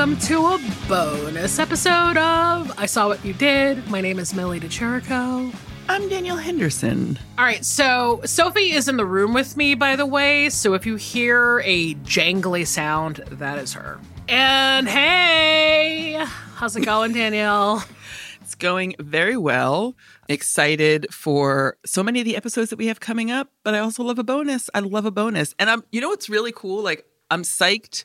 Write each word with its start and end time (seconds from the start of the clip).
Welcome 0.00 0.18
to 0.28 0.46
a 0.46 0.58
bonus 0.88 1.58
episode 1.58 2.16
of 2.16 2.72
I 2.78 2.86
Saw 2.86 3.08
What 3.08 3.22
You 3.22 3.34
Did. 3.34 3.86
My 3.90 4.00
name 4.00 4.18
is 4.18 4.32
Millie 4.32 4.58
De 4.58 4.66
Chirico. 4.66 5.54
I'm 5.90 6.08
Danielle 6.08 6.38
Henderson. 6.38 7.18
All 7.36 7.44
right, 7.44 7.62
so 7.62 8.22
Sophie 8.24 8.72
is 8.72 8.88
in 8.88 8.96
the 8.96 9.04
room 9.04 9.34
with 9.34 9.58
me, 9.58 9.74
by 9.74 9.96
the 9.96 10.06
way. 10.06 10.48
So 10.48 10.72
if 10.72 10.86
you 10.86 10.96
hear 10.96 11.60
a 11.66 11.96
jangly 11.96 12.66
sound, 12.66 13.16
that 13.32 13.58
is 13.58 13.74
her. 13.74 14.00
And 14.26 14.88
hey, 14.88 16.24
how's 16.54 16.76
it 16.76 16.86
going, 16.86 17.12
Danielle? 17.12 17.84
It's 18.40 18.54
going 18.54 18.96
very 18.98 19.36
well. 19.36 19.96
Excited 20.30 21.12
for 21.12 21.76
so 21.84 22.02
many 22.02 22.20
of 22.20 22.24
the 22.24 22.36
episodes 22.36 22.70
that 22.70 22.78
we 22.78 22.86
have 22.86 23.00
coming 23.00 23.30
up, 23.30 23.52
but 23.64 23.74
I 23.74 23.80
also 23.80 24.02
love 24.02 24.18
a 24.18 24.24
bonus. 24.24 24.70
I 24.74 24.80
love 24.80 25.04
a 25.04 25.10
bonus. 25.10 25.54
And 25.58 25.68
I'm 25.68 25.84
you 25.92 26.00
know 26.00 26.08
what's 26.08 26.30
really 26.30 26.52
cool? 26.52 26.82
Like 26.82 27.04
I'm 27.30 27.42
psyched. 27.42 28.04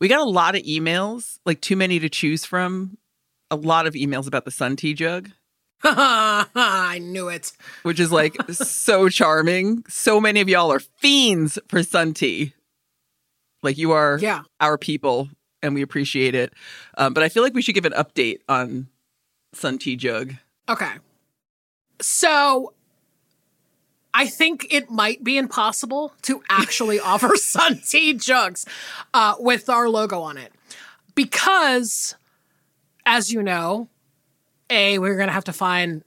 We 0.00 0.08
got 0.08 0.20
a 0.20 0.24
lot 0.30 0.54
of 0.56 0.62
emails, 0.62 1.38
like 1.44 1.60
too 1.60 1.76
many 1.76 1.98
to 1.98 2.08
choose 2.08 2.44
from. 2.44 2.96
A 3.50 3.56
lot 3.56 3.86
of 3.86 3.94
emails 3.94 4.26
about 4.26 4.44
the 4.44 4.50
Sun 4.50 4.76
Tea 4.76 4.94
jug, 4.94 5.30
I 5.82 6.98
knew 7.02 7.28
it. 7.28 7.52
which 7.82 7.98
is 7.98 8.12
like 8.12 8.36
so 8.52 9.08
charming. 9.08 9.82
So 9.88 10.20
many 10.20 10.40
of 10.40 10.48
y'all 10.48 10.72
are 10.72 10.78
fiends 10.80 11.58
for 11.68 11.82
Sun 11.82 12.14
Tea. 12.14 12.54
Like 13.62 13.76
you 13.76 13.90
are 13.92 14.18
Yeah. 14.20 14.42
our 14.60 14.78
people 14.78 15.28
and 15.62 15.74
we 15.74 15.82
appreciate 15.82 16.34
it. 16.34 16.54
Um, 16.96 17.12
but 17.12 17.22
I 17.22 17.28
feel 17.28 17.42
like 17.42 17.54
we 17.54 17.60
should 17.60 17.74
give 17.74 17.84
an 17.84 17.92
update 17.92 18.38
on 18.48 18.86
Sun 19.52 19.78
Tea 19.78 19.96
Jug. 19.96 20.34
Okay. 20.68 20.92
So 22.00 22.72
I 24.12 24.26
think 24.26 24.66
it 24.70 24.90
might 24.90 25.22
be 25.22 25.38
impossible 25.38 26.12
to 26.22 26.42
actually 26.48 27.00
offer 27.04 27.36
Sun 27.36 27.82
Tea 27.88 28.14
jugs 28.14 28.66
uh, 29.14 29.34
with 29.38 29.68
our 29.68 29.88
logo 29.88 30.20
on 30.20 30.36
it. 30.36 30.52
Because, 31.14 32.14
as 33.06 33.32
you 33.32 33.42
know, 33.42 33.88
A, 34.68 34.98
we're 34.98 35.16
going 35.16 35.28
to 35.28 35.32
have 35.32 35.44
to 35.44 35.52
find 35.52 36.02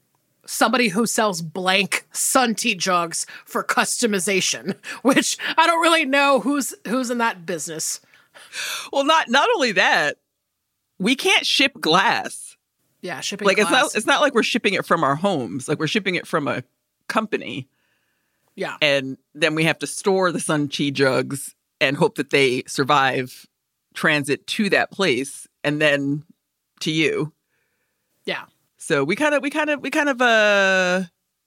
somebody 0.46 0.90
who 0.90 1.06
sells 1.06 1.42
blank 1.42 2.06
Sun 2.12 2.56
Tea 2.56 2.76
jugs 2.76 3.26
for 3.46 3.64
customization, 3.64 4.76
which 5.02 5.38
I 5.58 5.68
don't 5.68 5.82
really 5.82 6.06
know 6.06 6.40
who's 6.40 6.74
who's 6.88 7.10
in 7.10 7.18
that 7.20 7.46
business. 7.46 8.02
Well, 8.92 9.06
not 9.06 9.30
not 9.30 9.48
only 9.56 9.72
that, 9.74 10.18
we 11.00 11.16
can't 11.16 11.46
ship 11.46 11.80
glass. 11.80 12.58
Yeah, 13.02 13.20
shipping 13.20 13.48
Like 13.48 13.58
it's 13.58 13.70
not 13.70 13.96
it's 13.96 14.06
not 14.06 14.22
like 14.22 14.34
we're 14.34 14.44
shipping 14.44 14.74
it 14.74 14.86
from 14.86 15.04
our 15.04 15.16
homes. 15.16 15.68
Like 15.68 15.80
we're 15.80 15.88
shipping 15.88 16.16
it 16.16 16.26
from 16.26 16.48
a 16.48 16.64
company, 17.08 17.68
yeah. 18.56 18.78
and 18.82 19.18
then 19.34 19.56
we 19.56 19.64
have 19.66 19.80
to 19.80 19.88
store 19.88 20.32
the 20.32 20.40
Sun 20.40 20.70
Tea 20.70 20.92
jugs 20.92 21.56
and 21.80 21.98
hope 21.98 22.16
that 22.16 22.30
they 22.30 22.64
survive 22.68 23.46
transit 23.94 24.48
to 24.48 24.70
that 24.70 24.92
place 24.92 25.48
and 25.64 25.82
then 25.82 26.24
to 26.82 26.92
you. 26.92 27.34
Yeah. 28.26 28.44
So 28.78 29.04
we 29.04 29.16
kind 29.16 29.34
of 29.36 29.42
we 29.42 29.50
kind 29.50 29.70
of 29.70 29.82
we 29.82 29.90
kind 29.90 30.10
of 30.10 30.22
uh 30.22 31.04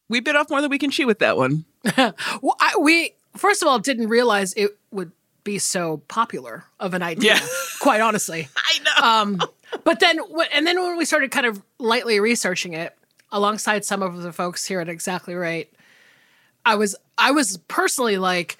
we 0.09 0.21
bit 0.21 0.37
off 0.37 0.50
more 0.50 0.61
than 0.61 0.71
we 0.71 0.78
can 0.78 0.91
chew 0.91 1.06
with 1.06 1.19
that 1.21 1.37
one. 1.37 1.65
Well, 1.97 2.56
I, 2.61 2.75
we 2.81 3.15
first 3.37 3.62
of 3.62 3.69
all 3.69 3.78
didn't 3.78 4.09
realize 4.09 4.53
it 4.55 4.77
would 4.91 5.12
be 5.45 5.59
so 5.59 5.99
popular 6.09 6.65
of 6.81 6.95
an 6.95 7.03
idea. 7.03 7.34
Yeah. 7.34 7.47
quite 7.81 8.00
honestly. 8.00 8.49
I 8.56 8.78
know. 8.84 9.06
Um, 9.06 9.41
but 9.84 10.00
then, 10.00 10.19
and 10.53 10.66
then 10.66 10.81
when 10.81 10.97
we 10.97 11.05
started 11.05 11.31
kind 11.31 11.47
of 11.47 11.62
lightly 11.78 12.21
researching 12.21 12.72
it, 12.72 12.97
alongside 13.33 13.84
some 13.84 14.03
of 14.03 14.22
the 14.22 14.33
folks 14.33 14.66
here 14.66 14.81
at 14.81 14.89
Exactly 14.89 15.34
Right, 15.34 15.71
I 16.66 16.75
was 16.75 16.94
I 17.16 17.31
was 17.31 17.56
personally 17.69 18.19
like, 18.19 18.59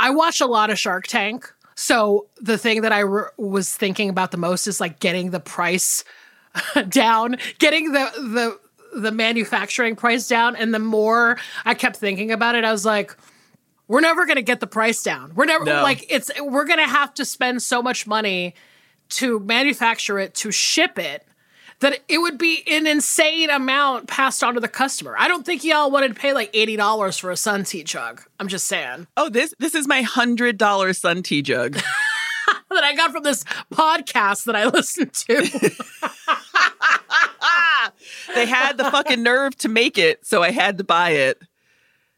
I 0.00 0.10
watch 0.10 0.40
a 0.40 0.46
lot 0.46 0.70
of 0.70 0.78
Shark 0.78 1.06
Tank. 1.06 1.52
So 1.76 2.26
the 2.40 2.58
thing 2.58 2.80
that 2.80 2.90
I 2.92 3.00
re- 3.00 3.28
was 3.36 3.72
thinking 3.72 4.08
about 4.08 4.32
the 4.32 4.36
most 4.36 4.66
is 4.66 4.80
like 4.80 4.98
getting 4.98 5.30
the 5.30 5.38
price 5.38 6.02
down, 6.88 7.36
getting 7.58 7.92
the 7.92 8.10
the 8.16 9.00
the 9.00 9.12
manufacturing 9.12 9.94
price 9.94 10.26
down. 10.26 10.56
And 10.56 10.74
the 10.74 10.78
more 10.80 11.38
I 11.64 11.74
kept 11.74 11.96
thinking 11.96 12.32
about 12.32 12.54
it, 12.56 12.64
I 12.64 12.72
was 12.72 12.84
like, 12.86 13.14
we're 13.86 14.00
never 14.00 14.24
going 14.26 14.36
to 14.36 14.42
get 14.42 14.60
the 14.60 14.66
price 14.66 15.02
down. 15.02 15.34
We're 15.36 15.44
never 15.44 15.64
No. 15.66 15.82
like 15.82 16.04
it's 16.10 16.30
we're 16.40 16.64
going 16.64 16.78
to 16.80 16.88
have 16.88 17.12
to 17.14 17.24
spend 17.24 17.62
so 17.62 17.82
much 17.82 18.06
money 18.06 18.54
to 19.10 19.38
manufacture 19.40 20.18
it, 20.18 20.34
to 20.36 20.50
ship 20.50 20.98
it, 20.98 21.27
that 21.80 22.00
it 22.08 22.18
would 22.18 22.38
be 22.38 22.62
an 22.66 22.86
insane 22.86 23.50
amount 23.50 24.08
passed 24.08 24.42
on 24.42 24.54
to 24.54 24.60
the 24.60 24.68
customer. 24.68 25.14
I 25.18 25.28
don't 25.28 25.46
think 25.46 25.64
y'all 25.64 25.90
wanted 25.90 26.08
to 26.08 26.20
pay 26.20 26.32
like 26.32 26.50
eighty 26.54 26.76
dollars 26.76 27.18
for 27.18 27.30
a 27.30 27.36
Sun 27.36 27.64
Tea 27.64 27.84
jug. 27.84 28.22
I'm 28.40 28.48
just 28.48 28.66
saying 28.66 29.06
oh, 29.16 29.28
this 29.28 29.54
this 29.58 29.74
is 29.74 29.86
my 29.86 30.02
hundred 30.02 30.58
dollar 30.58 30.92
Sun 30.92 31.22
Tea 31.22 31.42
jug. 31.42 31.74
that 32.70 32.84
I 32.84 32.94
got 32.94 33.12
from 33.12 33.22
this 33.22 33.44
podcast 33.72 34.44
that 34.44 34.56
I 34.56 34.66
listened 34.66 35.14
to. 35.14 35.34
they 38.34 38.46
had 38.46 38.76
the 38.76 38.90
fucking 38.90 39.22
nerve 39.22 39.56
to 39.58 39.68
make 39.68 39.98
it, 39.98 40.26
so 40.26 40.42
I 40.42 40.50
had 40.50 40.78
to 40.78 40.84
buy 40.84 41.10
it. 41.10 41.40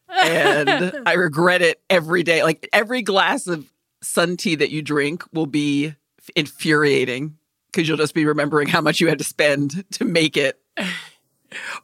And 0.09 1.03
I 1.07 1.15
regret 1.15 1.63
it 1.63 1.81
every 1.89 2.23
day. 2.23 2.43
Like 2.43 2.69
every 2.73 3.03
glass 3.03 3.47
of 3.47 3.71
sun 4.03 4.37
tea 4.37 4.57
that 4.57 4.71
you 4.71 4.83
drink 4.83 5.25
will 5.33 5.47
be 5.47 5.95
infuriating 6.35 7.37
because 7.71 7.89
you'll 7.89 7.97
just 7.97 8.15
be 8.15 8.25
remembering 8.27 8.69
how 8.69 8.81
much 8.81 9.01
you 9.01 9.09
had 9.09 9.19
to 9.19 9.25
spend 9.25 9.85
to 9.93 10.05
make 10.05 10.37
it. 10.37 10.61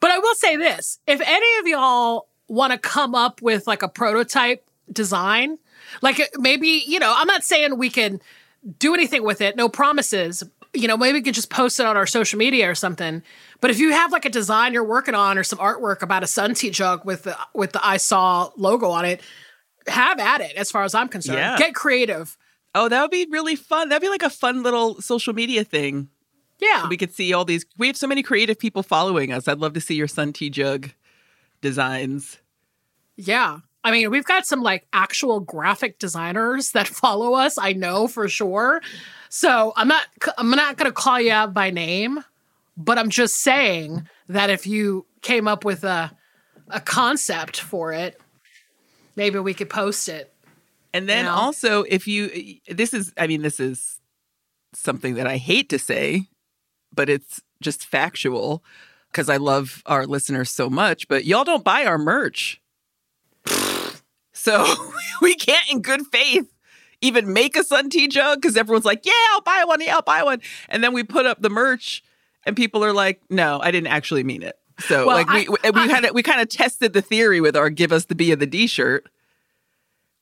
But 0.01 0.11
I 0.11 0.19
will 0.19 0.35
say 0.37 0.57
this: 0.57 0.99
if 1.07 1.21
any 1.21 1.59
of 1.61 1.67
y'all 1.67 2.29
want 2.49 2.73
to 2.73 2.79
come 2.79 3.15
up 3.15 3.43
with 3.43 3.67
like 3.67 3.83
a 3.83 3.89
prototype 3.89 4.69
design, 4.93 5.59
like 6.03 6.21
maybe 6.39 6.83
you 6.87 6.99
know, 6.99 7.13
I'm 7.17 7.27
not 7.27 7.43
saying 7.45 7.77
we 7.77 7.91
can 7.91 8.21
do 8.79 8.95
anything 8.95 9.25
with 9.25 9.41
it, 9.41 9.57
no 9.57 9.69
promises. 9.69 10.43
You 10.73 10.89
know, 10.89 10.97
maybe 10.97 11.19
we 11.19 11.23
can 11.23 11.33
just 11.33 11.51
post 11.51 11.81
it 11.81 11.87
on 11.87 11.97
our 11.97 12.07
social 12.07 12.39
media 12.39 12.71
or 12.71 12.75
something. 12.75 13.23
But 13.61 13.71
if 13.71 13.79
you 13.79 13.93
have 13.93 14.13
like 14.13 14.25
a 14.25 14.31
design 14.31 14.73
you're 14.75 14.85
working 14.85 15.15
on 15.15 15.39
or 15.39 15.43
some 15.43 15.59
artwork 15.59 16.03
about 16.03 16.23
a 16.23 16.27
Sun 16.27 16.55
Tea 16.55 16.71
jug 16.71 17.05
with 17.05 17.23
the 17.25 17.37
with 17.55 17.73
the 17.73 17.85
I 17.85 17.97
saw 17.97 18.51
logo 18.57 18.91
on 18.91 19.05
it, 19.05 19.21
have 19.89 20.21
at 20.21 20.41
it. 20.43 20.55
As 20.57 20.71
far 20.71 20.85
as 20.85 20.95
I'm 20.95 21.09
concerned, 21.09 21.39
Yeah. 21.39 21.57
get 21.59 21.75
creative. 21.75 22.37
Oh, 22.77 22.91
that 22.91 23.01
would 23.01 23.11
be 23.11 23.27
really 23.31 23.57
fun. 23.57 23.89
That'd 23.89 24.03
be 24.03 24.11
like 24.11 24.23
a 24.23 24.31
fun 24.31 24.63
little 24.63 25.01
social 25.01 25.33
media 25.33 25.65
thing. 25.65 26.11
Yeah, 26.59 26.89
We 26.89 26.97
could 26.97 27.13
see 27.13 27.33
all 27.33 27.45
these. 27.45 27.67
We 27.77 27.87
have 27.87 27.97
so 27.97 28.07
many 28.07 28.23
creative 28.23 28.59
people 28.59 28.83
following 28.83 29.33
us. 29.33 29.49
I'd 29.49 29.59
love 29.59 29.73
to 29.75 29.81
see 29.81 29.95
your 29.95 30.09
sun 30.09 30.33
tea 30.33 30.51
jug 30.51 30.91
designs. 31.61 32.39
Yeah. 33.17 33.59
I 33.83 33.91
mean, 33.91 34.11
we've 34.11 34.25
got 34.25 34.47
some 34.47 34.63
like 34.63 34.87
actual 34.93 35.41
graphic 35.41 35.99
designers 35.99 36.73
that 36.73 36.87
follow 37.03 37.35
us, 37.35 37.57
I 37.59 37.73
know 37.73 38.09
for 38.09 38.29
sure. 38.29 38.83
So 39.29 39.73
I'm 39.77 39.89
not 39.89 40.07
I'm 40.37 40.51
not 40.51 40.77
gonna 40.77 40.93
call 40.93 41.21
you 41.21 41.33
out 41.33 41.55
by 41.55 41.71
name, 41.71 42.25
but 42.77 42.99
I'm 42.99 43.11
just 43.11 43.37
saying 43.37 44.09
that 44.29 44.51
if 44.51 44.67
you 44.67 45.07
came 45.23 45.49
up 45.49 45.65
with 45.65 45.85
a 45.85 46.13
a 46.69 46.81
concept 46.81 47.61
for 47.61 47.93
it, 47.93 48.21
maybe 49.15 49.39
we 49.39 49.55
could 49.55 49.71
post 49.71 50.09
it. 50.09 50.33
And 50.95 51.09
then 51.09 51.25
You 51.25 51.31
know? 51.31 51.37
also, 51.37 51.83
if 51.85 52.07
you, 52.09 52.59
this 52.69 52.95
is, 52.95 53.13
I 53.19 53.27
mean, 53.27 53.43
this 53.43 53.61
is 53.61 54.01
something 54.73 55.15
that 55.15 55.27
I 55.27 55.37
hate 55.37 55.69
to 55.71 55.79
say, 55.79 56.23
but 56.95 57.09
it's 57.09 57.41
just 57.63 57.87
factual 57.87 58.63
because 59.11 59.29
I 59.29 59.37
love 59.39 59.83
our 59.87 60.07
listeners 60.07 60.51
so 60.51 60.69
much, 60.71 61.09
but 61.09 61.25
y'all 61.25 61.45
don't 61.45 61.65
buy 61.65 61.85
our 61.85 61.99
merch. 61.99 62.61
So 64.33 64.67
we 65.23 65.35
can't, 65.35 65.65
in 65.71 65.83
good 65.83 66.03
faith, 66.13 66.53
even 67.01 67.33
make 67.33 67.57
a 67.57 67.65
Sun 67.65 67.91
Tea 67.91 68.09
jug 68.09 68.41
because 68.41 68.57
everyone's 68.57 68.85
like, 68.85 69.05
yeah, 69.07 69.13
I'll 69.33 69.41
buy 69.41 69.65
one. 69.67 69.81
Yeah, 69.81 69.95
I'll 69.97 70.03
buy 70.03 70.23
one. 70.23 70.41
And 70.69 70.83
then 70.85 70.93
we 70.93 71.03
put 71.05 71.27
up 71.27 71.41
the 71.43 71.51
merch 71.51 72.03
and 72.45 72.57
people 72.57 72.85
are 72.85 72.93
like, 72.93 73.21
no, 73.31 73.61
I 73.63 73.71
didn't 73.71 73.89
actually 73.89 74.25
mean 74.25 74.43
it. 74.43 74.59
So 74.81 75.07
Well, 75.07 75.17
like 75.17 75.29
we, 75.31 75.47
I- 75.65 75.71
we, 75.71 75.83
we 75.83 75.89
kind 75.89 76.05
of 76.05 76.15
we 76.15 76.23
kind 76.23 76.41
of 76.41 76.49
tested 76.51 76.93
the 76.93 77.01
theory 77.03 77.41
with 77.41 77.57
our 77.57 77.71
give 77.71 77.93
us 77.93 78.05
the 78.07 78.15
B 78.15 78.31
of 78.33 78.39
the 78.41 78.47
D 78.47 78.67
shirt, 78.67 79.07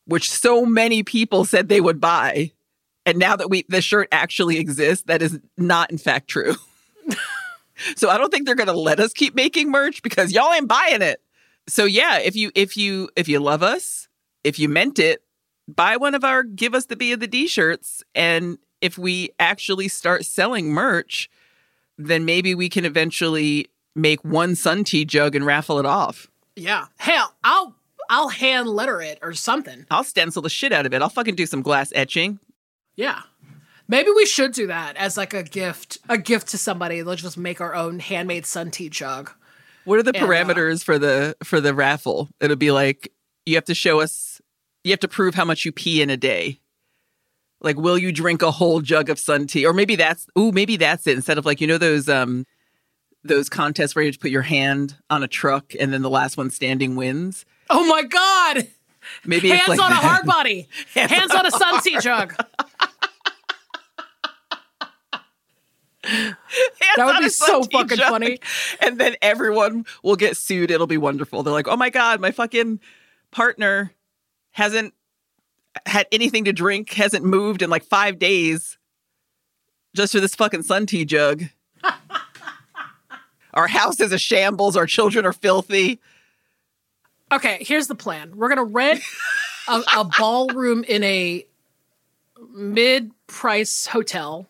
which 0.06 0.30
so 0.30 0.64
many 0.64 1.02
people 1.02 1.44
said 1.44 1.68
they 1.68 1.80
would 1.80 2.00
buy, 2.00 2.52
And 3.06 3.18
now 3.18 3.36
that 3.36 3.50
we 3.50 3.64
the 3.68 3.82
shirt 3.82 4.08
actually 4.12 4.58
exists, 4.58 5.04
that 5.06 5.22
is 5.22 5.38
not 5.56 5.90
in 5.90 5.98
fact 5.98 6.28
true. 6.28 6.54
so 7.96 8.08
I 8.08 8.18
don't 8.18 8.30
think 8.30 8.46
they're 8.46 8.54
to 8.54 8.72
let 8.72 9.00
us 9.00 9.12
keep 9.12 9.34
making 9.34 9.70
merch 9.70 10.02
because 10.02 10.32
y'all 10.32 10.52
ain't 10.52 10.68
buying 10.68 11.02
it. 11.02 11.20
So 11.68 11.84
yeah, 11.84 12.18
if 12.18 12.36
you 12.36 12.50
if 12.54 12.76
you 12.76 13.08
if 13.16 13.28
you 13.28 13.40
love 13.40 13.62
us, 13.62 14.08
if 14.42 14.58
you 14.58 14.68
meant 14.68 14.98
it, 14.98 15.22
buy 15.68 15.96
one 15.96 16.14
of 16.14 16.24
our 16.24 16.42
give 16.42 16.74
us 16.74 16.86
the 16.86 16.96
B 16.96 17.12
of 17.12 17.20
the 17.20 17.26
D 17.26 17.46
shirts 17.46 18.02
and 18.14 18.58
if 18.80 18.98
we 18.98 19.30
actually 19.40 19.88
start 19.88 20.26
selling 20.26 20.70
merch, 20.70 21.30
then 21.96 22.26
maybe 22.26 22.54
we 22.54 22.68
can 22.68 22.84
eventually 22.84 23.68
make 23.94 24.22
one 24.22 24.54
sun 24.54 24.84
tea 24.84 25.06
jug 25.06 25.34
and 25.34 25.46
raffle 25.46 25.78
it 25.78 25.86
off. 25.86 26.28
Yeah. 26.54 26.86
Hell, 26.98 27.34
I'll 27.42 27.74
I'll 28.10 28.28
hand 28.28 28.68
letter 28.68 29.00
it 29.00 29.18
or 29.22 29.32
something. 29.34 29.86
I'll 29.90 30.04
stencil 30.04 30.42
the 30.42 30.50
shit 30.50 30.72
out 30.72 30.86
of 30.86 30.94
it. 30.94 31.02
I'll 31.02 31.08
fucking 31.08 31.34
do 31.34 31.46
some 31.46 31.62
glass 31.62 31.92
etching. 31.94 32.38
Yeah. 32.96 33.22
Maybe 33.86 34.10
we 34.10 34.24
should 34.24 34.52
do 34.52 34.66
that 34.68 34.96
as 34.96 35.16
like 35.16 35.34
a 35.34 35.42
gift, 35.42 35.98
a 36.08 36.16
gift 36.16 36.48
to 36.48 36.58
somebody. 36.58 37.02
Let's 37.02 37.22
just 37.22 37.36
make 37.36 37.60
our 37.60 37.74
own 37.74 37.98
handmade 37.98 38.46
sun 38.46 38.70
tea 38.70 38.88
jug. 38.88 39.30
What 39.84 39.98
are 39.98 40.02
the 40.02 40.14
And, 40.14 40.24
uh, 40.24 40.26
parameters 40.26 40.82
for 40.82 40.98
the 40.98 41.36
for 41.44 41.60
the 41.60 41.74
raffle? 41.74 42.30
It'll 42.40 42.56
be 42.56 42.70
like 42.70 43.12
you 43.44 43.54
have 43.56 43.66
to 43.66 43.74
show 43.74 44.00
us 44.00 44.40
you 44.82 44.90
have 44.92 45.00
to 45.00 45.08
prove 45.08 45.34
how 45.34 45.44
much 45.44 45.64
you 45.64 45.72
pee 45.72 46.00
in 46.00 46.08
a 46.08 46.16
day. 46.16 46.60
Like 47.60 47.76
will 47.76 47.98
you 47.98 48.10
drink 48.10 48.42
a 48.42 48.50
whole 48.50 48.80
jug 48.80 49.10
of 49.10 49.18
sun 49.18 49.46
tea? 49.46 49.66
Or 49.66 49.74
maybe 49.74 49.96
that's 49.96 50.26
ooh, 50.38 50.52
maybe 50.52 50.76
that's 50.76 51.06
it. 51.06 51.16
Instead 51.16 51.36
of 51.36 51.44
like, 51.44 51.60
you 51.60 51.66
know 51.66 51.78
those 51.78 52.08
um 52.08 52.46
those 53.22 53.48
contests 53.50 53.94
where 53.94 54.04
you 54.04 54.16
put 54.16 54.30
your 54.30 54.42
hand 54.42 54.96
on 55.10 55.22
a 55.22 55.28
truck 55.28 55.74
and 55.78 55.92
then 55.92 56.02
the 56.02 56.10
last 56.10 56.36
one 56.36 56.50
standing 56.50 56.96
wins. 56.96 57.44
Oh 57.76 57.84
my 57.88 58.04
god! 58.04 58.68
Maybe 59.26 59.48
Hands 59.48 59.62
it's 59.62 59.68
like 59.68 59.80
on 59.80 59.90
a 59.90 59.96
hard 59.96 60.26
body. 60.26 60.68
Hands, 60.94 61.30
on 61.32 61.44
a 61.44 61.50
sun 61.50 61.82
tea 61.82 61.98
jug. 61.98 62.34
Hands 66.04 66.36
That 66.96 67.06
would 67.06 67.18
be 67.18 67.28
so 67.30 67.64
fucking 67.64 67.96
jug. 67.98 68.08
funny. 68.10 68.38
And 68.80 68.98
then 69.00 69.16
everyone 69.22 69.86
will 70.02 70.16
get 70.16 70.36
sued. 70.36 70.70
It'll 70.70 70.86
be 70.86 70.98
wonderful. 70.98 71.42
They're 71.42 71.52
like, 71.52 71.66
oh 71.66 71.76
my 71.76 71.90
God, 71.90 72.20
my 72.20 72.30
fucking 72.30 72.78
partner 73.32 73.92
hasn't 74.52 74.94
had 75.86 76.06
anything 76.12 76.44
to 76.44 76.52
drink, 76.52 76.92
hasn't 76.92 77.24
moved 77.24 77.60
in 77.60 77.70
like 77.70 77.84
five 77.84 78.18
days 78.20 78.78
just 79.96 80.12
for 80.12 80.20
this 80.20 80.34
fucking 80.36 80.62
sun 80.62 80.86
tea 80.86 81.04
jug. 81.04 81.44
Our 83.54 83.66
house 83.66 83.98
is 84.00 84.12
a 84.12 84.18
shambles. 84.18 84.76
Our 84.76 84.86
children 84.86 85.24
are 85.24 85.32
filthy. 85.32 86.00
Okay, 87.34 87.58
here's 87.60 87.88
the 87.88 87.94
plan. 87.96 88.36
We're 88.36 88.48
gonna 88.48 88.64
rent 88.64 89.02
a, 89.69 89.82
a 89.96 90.04
ballroom 90.04 90.84
in 90.84 91.02
a 91.02 91.44
mid-price 92.52 93.86
hotel. 93.86 94.46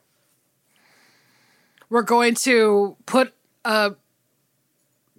We're 1.88 2.02
going 2.02 2.34
to 2.36 2.96
put 3.06 3.32
a 3.64 3.94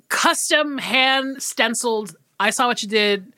custom 0.09 0.77
hand 0.77 1.41
stenciled 1.41 2.15
I 2.39 2.49
saw 2.49 2.67
what 2.67 2.83
you 2.83 2.89
did 2.89 3.33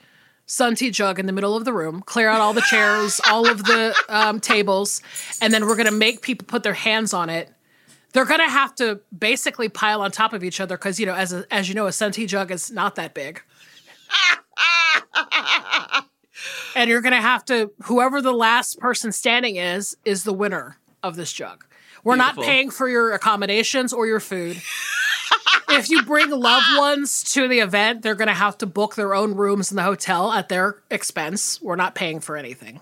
sun 0.45 0.75
tea 0.75 0.91
jug 0.91 1.19
in 1.19 1.25
the 1.25 1.33
middle 1.33 1.55
of 1.55 1.65
the 1.65 1.73
room, 1.73 2.01
clear 2.01 2.29
out 2.29 2.39
all 2.39 2.53
the 2.53 2.61
chairs, 2.61 3.19
all 3.29 3.47
of 3.47 3.65
the 3.65 3.95
um, 4.09 4.39
tables, 4.39 5.01
and 5.41 5.53
then 5.53 5.65
we're 5.65 5.75
gonna 5.75 5.91
make 5.91 6.21
people 6.21 6.45
put 6.45 6.63
their 6.63 6.73
hands 6.73 7.13
on 7.13 7.29
it. 7.29 7.49
They're 8.13 8.25
gonna 8.25 8.49
have 8.49 8.73
to 8.75 8.99
basically 9.17 9.69
pile 9.69 10.01
on 10.01 10.11
top 10.11 10.33
of 10.33 10.43
each 10.43 10.59
other 10.59 10.77
because 10.77 10.99
you 10.99 11.05
know, 11.05 11.13
as 11.13 11.31
a, 11.31 11.45
as 11.51 11.69
you 11.69 11.75
know, 11.75 11.85
a 11.85 11.91
sun 11.91 12.11
tea 12.11 12.25
jug 12.25 12.51
is 12.51 12.71
not 12.71 12.95
that 12.95 13.13
big. 13.13 13.41
and 16.75 16.89
you're 16.89 17.01
gonna 17.01 17.21
have 17.21 17.45
to 17.45 17.71
whoever 17.83 18.21
the 18.21 18.33
last 18.33 18.79
person 18.79 19.11
standing 19.11 19.55
is 19.55 19.97
is 20.05 20.23
the 20.23 20.33
winner 20.33 20.77
of 21.03 21.15
this 21.15 21.33
jug. 21.33 21.65
We're 22.03 22.15
not 22.15 22.37
paying 22.37 22.69
for 22.69 22.87
your 22.87 23.13
accommodations 23.13 23.91
or 23.91 24.07
your 24.07 24.19
food. 24.19 24.61
if 25.69 25.89
you 25.89 26.03
bring 26.03 26.29
loved 26.29 26.77
ones 26.77 27.23
to 27.33 27.47
the 27.47 27.59
event, 27.59 28.01
they're 28.01 28.15
gonna 28.15 28.33
have 28.33 28.57
to 28.59 28.65
book 28.65 28.95
their 28.95 29.13
own 29.13 29.35
rooms 29.35 29.71
in 29.71 29.75
the 29.75 29.83
hotel 29.83 30.31
at 30.31 30.49
their 30.49 30.81
expense. 30.89 31.61
We're 31.61 31.75
not 31.75 31.95
paying 31.95 32.19
for 32.19 32.37
anything. 32.37 32.79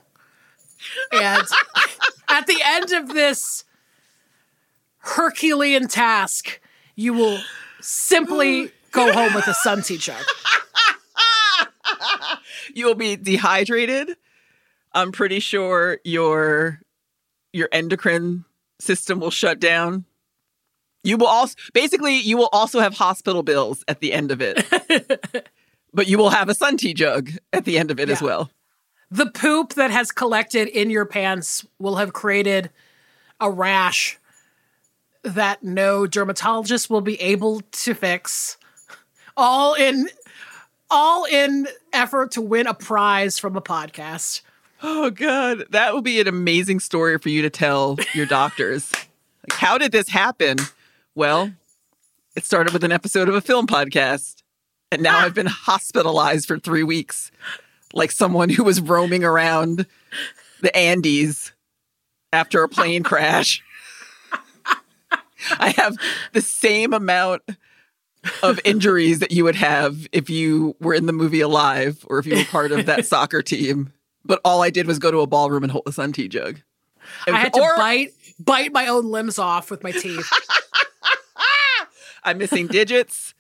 And 1.12 1.44
at 2.30 2.48
the 2.48 2.60
end 2.63 2.92
of 2.92 3.10
this 3.10 3.63
Herculean 5.00 5.88
task, 5.88 6.60
you 6.95 7.13
will 7.13 7.39
simply 7.81 8.71
go 8.92 9.12
home 9.12 9.33
with 9.33 9.48
a 9.48 9.54
sun 9.54 9.81
tea 9.81 9.98
jug. 9.98 10.24
You 12.74 12.86
will 12.86 12.95
be 12.95 13.15
dehydrated. 13.15 14.15
I'm 14.94 15.12
pretty 15.12 15.39
sure 15.39 16.00
your 16.03 16.81
your 17.53 17.69
endocrine 17.71 18.45
system 18.80 19.19
will 19.19 19.31
shut 19.31 19.59
down. 19.59 20.06
You 21.03 21.18
will 21.18 21.27
also 21.27 21.56
basically 21.74 22.18
you 22.18 22.38
will 22.38 22.50
also 22.51 22.80
have 22.80 22.95
hospital 22.95 23.44
bills 23.44 23.83
at 23.88 24.00
the 24.00 24.13
end 24.13 24.31
of 24.31 24.42
it. 24.42 24.65
but 25.94 26.07
you 26.07 26.18
will 26.18 26.30
have 26.30 26.50
a 26.50 26.56
sun 26.56 26.77
tea 26.77 26.94
jug 26.94 27.31
at 27.53 27.65
the 27.65 27.77
end 27.77 27.92
of 27.92 28.00
it 28.00 28.09
as 28.09 28.21
well. 28.21 28.51
the 29.12 29.30
poop 29.31 29.74
that 29.75 29.92
has 29.92 30.12
collected 30.12 30.68
in 30.68 30.89
your 30.89 31.06
pants 31.06 31.65
will 31.80 31.95
have 31.95 32.13
created 32.13 32.69
a 33.39 33.50
rash 33.50 34.18
that 35.24 35.63
no 35.63 36.06
dermatologist 36.06 36.89
will 36.89 37.01
be 37.01 37.19
able 37.21 37.62
to 37.71 37.94
fix 37.94 38.57
all 39.38 39.74
in 39.74 40.07
all 40.89 41.25
in 41.25 41.67
effort 41.93 42.31
to 42.31 42.41
win 42.41 42.67
a 42.67 42.73
prize 42.73 43.39
from 43.39 43.55
a 43.55 43.61
podcast 43.61 44.41
Oh 44.87 45.09
god, 45.09 45.65
that 45.71 45.93
would 45.93 46.03
be 46.03 46.19
an 46.19 46.27
amazing 46.27 46.79
story 46.79 47.17
for 47.17 47.29
you 47.29 47.41
to 47.41 47.49
tell 47.49 47.97
your 48.13 48.25
doctors. 48.25 48.91
like, 48.93 49.53
how 49.53 49.77
did 49.77 49.91
this 49.91 50.09
happen? 50.09 50.57
Well, 51.15 51.51
it 52.35 52.45
started 52.45 52.73
with 52.73 52.83
an 52.83 52.91
episode 52.91 53.29
of 53.29 53.35
a 53.35 53.41
film 53.41 53.67
podcast, 53.67 54.43
and 54.91 55.01
now 55.01 55.17
I've 55.17 55.33
been 55.33 55.45
hospitalized 55.45 56.47
for 56.47 56.59
three 56.59 56.83
weeks, 56.83 57.31
like 57.93 58.11
someone 58.11 58.49
who 58.49 58.63
was 58.63 58.81
roaming 58.81 59.23
around 59.23 59.85
the 60.61 60.75
Andes 60.77 61.53
after 62.33 62.61
a 62.61 62.69
plane 62.69 63.01
crash. 63.01 63.63
I 65.57 65.69
have 65.77 65.97
the 66.33 66.41
same 66.41 66.93
amount 66.93 67.43
of 68.44 68.60
injuries 68.66 69.19
that 69.19 69.31
you 69.31 69.44
would 69.44 69.56
have 69.56 70.07
if 70.12 70.30
you 70.30 70.75
were 70.80 70.94
in 70.94 71.06
the 71.06 71.13
movie 71.13 71.42
Alive 71.42 72.06
or 72.10 72.19
if 72.19 72.25
you 72.25 72.36
were 72.38 72.45
part 72.45 72.72
of 72.72 72.86
that 72.86 73.06
soccer 73.07 73.42
team. 73.42 73.92
But 74.24 74.42
all 74.44 74.62
I 74.63 74.69
did 74.69 74.88
was 74.88 75.00
go 75.00 75.12
to 75.12 75.19
a 75.19 75.27
ballroom 75.27 75.63
and 75.63 75.72
hold 75.72 75.83
a 75.86 75.92
sun 75.92 76.13
tea 76.13 76.27
jug. 76.27 76.60
i 77.27 77.38
had 77.38 77.54
to 77.54 77.61
Or 77.61 77.76
bite 77.76 78.14
bite 78.40 78.73
my 78.73 78.88
own 78.88 79.06
limbs 79.11 79.40
off 79.40 79.69
with 79.71 79.83
my 79.83 79.92
teeth 79.92 80.30
I'm 82.26 82.40
missing 82.40 82.68
digits. 82.68 83.33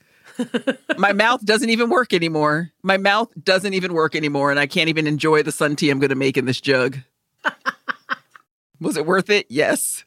My 0.97 1.11
mouth 1.11 1.43
doesn't 1.43 1.69
even 1.69 1.89
work 1.89 2.13
anymore. 2.13 2.71
My 2.83 2.97
mouth 2.97 3.29
doesn't 3.43 3.73
even 3.73 3.93
work 3.93 4.15
anymore, 4.15 4.51
and 4.51 4.59
I 4.59 4.67
can't 4.67 4.89
even 4.89 5.07
enjoy 5.07 5.43
the 5.43 5.51
sun 5.51 5.75
tea 5.75 5.89
I'm 5.89 5.99
going 5.99 6.09
to 6.09 6.15
make 6.15 6.37
in 6.37 6.45
this 6.45 6.61
jug. 6.61 6.99
was 8.79 8.95
it 8.95 9.05
worth 9.05 9.29
it? 9.29 9.47
Yes. 9.49 10.05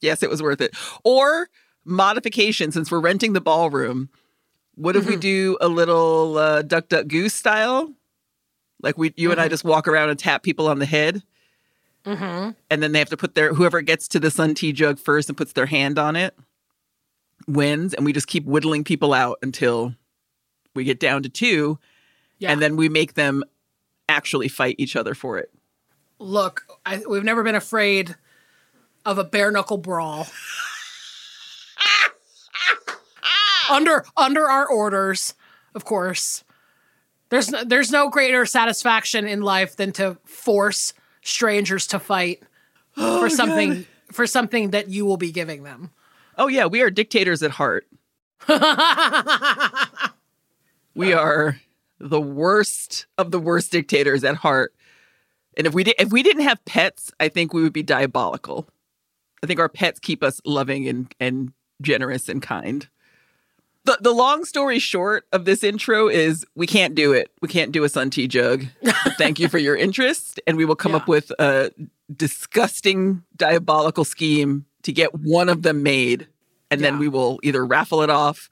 Yes, 0.00 0.22
it 0.22 0.30
was 0.30 0.42
worth 0.42 0.60
it. 0.60 0.74
Or 1.04 1.48
modification, 1.88 2.72
since 2.72 2.90
we're 2.90 3.00
renting 3.00 3.32
the 3.32 3.40
ballroom, 3.40 4.08
what 4.74 4.94
if 4.94 5.06
we 5.06 5.16
do 5.16 5.58
a 5.60 5.68
little 5.68 6.38
uh, 6.38 6.62
duck, 6.62 6.88
duck, 6.88 7.08
goose 7.08 7.34
style? 7.34 7.92
Like 8.80 8.96
we, 8.96 9.12
you 9.16 9.32
and 9.32 9.40
I 9.40 9.48
just 9.48 9.64
walk 9.64 9.88
around 9.88 10.10
and 10.10 10.18
tap 10.18 10.44
people 10.44 10.68
on 10.68 10.78
the 10.78 10.86
head, 10.86 11.22
mm-hmm. 12.04 12.50
and 12.70 12.82
then 12.82 12.92
they 12.92 13.00
have 13.00 13.10
to 13.10 13.16
put 13.16 13.34
their 13.34 13.52
whoever 13.52 13.80
gets 13.80 14.06
to 14.08 14.20
the 14.20 14.30
sun 14.30 14.54
tea 14.54 14.72
jug 14.72 15.00
first 15.00 15.28
and 15.28 15.36
puts 15.36 15.52
their 15.52 15.66
hand 15.66 15.98
on 15.98 16.14
it 16.14 16.36
wins, 17.48 17.94
and 17.94 18.04
we 18.04 18.12
just 18.12 18.26
keep 18.26 18.44
whittling 18.44 18.84
people 18.84 19.12
out 19.12 19.38
until 19.42 19.94
we 20.74 20.84
get 20.84 21.00
down 21.00 21.22
to 21.22 21.28
two, 21.28 21.78
yeah. 22.38 22.52
And 22.52 22.62
then 22.62 22.76
we 22.76 22.88
make 22.88 23.14
them 23.14 23.42
actually 24.08 24.46
fight 24.46 24.76
each 24.78 24.94
other 24.94 25.12
for 25.14 25.38
it. 25.38 25.50
look 26.20 26.64
I, 26.86 27.02
we've 27.08 27.24
never 27.24 27.42
been 27.42 27.56
afraid 27.56 28.14
of 29.04 29.18
a 29.18 29.24
bare 29.24 29.50
knuckle 29.50 29.76
brawl 29.76 30.28
under 33.70 34.04
under 34.16 34.48
our 34.48 34.66
orders 34.66 35.34
of 35.74 35.84
course 35.84 36.44
there's 37.30 37.50
no, 37.50 37.62
there's 37.64 37.90
no 37.90 38.08
greater 38.08 38.46
satisfaction 38.46 39.26
in 39.26 39.42
life 39.42 39.76
than 39.76 39.92
to 39.92 40.16
force 40.24 40.94
strangers 41.22 41.86
to 41.86 41.98
fight 41.98 42.42
oh, 42.96 43.20
for 43.20 43.28
something 43.28 43.86
for 44.10 44.26
something 44.26 44.70
that 44.70 44.88
you 44.88 45.04
will 45.04 45.18
be 45.18 45.32
giving 45.32 45.62
them 45.62 45.90
Oh 46.40 46.46
yeah, 46.46 46.66
we 46.66 46.82
are 46.82 46.90
dictators 46.90 47.42
at 47.42 47.50
heart. 47.50 47.88
We 50.98 51.12
are 51.12 51.60
the 52.00 52.20
worst 52.20 53.06
of 53.16 53.30
the 53.30 53.38
worst 53.38 53.70
dictators 53.70 54.24
at 54.24 54.34
heart. 54.34 54.74
And 55.56 55.64
if 55.64 55.72
we 55.72 55.84
did, 55.84 55.94
if 55.96 56.10
we 56.10 56.24
didn't 56.24 56.42
have 56.42 56.64
pets, 56.64 57.12
I 57.20 57.28
think 57.28 57.52
we 57.54 57.62
would 57.62 57.72
be 57.72 57.84
diabolical. 57.84 58.68
I 59.40 59.46
think 59.46 59.60
our 59.60 59.68
pets 59.68 60.00
keep 60.00 60.24
us 60.24 60.40
loving 60.44 60.88
and 60.88 61.14
and 61.20 61.52
generous 61.80 62.28
and 62.28 62.42
kind. 62.42 62.88
The, 63.84 63.98
the 64.00 64.12
long 64.12 64.44
story 64.44 64.78
short 64.78 65.24
of 65.32 65.44
this 65.44 65.62
intro 65.64 66.08
is 66.08 66.44
we 66.54 66.66
can't 66.66 66.94
do 66.94 67.12
it. 67.12 67.30
We 67.40 67.48
can't 67.48 67.72
do 67.72 67.84
a 67.84 67.88
Sun 67.88 68.10
Tea 68.10 68.28
jug. 68.28 68.66
Thank 69.16 69.38
you 69.38 69.48
for 69.48 69.58
your 69.58 69.76
interest. 69.86 70.40
And 70.46 70.56
we 70.56 70.64
will 70.64 70.76
come 70.76 70.92
Yeah. 70.92 70.98
up 70.98 71.08
with 71.08 71.30
a 71.38 71.70
disgusting, 72.14 73.22
diabolical 73.36 74.04
scheme 74.04 74.64
to 74.82 74.92
get 74.92 75.14
one 75.14 75.48
of 75.48 75.62
them 75.62 75.82
made. 75.82 76.28
And 76.70 76.82
then 76.82 76.98
we 76.98 77.08
will 77.08 77.40
either 77.42 77.64
raffle 77.64 78.02
it 78.02 78.10
off 78.10 78.50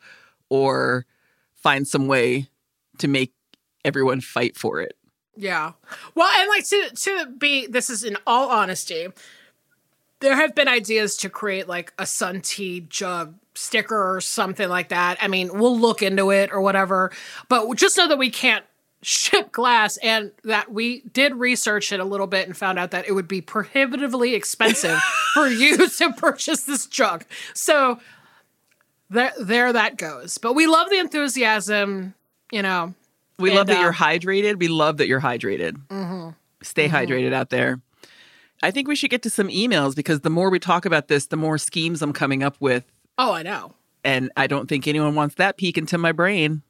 or 0.48 1.04
find 1.54 1.86
some 1.86 2.06
way 2.08 2.48
to 2.98 3.08
make 3.08 3.32
everyone 3.84 4.20
fight 4.22 4.56
for 4.56 4.80
it. 4.80 4.96
Yeah. 5.36 5.72
Well, 6.14 6.28
and 6.34 6.48
like 6.48 6.66
to 6.68 6.90
to 6.94 7.26
be 7.38 7.66
this 7.66 7.90
is 7.90 8.04
in 8.04 8.16
all 8.26 8.48
honesty, 8.48 9.08
there 10.20 10.36
have 10.36 10.54
been 10.54 10.68
ideas 10.68 11.16
to 11.18 11.30
create 11.30 11.68
like 11.68 11.92
a 11.98 12.06
Sun 12.06 12.42
Tea 12.42 12.80
jug 12.88 13.34
sticker 13.54 14.16
or 14.16 14.20
something 14.20 14.68
like 14.68 14.88
that. 14.88 15.18
I 15.20 15.28
mean, 15.28 15.58
we'll 15.58 15.78
look 15.78 16.02
into 16.02 16.30
it 16.30 16.50
or 16.52 16.60
whatever, 16.60 17.10
but 17.48 17.74
just 17.76 17.96
know 17.96 18.08
that 18.08 18.18
we 18.18 18.30
can't 18.30 18.64
ship 19.02 19.52
glass 19.52 19.98
and 19.98 20.32
that 20.44 20.72
we 20.72 21.00
did 21.12 21.34
research 21.34 21.92
it 21.92 22.00
a 22.00 22.04
little 22.04 22.26
bit 22.26 22.46
and 22.46 22.56
found 22.56 22.78
out 22.78 22.90
that 22.90 23.06
it 23.06 23.12
would 23.12 23.28
be 23.28 23.40
prohibitively 23.40 24.34
expensive 24.34 24.98
for 25.34 25.46
you 25.46 25.88
to 25.88 26.12
purchase 26.14 26.64
this 26.64 26.86
jug. 26.86 27.24
So 27.54 28.00
there 29.10 29.32
there 29.38 29.72
that 29.72 29.96
goes. 29.96 30.38
But 30.38 30.54
we 30.54 30.66
love 30.66 30.90
the 30.90 30.98
enthusiasm, 30.98 32.14
you 32.50 32.62
know. 32.62 32.94
We 33.38 33.54
love 33.54 33.66
that 33.66 33.78
uh, 33.78 33.82
you're 33.82 33.92
hydrated. 33.92 34.58
We 34.58 34.68
love 34.68 34.96
that 34.96 35.08
you're 35.08 35.20
hydrated. 35.20 35.76
Stay 36.62 36.88
hydrated 36.88 37.34
out 37.34 37.50
there. 37.50 37.80
I 38.62 38.70
think 38.70 38.88
we 38.88 38.96
should 38.96 39.10
get 39.10 39.22
to 39.22 39.30
some 39.30 39.48
emails 39.48 39.94
because 39.94 40.20
the 40.20 40.30
more 40.30 40.50
we 40.50 40.58
talk 40.58 40.86
about 40.86 41.08
this, 41.08 41.26
the 41.26 41.36
more 41.36 41.58
schemes 41.58 42.02
I'm 42.02 42.12
coming 42.12 42.42
up 42.42 42.56
with. 42.60 42.84
Oh, 43.18 43.32
I 43.32 43.42
know. 43.42 43.74
And 44.04 44.30
I 44.36 44.46
don't 44.46 44.68
think 44.68 44.86
anyone 44.86 45.14
wants 45.14 45.34
that 45.36 45.56
peek 45.56 45.76
into 45.76 45.98
my 45.98 46.12
brain. 46.12 46.62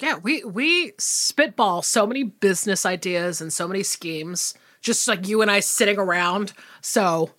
Yeah, 0.00 0.18
we 0.22 0.44
we 0.44 0.92
spitball 0.98 1.82
so 1.82 2.06
many 2.06 2.22
business 2.22 2.84
ideas 2.84 3.40
and 3.40 3.50
so 3.52 3.66
many 3.66 3.82
schemes, 3.82 4.52
just 4.82 5.08
like 5.08 5.26
you 5.26 5.40
and 5.40 5.50
I 5.50 5.60
sitting 5.60 5.98
around. 5.98 6.52
So 6.82 7.30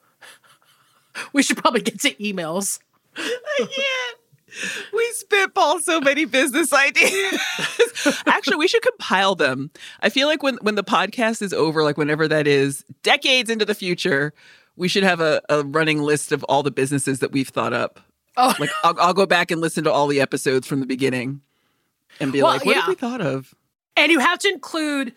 we 1.34 1.44
should 1.44 1.58
probably 1.58 1.82
get 1.82 2.00
to 2.02 2.14
emails. 2.16 2.80
Can't. 3.16 3.70
We 4.94 5.12
spitball 5.14 5.80
so 5.80 6.00
many 6.02 6.26
business 6.26 6.74
ideas. 6.74 7.40
Actually, 8.26 8.58
we 8.58 8.68
should 8.68 8.82
compile 8.82 9.36
them. 9.36 9.72
I 10.02 10.10
feel 10.10 10.28
like 10.28 10.44
when 10.44 10.56
when 10.62 10.76
the 10.76 10.84
podcast 10.84 11.42
is 11.42 11.54
over, 11.54 11.84
like 11.84 11.98
whenever 11.98 12.28
that 12.28 12.48
is, 12.48 12.84
decades 13.04 13.50
into 13.50 13.66
the 13.66 13.76
future, 13.76 14.34
we 14.76 14.88
should 14.88 15.04
have 15.04 15.20
a, 15.22 15.42
a 15.50 15.64
running 15.64 16.02
list 16.02 16.32
of 16.32 16.44
all 16.46 16.64
the 16.64 16.72
businesses 16.72 17.20
that 17.20 17.32
we've 17.32 17.50
thought 17.50 17.74
up. 17.74 18.00
Oh, 18.36 18.54
Like 18.60 18.70
I'll, 18.84 19.00
I'll 19.00 19.14
go 19.14 19.26
back 19.26 19.50
and 19.52 19.60
listen 19.62 19.84
to 19.86 19.92
all 19.92 20.08
the 20.08 20.22
episodes 20.22 20.68
from 20.68 20.80
the 20.80 20.86
beginning 20.86 21.42
and 22.20 22.32
be 22.32 22.42
Well, 22.42 22.54
like, 22.54 22.66
what 22.66 22.76
yeah. 22.76 22.82
have 22.82 22.90
we 22.90 22.96
thought 22.96 23.22
of? 23.22 23.54
and 23.96 24.12
you 24.12 24.20
have 24.20 24.38
to 24.40 24.48
include 24.50 25.14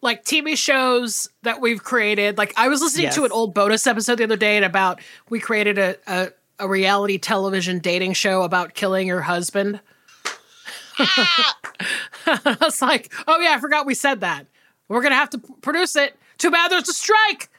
like 0.00 0.24
TV 0.24 0.56
shows 0.56 1.28
that 1.42 1.60
we've 1.60 1.84
created. 1.84 2.38
Like 2.38 2.52
I 2.56 2.68
was 2.68 2.80
listening 2.80 3.10
to 3.10 3.24
an 3.24 3.30
old 3.32 3.54
bonus 3.54 3.86
episode 3.86 4.16
the 4.16 4.24
other 4.24 4.36
day 4.36 4.56
and 4.56 4.64
about 4.64 5.00
we 5.28 5.38
created 5.38 5.78
a, 5.78 5.96
a 6.06 6.30
a 6.62 6.68
reality 6.68 7.18
television 7.18 7.80
dating 7.80 8.12
show 8.12 8.42
about 8.42 8.74
killing 8.74 9.06
your 9.06 9.20
husband. 9.20 9.80
I 10.98 12.56
was 12.60 12.80
like, 12.80 13.12
oh 13.26 13.40
yeah, 13.40 13.54
I 13.56 13.60
forgot 13.60 13.84
we 13.84 13.94
said 13.94 14.20
that. 14.20 14.46
We're 14.88 15.02
gonna 15.02 15.16
have 15.16 15.30
to 15.30 15.38
p- 15.38 15.54
produce 15.60 15.96
it. 15.96 16.16
Too 16.38 16.50
bad 16.50 16.70
there's 16.70 16.88
a 16.88 16.92
strike. 16.94 17.48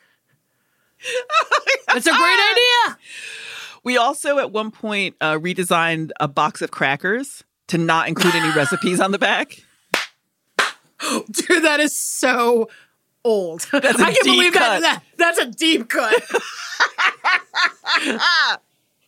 It's 1.95 2.07
a 2.07 2.11
great 2.11 2.39
idea. 2.51 2.97
We 3.83 3.97
also 3.97 4.39
at 4.39 4.51
one 4.51 4.71
point 4.71 5.15
uh, 5.21 5.33
redesigned 5.33 6.09
a 6.19 6.27
box 6.27 6.61
of 6.63 6.71
crackers 6.71 7.43
to 7.67 7.77
not 7.77 8.07
include 8.07 8.33
any 8.33 8.49
recipes 8.55 8.99
on 8.99 9.11
the 9.11 9.19
back. 9.19 9.57
Dude, 11.31 11.63
that 11.63 11.79
is 11.79 11.95
so 11.95 12.69
old. 13.23 13.67
I 13.73 13.79
can't 13.81 14.23
believe 14.23 14.53
cut. 14.53 14.81
that, 14.81 14.81
that. 14.81 15.03
That's 15.17 15.37
a 15.39 15.51
deep 15.51 15.89
cut. 15.89 16.23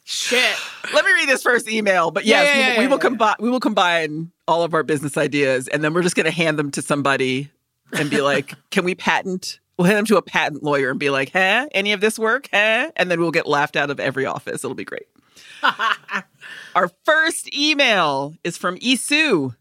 Shit. 0.05 0.55
Let 0.93 1.03
me 1.03 1.11
read 1.11 1.27
this 1.27 1.43
first 1.43 1.67
email. 1.67 2.11
But 2.11 2.25
Yeah, 2.25 2.41
yes, 2.41 2.47
yeah, 2.47 2.53
we, 2.53 2.59
yeah, 2.61 2.77
we 2.77 2.83
yeah, 2.85 2.89
will 2.89 2.99
combine. 2.99 3.35
We 3.39 3.49
will 3.49 3.59
combine 3.59 4.31
all 4.47 4.63
of 4.63 4.73
our 4.73 4.83
business 4.83 5.17
ideas, 5.17 5.67
and 5.67 5.83
then 5.83 5.93
we're 5.93 6.03
just 6.03 6.15
going 6.15 6.27
to 6.27 6.31
hand 6.31 6.57
them 6.57 6.71
to 6.71 6.81
somebody 6.81 7.51
and 7.91 8.09
be 8.09 8.21
like, 8.21 8.53
"Can 8.71 8.85
we 8.85 8.95
patent?" 8.95 9.59
We'll 9.77 9.87
hand 9.87 9.97
them 9.97 10.05
to 10.05 10.17
a 10.17 10.21
patent 10.21 10.63
lawyer 10.63 10.91
and 10.91 10.99
be 10.99 11.09
like, 11.09 11.31
"Huh? 11.33 11.67
Any 11.73 11.91
of 11.91 12.01
this 12.01 12.17
work? 12.17 12.47
Huh?" 12.53 12.91
And 12.95 13.11
then 13.11 13.19
we'll 13.19 13.31
get 13.31 13.47
laughed 13.47 13.75
out 13.75 13.89
of 13.89 13.99
every 13.99 14.25
office. 14.25 14.63
It'll 14.63 14.75
be 14.75 14.85
great. 14.85 15.07
our 16.75 16.89
first 17.03 17.53
email 17.53 18.35
is 18.43 18.57
from 18.57 18.77
Isu. 18.77 19.55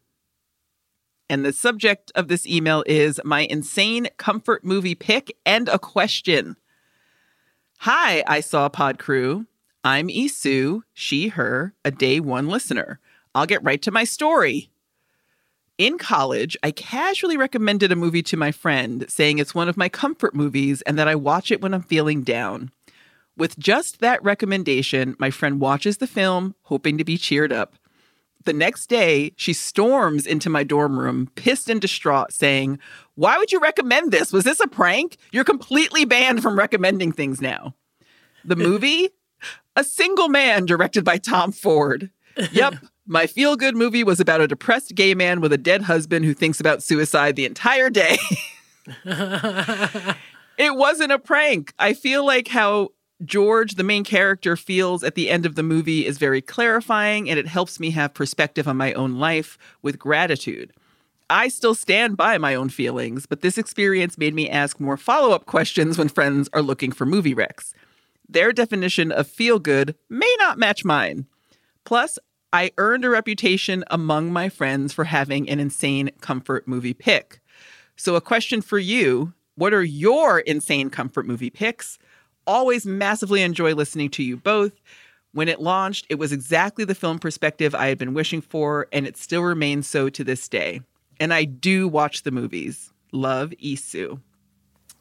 And 1.30 1.42
the 1.42 1.54
subject 1.54 2.12
of 2.14 2.28
this 2.28 2.46
email 2.46 2.84
is 2.86 3.18
my 3.24 3.46
insane 3.48 4.08
comfort 4.18 4.62
movie 4.62 4.94
pick 4.94 5.34
and 5.46 5.70
a 5.70 5.78
question. 5.78 6.56
Hi, 7.78 8.22
I 8.26 8.40
saw 8.40 8.68
Pod 8.68 8.98
Crew. 8.98 9.46
I'm 9.86 10.08
Isu, 10.08 10.80
she, 10.94 11.28
her, 11.28 11.74
a 11.84 11.90
day 11.90 12.18
one 12.18 12.48
listener. 12.48 13.00
I'll 13.34 13.44
get 13.44 13.62
right 13.62 13.82
to 13.82 13.90
my 13.90 14.04
story. 14.04 14.70
In 15.76 15.98
college, 15.98 16.56
I 16.62 16.70
casually 16.70 17.36
recommended 17.36 17.92
a 17.92 17.96
movie 17.96 18.22
to 18.22 18.36
my 18.38 18.50
friend, 18.50 19.04
saying 19.10 19.38
it's 19.38 19.54
one 19.54 19.68
of 19.68 19.76
my 19.76 19.90
comfort 19.90 20.34
movies 20.34 20.80
and 20.82 20.98
that 20.98 21.06
I 21.06 21.14
watch 21.14 21.50
it 21.50 21.60
when 21.60 21.74
I'm 21.74 21.82
feeling 21.82 22.22
down. 22.22 22.70
With 23.36 23.58
just 23.58 24.00
that 24.00 24.24
recommendation, 24.24 25.16
my 25.18 25.30
friend 25.30 25.60
watches 25.60 25.98
the 25.98 26.06
film, 26.06 26.54
hoping 26.62 26.96
to 26.96 27.04
be 27.04 27.18
cheered 27.18 27.52
up. 27.52 27.74
The 28.46 28.54
next 28.54 28.86
day, 28.86 29.32
she 29.36 29.52
storms 29.52 30.26
into 30.26 30.48
my 30.48 30.64
dorm 30.64 30.98
room, 30.98 31.28
pissed 31.34 31.68
and 31.68 31.80
distraught, 31.80 32.32
saying, 32.32 32.78
Why 33.16 33.36
would 33.36 33.52
you 33.52 33.60
recommend 33.60 34.12
this? 34.12 34.32
Was 34.32 34.44
this 34.44 34.60
a 34.60 34.68
prank? 34.68 35.18
You're 35.30 35.44
completely 35.44 36.06
banned 36.06 36.42
from 36.42 36.58
recommending 36.58 37.12
things 37.12 37.42
now. 37.42 37.74
The 38.44 38.56
movie? 38.56 39.10
A 39.76 39.84
Single 39.84 40.28
Man, 40.28 40.66
directed 40.66 41.04
by 41.04 41.18
Tom 41.18 41.52
Ford. 41.52 42.10
Yep, 42.50 42.74
my 43.06 43.28
feel 43.28 43.54
good 43.54 43.76
movie 43.76 44.02
was 44.02 44.18
about 44.18 44.40
a 44.40 44.48
depressed 44.48 44.96
gay 44.96 45.14
man 45.14 45.40
with 45.40 45.52
a 45.52 45.58
dead 45.58 45.82
husband 45.82 46.24
who 46.24 46.34
thinks 46.34 46.58
about 46.58 46.82
suicide 46.82 47.36
the 47.36 47.44
entire 47.44 47.90
day. 47.90 48.16
it 50.58 50.74
wasn't 50.74 51.12
a 51.12 51.18
prank. 51.20 51.72
I 51.78 51.94
feel 51.94 52.26
like 52.26 52.48
how 52.48 52.88
George, 53.24 53.76
the 53.76 53.84
main 53.84 54.02
character, 54.02 54.56
feels 54.56 55.04
at 55.04 55.14
the 55.14 55.30
end 55.30 55.46
of 55.46 55.54
the 55.54 55.62
movie 55.62 56.06
is 56.06 56.18
very 56.18 56.40
clarifying 56.40 57.30
and 57.30 57.38
it 57.38 57.46
helps 57.46 57.78
me 57.78 57.90
have 57.90 58.14
perspective 58.14 58.66
on 58.66 58.76
my 58.76 58.92
own 58.94 59.20
life 59.20 59.56
with 59.80 59.98
gratitude. 59.98 60.72
I 61.30 61.48
still 61.48 61.74
stand 61.74 62.16
by 62.16 62.36
my 62.38 62.54
own 62.54 62.68
feelings, 62.68 63.26
but 63.26 63.42
this 63.42 63.56
experience 63.56 64.18
made 64.18 64.34
me 64.34 64.50
ask 64.50 64.80
more 64.80 64.96
follow 64.96 65.32
up 65.32 65.46
questions 65.46 65.96
when 65.96 66.08
friends 66.08 66.50
are 66.52 66.62
looking 66.62 66.90
for 66.90 67.06
movie 67.06 67.34
recs. 67.34 67.72
Their 68.28 68.52
definition 68.52 69.12
of 69.12 69.26
feel 69.26 69.58
good 69.58 69.94
may 70.08 70.34
not 70.38 70.58
match 70.58 70.84
mine. 70.84 71.26
Plus, 71.84 72.18
I 72.52 72.70
earned 72.78 73.04
a 73.04 73.10
reputation 73.10 73.84
among 73.90 74.32
my 74.32 74.48
friends 74.48 74.92
for 74.92 75.04
having 75.04 75.48
an 75.48 75.60
insane 75.60 76.10
comfort 76.20 76.68
movie 76.68 76.94
pick. 76.94 77.40
So, 77.96 78.14
a 78.16 78.20
question 78.20 78.62
for 78.62 78.78
you 78.78 79.32
What 79.56 79.74
are 79.74 79.82
your 79.84 80.40
insane 80.40 80.90
comfort 80.90 81.26
movie 81.26 81.50
picks? 81.50 81.98
Always 82.46 82.86
massively 82.86 83.42
enjoy 83.42 83.74
listening 83.74 84.10
to 84.10 84.22
you 84.22 84.36
both. 84.36 84.80
When 85.32 85.48
it 85.48 85.60
launched, 85.60 86.06
it 86.08 86.14
was 86.14 86.32
exactly 86.32 86.84
the 86.84 86.94
film 86.94 87.18
perspective 87.18 87.74
I 87.74 87.88
had 87.88 87.98
been 87.98 88.14
wishing 88.14 88.40
for, 88.40 88.86
and 88.92 89.06
it 89.06 89.16
still 89.16 89.42
remains 89.42 89.88
so 89.88 90.08
to 90.08 90.22
this 90.22 90.48
day. 90.48 90.80
And 91.18 91.34
I 91.34 91.44
do 91.44 91.88
watch 91.88 92.22
the 92.22 92.30
movies. 92.30 92.92
Love 93.10 93.50
Isu. 93.62 94.20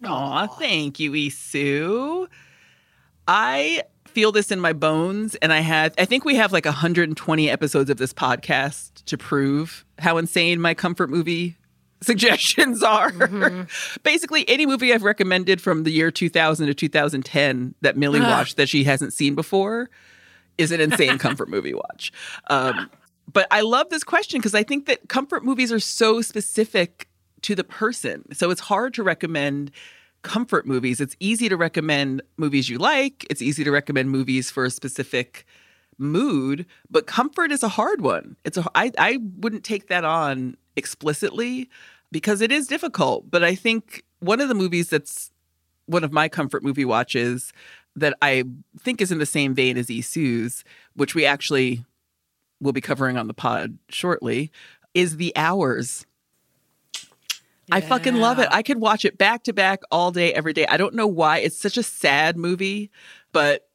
Aw, 0.03 0.47
thank 0.47 0.99
you, 0.99 1.11
Isu. 1.11 2.27
I 3.27 3.83
feel 4.07 4.31
this 4.31 4.51
in 4.51 4.59
my 4.59 4.73
bones, 4.73 5.35
and 5.35 5.51
I 5.51 5.59
have, 5.61 5.93
I 5.97 6.05
think 6.05 6.23
we 6.25 6.35
have 6.35 6.51
like 6.53 6.65
120 6.65 7.49
episodes 7.49 7.89
of 7.89 7.97
this 7.97 8.13
podcast 8.13 9.03
to 9.05 9.17
prove 9.17 9.85
how 9.99 10.17
insane 10.17 10.61
my 10.61 10.73
comfort 10.73 11.09
movie 11.09 11.57
suggestions 12.01 12.83
are. 12.83 13.11
Basically, 14.03 14.47
any 14.49 14.65
movie 14.65 14.93
I've 14.93 15.03
recommended 15.03 15.61
from 15.61 15.83
the 15.83 15.91
year 15.91 16.11
2000 16.11 16.67
to 16.67 16.73
2010 16.73 17.75
that 17.81 17.97
Millie 17.97 18.19
Ah. 18.21 18.29
watched 18.29 18.57
that 18.57 18.69
she 18.69 18.83
hasn't 18.83 19.13
seen 19.13 19.35
before 19.35 19.89
is 20.57 20.71
an 20.71 20.81
insane 20.81 21.17
comfort 21.19 21.49
movie 21.49 21.73
watch. 21.73 22.11
Um, 22.49 22.89
but 23.31 23.47
I 23.49 23.61
love 23.61 23.89
this 23.89 24.03
question 24.03 24.39
because 24.39 24.53
I 24.53 24.63
think 24.63 24.85
that 24.85 25.07
comfort 25.09 25.43
movies 25.45 25.71
are 25.71 25.79
so 25.79 26.21
specific 26.21 27.07
to 27.43 27.55
the 27.55 27.63
person. 27.63 28.31
So 28.35 28.51
it's 28.51 28.61
hard 28.61 28.93
to 28.95 29.03
recommend 29.03 29.71
comfort 30.23 30.65
movies. 30.65 30.99
It's 30.99 31.15
easy 31.19 31.49
to 31.49 31.57
recommend 31.57 32.21
movies 32.37 32.69
you 32.69 32.77
like, 32.77 33.25
it's 33.29 33.41
easy 33.41 33.63
to 33.63 33.71
recommend 33.71 34.09
movies 34.09 34.49
for 34.49 34.65
a 34.65 34.71
specific 34.71 35.45
mood, 35.97 36.65
but 36.89 37.05
comfort 37.05 37.51
is 37.51 37.63
a 37.63 37.67
hard 37.67 38.01
one. 38.01 38.35
It's 38.43 38.57
a 38.57 38.65
I 38.75 38.91
I 38.97 39.19
wouldn't 39.37 39.63
take 39.63 39.87
that 39.87 40.03
on 40.03 40.57
explicitly 40.75 41.69
because 42.11 42.41
it 42.41 42.51
is 42.51 42.67
difficult, 42.67 43.29
but 43.29 43.43
I 43.43 43.55
think 43.55 44.03
one 44.19 44.41
of 44.41 44.47
the 44.47 44.55
movies 44.55 44.89
that's 44.89 45.31
one 45.85 46.03
of 46.03 46.11
my 46.11 46.29
comfort 46.29 46.63
movie 46.63 46.85
watches 46.85 47.51
that 47.95 48.15
I 48.21 48.43
think 48.79 49.01
is 49.01 49.11
in 49.11 49.19
the 49.19 49.25
same 49.25 49.53
vein 49.53 49.77
as 49.77 49.89
Isu's, 49.89 50.63
which 50.95 51.13
we 51.13 51.25
actually 51.25 51.85
we'll 52.59 52.73
be 52.73 52.81
covering 52.81 53.17
on 53.17 53.27
the 53.27 53.33
pod 53.33 53.77
shortly, 53.89 54.51
is 54.93 55.17
The 55.17 55.35
Hours. 55.35 56.05
I 57.71 57.81
fucking 57.81 58.15
love 58.15 58.39
it. 58.39 58.47
I 58.51 58.61
could 58.61 58.79
watch 58.79 59.05
it 59.05 59.17
back 59.17 59.43
to 59.43 59.53
back 59.53 59.81
all 59.91 60.11
day, 60.11 60.33
every 60.33 60.53
day. 60.53 60.65
I 60.67 60.77
don't 60.77 60.95
know 60.95 61.07
why. 61.07 61.39
It's 61.39 61.57
such 61.57 61.77
a 61.77 61.83
sad 61.83 62.37
movie, 62.37 62.91
but 63.31 63.67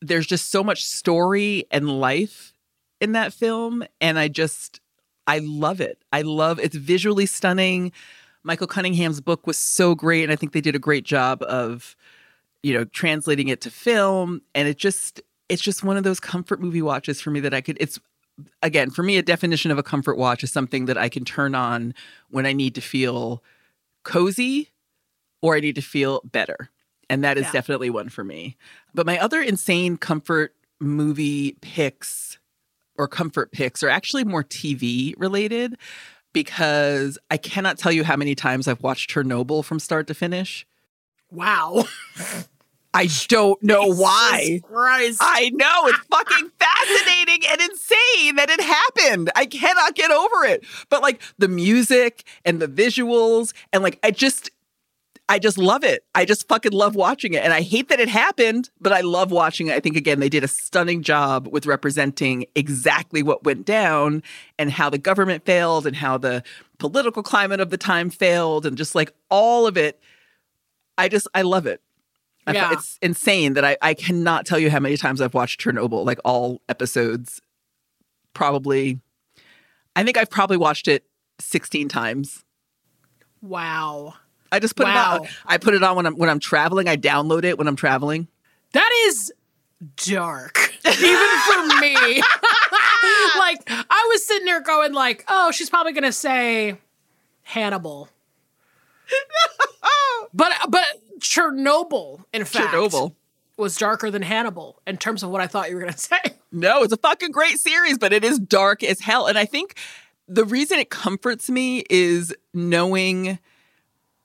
there's 0.00 0.26
just 0.26 0.50
so 0.50 0.64
much 0.64 0.84
story 0.84 1.64
and 1.70 2.00
life 2.00 2.52
in 3.00 3.12
that 3.12 3.32
film. 3.32 3.84
And 4.00 4.18
I 4.18 4.28
just, 4.28 4.80
I 5.26 5.38
love 5.38 5.80
it. 5.80 6.02
I 6.12 6.22
love 6.22 6.58
it's 6.58 6.76
visually 6.76 7.26
stunning. 7.26 7.92
Michael 8.42 8.66
Cunningham's 8.66 9.20
book 9.20 9.46
was 9.46 9.56
so 9.56 9.94
great. 9.94 10.24
And 10.24 10.32
I 10.32 10.36
think 10.36 10.52
they 10.52 10.60
did 10.60 10.74
a 10.74 10.80
great 10.80 11.04
job 11.04 11.42
of, 11.42 11.96
you 12.62 12.72
know, 12.74 12.84
translating 12.84 13.48
it 13.48 13.60
to 13.62 13.70
film. 13.70 14.42
And 14.54 14.66
it 14.68 14.76
just, 14.76 15.20
it's 15.48 15.62
just 15.62 15.84
one 15.84 15.96
of 15.96 16.04
those 16.04 16.20
comfort 16.20 16.60
movie 16.60 16.82
watches 16.82 17.20
for 17.20 17.30
me 17.30 17.40
that 17.40 17.54
I 17.54 17.60
could, 17.60 17.76
it's, 17.80 18.00
again, 18.62 18.90
for 18.90 19.02
me, 19.02 19.16
a 19.16 19.22
definition 19.22 19.70
of 19.70 19.78
a 19.78 19.82
comfort 19.82 20.16
watch 20.16 20.42
is 20.42 20.52
something 20.52 20.86
that 20.86 20.98
I 20.98 21.08
can 21.08 21.24
turn 21.24 21.54
on 21.54 21.94
when 22.30 22.46
I 22.46 22.52
need 22.52 22.74
to 22.74 22.80
feel 22.80 23.42
cozy 24.04 24.70
or 25.42 25.56
I 25.56 25.60
need 25.60 25.74
to 25.76 25.82
feel 25.82 26.20
better. 26.24 26.70
And 27.08 27.22
that 27.24 27.38
is 27.38 27.44
Yeah. 27.44 27.52
definitely 27.52 27.90
one 27.90 28.08
for 28.08 28.24
me. 28.24 28.56
But 28.94 29.06
my 29.06 29.18
other 29.18 29.40
insane 29.40 29.96
comfort 29.96 30.54
movie 30.80 31.56
picks 31.60 32.38
or 32.96 33.06
comfort 33.08 33.52
picks 33.52 33.82
are 33.82 33.88
actually 33.88 34.24
more 34.24 34.42
TV 34.42 35.14
related 35.16 35.76
because 36.32 37.18
I 37.30 37.36
cannot 37.36 37.78
tell 37.78 37.92
you 37.92 38.04
how 38.04 38.16
many 38.16 38.34
times 38.34 38.68
I've 38.68 38.82
watched 38.82 39.10
Chernobyl 39.10 39.64
from 39.64 39.78
start 39.78 40.06
to 40.08 40.14
finish. 40.14 40.66
Wow. 41.30 41.84
I 42.96 43.08
don't 43.28 43.62
know 43.62 43.92
why. 43.92 44.60
Christ. 44.64 45.18
I 45.20 45.50
know 45.50 45.86
it's 45.86 45.98
fucking 45.98 46.50
fascinating 46.58 47.46
and 47.46 47.60
insane 47.60 48.36
that 48.36 48.48
it 48.48 48.60
happened. 48.60 49.30
I 49.36 49.44
cannot 49.44 49.94
get 49.94 50.10
over 50.10 50.44
it. 50.46 50.64
But 50.88 51.02
like 51.02 51.20
the 51.36 51.48
music 51.48 52.24
and 52.46 52.58
the 52.58 52.66
visuals 52.66 53.52
and 53.70 53.82
like 53.82 53.98
I 54.02 54.10
just 54.12 54.50
I 55.28 55.38
just 55.38 55.58
love 55.58 55.84
it. 55.84 56.04
I 56.14 56.24
just 56.24 56.48
fucking 56.48 56.72
love 56.72 56.94
watching 56.94 57.34
it. 57.34 57.44
And 57.44 57.52
I 57.52 57.60
hate 57.60 57.90
that 57.90 58.00
it 58.00 58.08
happened, 58.08 58.70
but 58.80 58.92
I 58.92 59.02
love 59.02 59.30
watching 59.30 59.66
it. 59.66 59.74
I 59.74 59.80
think 59.80 59.96
again 59.96 60.20
they 60.20 60.30
did 60.30 60.44
a 60.44 60.48
stunning 60.48 61.02
job 61.02 61.48
with 61.48 61.66
representing 61.66 62.46
exactly 62.54 63.22
what 63.22 63.44
went 63.44 63.66
down 63.66 64.22
and 64.58 64.70
how 64.70 64.88
the 64.88 64.98
government 64.98 65.44
failed 65.44 65.86
and 65.86 65.96
how 65.96 66.16
the 66.16 66.42
political 66.78 67.22
climate 67.22 67.60
of 67.60 67.68
the 67.68 67.76
time 67.76 68.08
failed 68.08 68.64
and 68.64 68.78
just 68.78 68.94
like 68.94 69.12
all 69.28 69.66
of 69.66 69.76
it. 69.76 70.00
I 70.96 71.10
just 71.10 71.28
I 71.34 71.42
love 71.42 71.66
it. 71.66 71.82
Yeah. 72.54 72.72
It's 72.72 72.98
insane 73.02 73.54
that 73.54 73.64
I, 73.64 73.76
I 73.82 73.94
cannot 73.94 74.46
tell 74.46 74.58
you 74.58 74.70
how 74.70 74.78
many 74.80 74.96
times 74.96 75.20
I've 75.20 75.34
watched 75.34 75.60
Chernobyl, 75.60 76.04
like 76.06 76.20
all 76.24 76.60
episodes. 76.68 77.40
Probably, 78.34 79.00
I 79.96 80.04
think 80.04 80.16
I've 80.16 80.30
probably 80.30 80.56
watched 80.58 80.86
it 80.88 81.04
16 81.40 81.88
times. 81.88 82.44
wow. 83.42 84.14
I 84.52 84.60
just 84.60 84.76
put 84.76 84.86
Wow. 84.86 85.16
it 85.16 85.20
on. 85.22 85.28
I 85.46 85.58
put 85.58 85.74
it 85.74 85.82
on 85.82 85.96
when 85.96 86.06
I'm 86.06 86.16
when 86.16 86.28
I'm 86.30 86.38
traveling. 86.38 86.86
I 86.88 86.96
download 86.96 87.42
it 87.42 87.58
when 87.58 87.66
I'm 87.66 87.74
traveling. 87.74 88.28
That 88.72 88.88
is 89.06 89.32
dark. 90.06 90.72
Even 90.86 91.28
for 91.50 91.80
me. 91.80 91.94
like 93.38 93.60
I 93.68 94.08
was 94.12 94.24
sitting 94.24 94.44
there 94.46 94.60
going 94.60 94.92
like, 94.92 95.24
"Oh, 95.26 95.50
she's 95.50 95.68
probably 95.68 95.92
going 95.92 96.04
to 96.04 96.12
say 96.12 96.78
Hannibal." 97.42 98.08
but 100.32 100.52
but 100.68 100.84
Chernobyl, 101.20 102.24
in 102.32 102.44
fact, 102.44 102.74
Chernobyl. 102.74 103.14
was 103.56 103.76
darker 103.76 104.10
than 104.10 104.22
Hannibal 104.22 104.80
in 104.86 104.96
terms 104.96 105.22
of 105.22 105.30
what 105.30 105.40
I 105.40 105.46
thought 105.46 105.68
you 105.68 105.76
were 105.76 105.82
going 105.82 105.92
to 105.92 105.98
say. 105.98 106.20
No, 106.52 106.82
it's 106.82 106.92
a 106.92 106.98
fucking 106.98 107.32
great 107.32 107.58
series, 107.58 107.98
but 107.98 108.12
it 108.12 108.24
is 108.24 108.38
dark 108.38 108.82
as 108.82 109.00
hell. 109.00 109.26
And 109.26 109.38
I 109.38 109.44
think 109.44 109.76
the 110.28 110.44
reason 110.44 110.78
it 110.78 110.90
comforts 110.90 111.48
me 111.50 111.84
is 111.88 112.34
knowing 112.52 113.38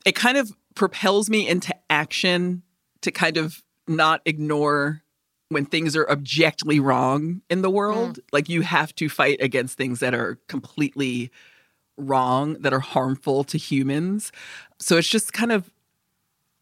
it 0.05 0.15
kind 0.15 0.37
of 0.37 0.51
propels 0.75 1.29
me 1.29 1.47
into 1.47 1.75
action 1.89 2.63
to 3.01 3.11
kind 3.11 3.37
of 3.37 3.61
not 3.87 4.21
ignore 4.25 5.03
when 5.49 5.65
things 5.65 5.95
are 5.95 6.09
objectively 6.09 6.79
wrong 6.79 7.41
in 7.49 7.61
the 7.61 7.69
world. 7.69 8.17
Mm. 8.17 8.23
Like 8.31 8.49
you 8.49 8.61
have 8.61 8.95
to 8.95 9.09
fight 9.09 9.41
against 9.41 9.77
things 9.77 9.99
that 9.99 10.13
are 10.13 10.39
completely 10.47 11.29
wrong, 11.97 12.53
that 12.61 12.73
are 12.73 12.79
harmful 12.79 13.43
to 13.45 13.57
humans. 13.57 14.31
So 14.79 14.97
it's 14.97 15.09
just 15.09 15.33
kind 15.33 15.51
of 15.51 15.69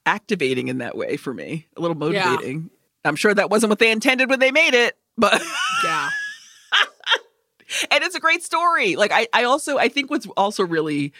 activating 0.10 0.67
in 0.67 0.80
that 0.80 0.98
way 0.98 1.15
for 1.17 1.34
me, 1.34 1.67
a 1.78 1.82
little 1.82 1.95
Yeah. 2.12 2.26
motivating. 2.26 2.69
I'm 3.06 3.15
sure 3.15 3.34
that 3.34 3.50
wasn't 3.50 3.69
what 3.69 3.80
they 3.80 3.91
intended 3.91 4.30
when 4.30 4.39
they 4.39 4.52
made 4.52 4.74
it, 4.74 4.98
but 5.17 5.41
Yeah. 5.84 6.10
and 7.91 8.04
it's 8.04 8.15
a 8.15 8.19
great 8.19 8.43
story. 8.43 8.95
Like 8.95 9.12
I, 9.12 9.28
I 9.34 9.43
also 9.43 9.78
I 9.78 9.88
think 9.89 10.10
what's 10.10 10.26
also 10.36 10.65
really 10.65 11.13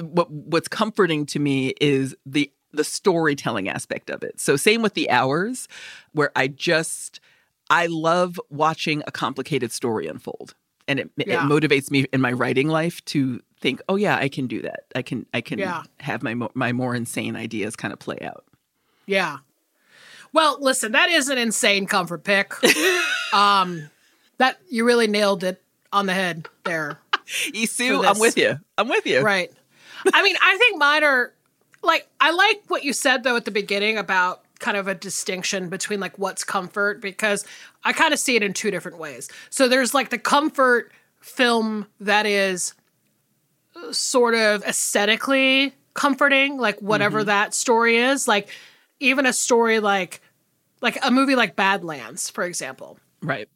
what 0.00 0.30
what's 0.30 0.68
comforting 0.68 1.24
to 1.26 1.38
me 1.38 1.72
is 1.80 2.14
the 2.26 2.50
the 2.72 2.84
storytelling 2.84 3.68
aspect 3.68 4.10
of 4.10 4.22
it. 4.22 4.38
So 4.40 4.56
same 4.56 4.82
with 4.82 4.94
the 4.94 5.08
hours, 5.08 5.68
where 6.12 6.30
I 6.36 6.48
just 6.48 7.20
I 7.70 7.86
love 7.86 8.38
watching 8.50 9.02
a 9.06 9.12
complicated 9.12 9.72
story 9.72 10.06
unfold, 10.08 10.54
and 10.88 11.00
it, 11.00 11.10
Yeah. 11.16 11.44
it 11.44 11.48
motivates 11.48 11.90
me 11.90 12.06
in 12.12 12.20
my 12.20 12.32
writing 12.32 12.68
life 12.68 13.04
to 13.06 13.40
think, 13.60 13.80
oh 13.88 13.96
yeah, 13.96 14.16
I 14.16 14.28
can 14.28 14.46
do 14.46 14.62
that. 14.62 14.84
I 14.94 15.02
can 15.02 15.26
I 15.34 15.40
can 15.40 15.58
Yeah. 15.58 15.82
have 16.00 16.22
my 16.22 16.34
mo- 16.34 16.50
my 16.54 16.72
more 16.72 16.94
insane 16.94 17.36
ideas 17.36 17.76
kind 17.76 17.92
of 17.92 17.98
play 17.98 18.18
out. 18.22 18.44
Yeah. 19.06 19.38
Well, 20.32 20.58
listen, 20.60 20.92
that 20.92 21.08
is 21.08 21.28
an 21.28 21.38
insane 21.38 21.86
comfort 21.86 22.24
pick. 22.24 22.52
um 23.32 23.90
that 24.38 24.58
you 24.68 24.84
really 24.84 25.06
nailed 25.06 25.42
it 25.44 25.62
on 25.92 26.06
the 26.06 26.12
head 26.14 26.48
there. 26.64 26.98
Isu, 27.52 28.04
I'm 28.06 28.18
with 28.18 28.36
you. 28.36 28.58
I'm 28.78 28.88
with 28.88 29.06
you. 29.06 29.20
Right. 29.22 29.50
I 30.12 30.22
mean, 30.22 30.36
I 30.42 30.56
think 30.58 30.78
mine 30.78 31.02
are 31.04 31.32
like 31.82 32.06
I 32.20 32.30
like 32.32 32.62
what 32.68 32.84
you 32.84 32.92
said 32.92 33.22
though 33.24 33.36
at 33.36 33.44
the 33.44 33.50
beginning 33.50 33.96
about 33.98 34.42
kind 34.58 34.76
of 34.76 34.88
a 34.88 34.94
distinction 34.94 35.68
between 35.68 36.00
like 36.00 36.18
what's 36.18 36.44
comfort 36.44 37.00
because 37.00 37.44
I 37.84 37.92
kind 37.92 38.12
of 38.12 38.18
see 38.18 38.36
it 38.36 38.42
in 38.42 38.52
two 38.52 38.70
different 38.70 38.98
ways. 38.98 39.28
So 39.50 39.68
there's 39.68 39.94
like 39.94 40.10
the 40.10 40.18
comfort 40.18 40.92
film 41.20 41.86
that 42.00 42.26
is 42.26 42.74
uh, 43.74 43.92
sort 43.92 44.34
of 44.34 44.62
aesthetically 44.64 45.74
comforting, 45.94 46.58
like 46.58 46.80
whatever 46.80 47.24
that 47.24 47.54
story 47.54 47.96
is, 47.96 48.28
like 48.28 48.48
even 49.00 49.26
a 49.26 49.32
story 49.32 49.80
like 49.80 50.20
like 50.80 50.98
a 51.02 51.10
movie 51.10 51.34
like 51.34 51.56
Badlands, 51.56 52.30
for 52.30 52.44
example. 52.44 52.98
Right. 53.22 53.48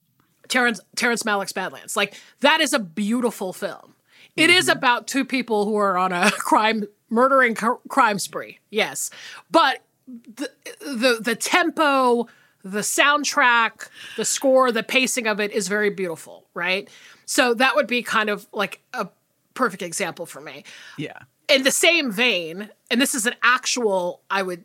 Terrence 0.49 0.81
Terrence 0.97 1.23
Malick's 1.23 1.53
Badlands. 1.53 1.97
Like 1.97 2.15
that 2.41 2.61
is 2.61 2.73
a 2.73 2.79
beautiful 2.79 3.53
film. 3.53 3.95
It 4.37 4.49
is 4.49 4.69
about 4.69 5.07
two 5.07 5.25
people 5.25 5.67
who 5.67 5.77
are 5.77 5.99
on 5.99 6.13
a 6.13 6.31
crime 6.39 6.85
murdering 7.11 7.55
cr- 7.55 7.81
crime 7.89 8.19
spree. 8.19 8.59
Yes. 8.71 9.11
But 9.51 9.83
the 10.37 10.51
the 10.81 11.19
the 11.21 11.37
tempo, 11.37 12.29
the 12.63 12.81
soundtrack, 12.81 13.89
the 14.17 14.25
score, 14.25 14.73
the 14.73 14.83
pacing 14.83 15.27
of 15.27 15.41
it 15.41 15.53
is 15.53 15.69
very 15.69 15.91
beautiful, 15.91 16.47
right? 16.55 16.89
So 17.27 17.55
that 17.55 17.77
would 17.77 17.87
be 17.87 18.03
kind 18.03 18.29
of 18.29 18.47
like 18.53 18.81
a 18.93 19.09
perfect 19.55 19.83
example 19.83 20.27
for 20.27 20.41
me. 20.41 20.65
Yeah. 20.97 21.19
In 21.49 21.65
the 21.65 21.71
same 21.71 22.11
vein, 22.11 22.71
and 22.91 23.01
this 23.01 23.15
is 23.15 23.27
an 23.27 23.35
actual 23.43 24.21
I 24.31 24.43
would 24.43 24.65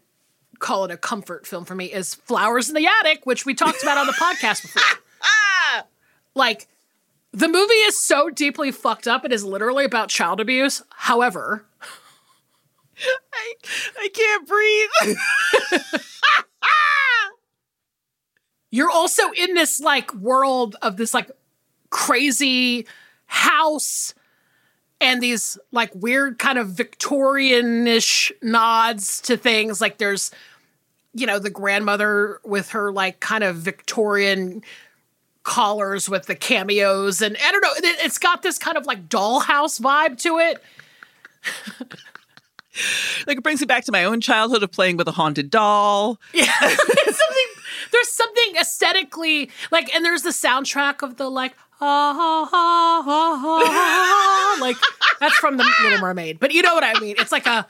call 0.60 0.86
it 0.86 0.92
a 0.92 0.98
comfort 0.98 1.46
film 1.46 1.66
for 1.66 1.76
me 1.76 1.86
is 1.92 2.14
Flowers 2.14 2.70
in 2.70 2.76
the 2.76 2.88
Attic, 2.88 3.26
which 3.26 3.46
we 3.46 3.54
talked 3.54 3.84
about 3.84 3.98
on 3.98 4.08
the 4.08 4.14
podcast 4.14 4.62
before 4.62 4.82
like 6.36 6.68
the 7.32 7.48
movie 7.48 7.74
is 7.74 8.02
so 8.02 8.30
deeply 8.30 8.72
fucked 8.72 9.08
up 9.08 9.26
it 9.26 9.32
is 9.32 9.44
literally 9.44 9.86
about 9.86 10.10
child 10.10 10.40
abuse 10.40 10.84
however 10.90 11.66
I 13.34 13.54
I 14.00 14.10
can't 14.14 14.48
breathe. 14.48 16.02
you're 18.76 18.92
also 18.92 19.24
in 19.32 19.54
this 19.54 19.80
like 19.80 20.14
world 20.14 20.76
of 20.82 20.98
this 20.98 21.14
like 21.14 21.32
crazy 21.90 22.86
house 23.26 24.14
and 25.00 25.22
these 25.22 25.58
like 25.72 25.92
weird 25.96 26.40
kind 26.40 26.58
of 26.58 26.70
victorian-ish 26.70 28.32
nods 28.42 29.22
to 29.22 29.38
things 29.38 29.80
like 29.80 29.98
there's 29.98 30.32
you 31.14 31.26
know 31.26 31.40
the 31.40 31.50
grandmother 31.50 32.40
with 32.44 32.72
her 32.72 32.92
like 32.92 33.20
kind 33.22 33.44
of 33.44 33.56
victorian 33.56 34.62
collars 35.44 36.10
with 36.10 36.26
the 36.26 36.36
cameos 36.36 37.22
and 37.22 37.38
i 37.46 37.52
don't 37.52 37.62
know 37.62 37.74
it, 37.78 37.98
it's 38.04 38.18
got 38.18 38.42
this 38.42 38.58
kind 38.58 38.78
of 38.78 38.86
like 38.86 39.08
dollhouse 39.08 39.80
vibe 39.80 40.18
to 40.18 40.38
it 40.38 40.62
like 43.28 43.38
it 43.38 43.44
brings 43.44 43.62
me 43.62 43.66
back 43.66 43.86
to 43.86 43.92
my 43.92 44.04
own 44.04 44.22
childhood 44.22 44.64
of 44.64 44.72
playing 44.72 44.98
with 44.98 45.08
a 45.08 45.12
haunted 45.12 45.50
doll. 45.50 46.20
Yeah. 46.34 46.52
there's 46.62 46.80
something 46.80 47.48
there's 47.92 48.12
something 48.12 48.56
aesthetically 48.60 49.50
like 49.72 49.94
and 49.94 50.04
there's 50.04 50.24
the 50.24 50.30
soundtrack 50.30 51.02
of 51.02 51.18
the 51.18 51.30
like 51.30 51.56
ha 51.72 52.14
ha 52.14 52.48
ha 52.50 53.02
ha 53.04 53.38
ha, 53.38 53.64
ha 53.66 54.58
like 54.62 54.78
that's 55.20 55.36
from 55.36 55.58
the 55.58 55.66
Little 55.84 56.00
Mermaid. 56.00 56.40
But 56.40 56.52
you 56.54 56.62
know 56.62 56.74
what 56.74 56.84
I 56.84 57.00
mean. 57.00 57.16
It's 57.20 57.32
like 57.32 57.48
a 57.48 57.68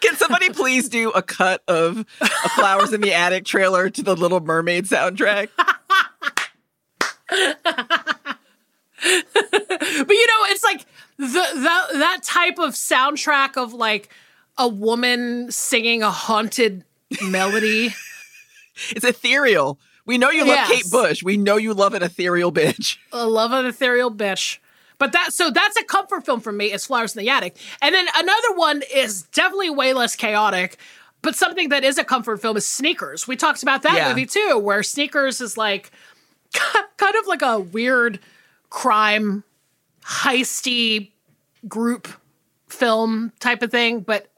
Can 0.00 0.14
somebody 0.16 0.50
please 0.50 0.88
do 0.88 1.10
a 1.10 1.22
cut 1.22 1.62
of 1.68 2.04
a 2.20 2.48
Flowers 2.50 2.92
in 2.92 3.00
the 3.00 3.14
Attic 3.14 3.44
trailer 3.44 3.90
to 3.90 4.02
the 4.02 4.14
Little 4.16 4.40
Mermaid 4.40 4.84
soundtrack? 4.86 5.48
but 9.34 10.10
you 10.10 10.26
know, 10.26 10.44
it's 10.48 10.64
like 10.64 10.84
the, 11.16 11.24
the 11.26 11.98
that 11.98 12.20
type 12.22 12.58
of 12.58 12.74
soundtrack 12.74 13.56
of 13.56 13.72
like 13.72 14.08
a 14.58 14.68
woman 14.68 15.50
singing 15.50 16.02
a 16.02 16.10
haunted 16.10 16.84
melody. 17.22 17.94
it's 18.90 19.04
ethereal. 19.04 19.78
We 20.06 20.18
know 20.18 20.30
you 20.30 20.40
love 20.40 20.56
Yes. 20.56 20.70
Kate 20.70 20.90
Bush. 20.90 21.22
We 21.22 21.36
know 21.36 21.56
you 21.56 21.72
love 21.74 21.94
an 21.94 22.02
ethereal 22.02 22.52
bitch. 22.52 22.98
I 23.12 23.18
uh, 23.20 23.26
love 23.26 23.52
an 23.52 23.66
ethereal 23.66 24.10
bitch. 24.10 24.58
But 24.98 25.12
that 25.12 25.32
so 25.32 25.50
that's 25.50 25.76
a 25.78 25.84
comfort 25.84 26.26
film 26.26 26.40
for 26.40 26.52
me. 26.52 26.72
Is 26.72 26.84
Flowers 26.86 27.16
in 27.16 27.20
the 27.22 27.30
Attic, 27.30 27.56
and 27.80 27.94
then 27.94 28.06
another 28.14 28.54
one 28.54 28.82
is 28.92 29.22
definitely 29.22 29.70
way 29.70 29.94
less 29.94 30.14
chaotic. 30.14 30.76
But 31.22 31.36
something 31.36 31.68
that 31.70 31.84
is 31.84 31.96
a 31.98 32.04
comfort 32.04 32.40
film 32.42 32.56
is 32.56 32.66
Sneakers. 32.66 33.26
We 33.28 33.36
talked 33.36 33.62
about 33.62 33.82
that 33.82 33.94
Yeah. 33.94 34.08
movie 34.10 34.26
too, 34.26 34.58
where 34.58 34.82
Sneakers 34.82 35.40
is 35.40 35.56
like 35.56 35.90
kind 36.52 37.14
of 37.16 37.26
like 37.26 37.42
a 37.42 37.60
weird 37.60 38.20
crime 38.70 39.44
heisty 40.04 41.10
group 41.68 42.08
film 42.68 43.32
type 43.40 43.62
of 43.62 43.70
thing. 43.70 44.00
But 44.00 44.28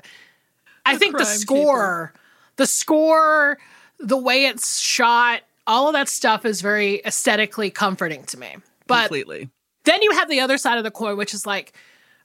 I 0.85 0.97
think 0.97 1.16
the 1.16 1.25
score, 1.25 2.12
the 2.57 2.66
score, 2.66 3.59
the 3.99 4.16
way 4.16 4.47
it's 4.47 4.79
shot, 4.79 5.42
all 5.66 5.87
of 5.87 5.92
that 5.92 6.09
stuff 6.09 6.45
is 6.45 6.61
very 6.61 7.01
aesthetically 7.05 7.71
comforting 7.71 8.25
to 8.25 8.38
me. 8.38 8.57
But 8.87 9.09
Completely. 9.09 9.49
then 9.85 10.03
you 10.03 10.12
have 10.12 10.29
the 10.29 10.40
other 10.40 10.59
side 10.59 10.79
of 10.79 10.85
the 10.85 10.90
coin, 10.90 11.16
which 11.16 11.35
is 11.35 11.47
like 11.47 11.73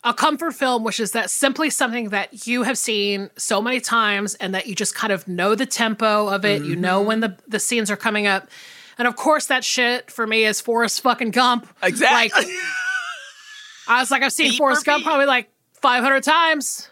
a 0.04 0.13
comfort 0.13 0.54
film, 0.54 0.84
which 0.84 1.00
is 1.00 1.12
that 1.12 1.30
simply 1.30 1.70
something 1.70 2.10
that 2.10 2.48
you 2.48 2.63
have 2.63 2.78
seen 2.78 3.30
so 3.38 3.62
many 3.62 3.80
times 3.80 4.36
and 4.36 4.56
that 4.56 4.67
you 4.67 4.76
just 4.76 4.96
kind 4.96 5.13
of 5.13 5.28
know 5.28 5.54
the 5.54 5.65
tempo 5.65 6.28
of 6.30 6.46
it. 6.46 6.63
You 6.63 6.76
know 6.76 7.02
when 7.02 7.20
the, 7.20 7.38
the 7.48 7.60
scenes 7.60 7.91
are 7.91 7.98
coming 7.98 8.26
up. 8.26 8.50
And 8.98 9.08
of 9.08 9.16
course, 9.16 9.48
that 9.48 9.64
shit 9.64 10.10
for 10.12 10.26
me 10.26 10.44
is 10.46 10.60
Forrest 10.62 11.02
fucking 11.02 11.32
Gump. 11.32 11.68
Exactly. 11.84 12.46
Like, 12.46 12.54
I 13.88 14.00
was 14.02 14.12
like, 14.12 14.24
I've 14.24 14.34
seen 14.34 14.52
Beat 14.52 14.58
Forrest 14.58 14.86
Gump 14.86 15.04
probably 15.04 15.26
like 15.28 15.50
500 15.74 16.24
times. 16.24 16.90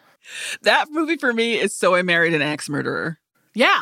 that 0.61 0.89
movie 0.91 1.17
for 1.17 1.33
me 1.33 1.55
is 1.59 1.75
so 1.75 1.95
I 1.95 2.01
married 2.03 2.33
an 2.33 2.41
axe 2.41 2.69
murderer. 2.69 3.19
Yeah. 3.53 3.81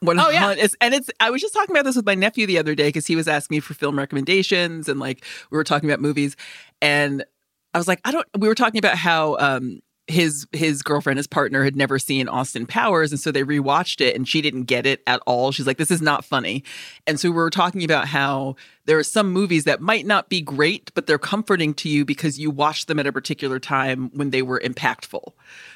One 0.00 0.18
Oh, 0.18 0.30
yeah. 0.30 0.52
it's, 0.56 0.74
and 0.80 0.94
it's 0.94 1.10
I 1.20 1.30
was 1.30 1.40
just 1.40 1.54
talking 1.54 1.74
about 1.74 1.84
this 1.84 1.94
with 1.96 2.06
my 2.06 2.14
nephew 2.16 2.46
the 2.46 2.58
other 2.58 2.74
day 2.74 2.88
because 2.88 3.06
he 3.06 3.14
was 3.16 3.28
asking 3.28 3.56
me 3.56 3.60
for 3.60 3.74
film 3.74 3.96
recommendations 3.96 4.88
and 4.88 4.98
like 4.98 5.24
we 5.50 5.56
were 5.56 5.62
talking 5.64 5.88
about 5.88 6.00
movies 6.00 6.36
and 6.80 7.24
I 7.72 7.78
was 7.78 7.86
like 7.86 8.00
I 8.04 8.10
don't 8.10 8.26
we 8.36 8.48
were 8.48 8.54
talking 8.56 8.78
about 8.80 8.96
how 8.96 9.36
um 9.38 9.80
his 10.08 10.46
his 10.52 10.82
girlfriend 10.82 11.18
his 11.18 11.26
partner 11.26 11.62
had 11.64 11.76
never 11.76 11.98
seen 11.98 12.28
Austin 12.28 12.66
Powers 12.66 13.12
and 13.12 13.20
so 13.20 13.30
they 13.30 13.44
rewatched 13.44 14.00
it 14.00 14.16
and 14.16 14.28
she 14.28 14.42
didn't 14.42 14.64
get 14.64 14.84
it 14.86 15.00
at 15.06 15.20
all. 15.26 15.52
She's 15.52 15.66
like 15.66 15.78
this 15.78 15.90
is 15.90 16.02
not 16.02 16.24
funny. 16.24 16.64
And 17.06 17.20
so 17.20 17.30
we 17.30 17.36
were 17.36 17.50
talking 17.50 17.84
about 17.84 18.08
how 18.08 18.56
there 18.84 18.98
are 18.98 19.04
some 19.04 19.30
movies 19.32 19.64
that 19.64 19.80
might 19.80 20.06
not 20.06 20.28
be 20.28 20.40
great 20.40 20.90
but 20.94 21.06
they're 21.06 21.18
comforting 21.18 21.72
to 21.74 21.88
you 21.88 22.04
because 22.04 22.38
you 22.38 22.50
watched 22.50 22.88
them 22.88 22.98
at 22.98 23.06
a 23.06 23.12
particular 23.12 23.58
time 23.58 24.10
when 24.14 24.30
they 24.30 24.42
were 24.42 24.60
impactful. 24.60 25.32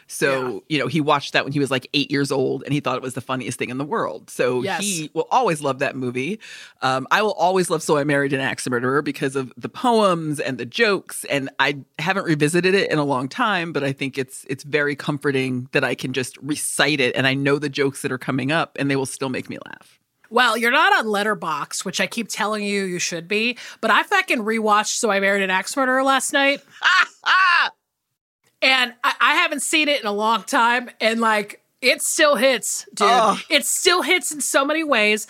So 0.08 0.62
you 0.68 0.78
know 0.78 0.86
he 0.86 1.00
watched 1.00 1.32
that 1.32 1.44
when 1.44 1.52
he 1.52 1.58
was 1.58 1.70
like 1.70 1.88
eight 1.94 2.10
years 2.10 2.30
old 2.30 2.62
and 2.64 2.72
he 2.72 2.80
thought 2.80 2.96
it 2.96 3.02
was 3.02 3.14
the 3.14 3.20
funniest 3.20 3.58
thing 3.58 3.70
in 3.70 3.78
the 3.78 3.84
world. 3.84 4.30
So 4.30 4.62
Yes. 4.62 4.80
he 4.80 5.10
will 5.14 5.26
always 5.30 5.60
love 5.62 5.78
that 5.80 5.96
movie. 5.96 6.38
Um, 6.82 7.06
i 7.10 7.22
will 7.22 7.32
always 7.32 7.70
love 7.70 7.82
so 7.82 7.96
i 7.96 8.04
married 8.04 8.32
an 8.32 8.40
axe 8.40 8.68
murderer 8.68 9.02
because 9.02 9.36
of 9.36 9.52
the 9.56 9.68
poems 9.68 10.40
and 10.40 10.58
the 10.58 10.66
jokes 10.66 11.24
and 11.30 11.48
i 11.58 11.78
haven't 11.98 12.24
revisited 12.24 12.74
it 12.74 12.90
in 12.90 12.98
a 12.98 13.04
long 13.04 13.28
time 13.28 13.72
but 13.72 13.82
i 13.84 13.92
think 13.92 14.18
it's 14.18 14.44
it's 14.48 14.64
very 14.64 14.94
comforting 14.96 15.68
that 15.72 15.84
i 15.84 15.94
can 15.94 16.12
just 16.12 16.36
recite 16.38 17.00
it 17.00 17.14
and 17.16 17.26
i 17.26 17.34
know 17.34 17.58
the 17.58 17.68
jokes 17.68 18.02
that 18.02 18.12
are 18.12 18.18
coming 18.18 18.52
up 18.52 18.76
and 18.78 18.90
they 18.90 18.96
will 18.96 19.06
still 19.06 19.28
make 19.28 19.48
me 19.48 19.58
laugh 19.66 19.98
Well, 20.30 20.56
you're 20.56 20.70
not 20.70 20.92
on 20.92 21.06
Letterboxd, 21.06 21.84
which 21.84 22.00
I 22.00 22.06
keep 22.06 22.28
telling 22.28 22.64
you 22.64 22.84
you 22.84 22.98
should 22.98 23.28
be, 23.28 23.58
but 23.80 23.90
I 23.90 24.02
fucking 24.02 24.38
rewatched 24.38 24.96
So 24.98 25.10
I 25.10 25.20
Married 25.20 25.42
an 25.42 25.50
Axe 25.50 25.76
Murderer 25.76 26.02
last 26.02 26.32
night. 26.32 26.60
and 28.62 28.94
I, 29.04 29.14
I 29.20 29.34
haven't 29.34 29.60
seen 29.60 29.88
it 29.88 30.00
in 30.00 30.06
a 30.06 30.12
long 30.12 30.42
time. 30.42 30.90
And 31.00 31.20
like, 31.20 31.62
it 31.80 32.02
still 32.02 32.36
hits, 32.36 32.86
dude. 32.94 33.08
Ugh. 33.08 33.38
It 33.50 33.64
still 33.64 34.02
hits 34.02 34.32
in 34.32 34.40
so 34.40 34.64
many 34.64 34.82
ways. 34.82 35.26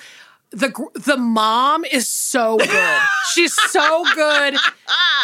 The 0.51 0.73
the 0.95 1.17
mom 1.17 1.85
is 1.85 2.09
so 2.09 2.57
good. 2.57 3.01
She's 3.35 3.53
so 3.71 4.05
good. 4.15 4.57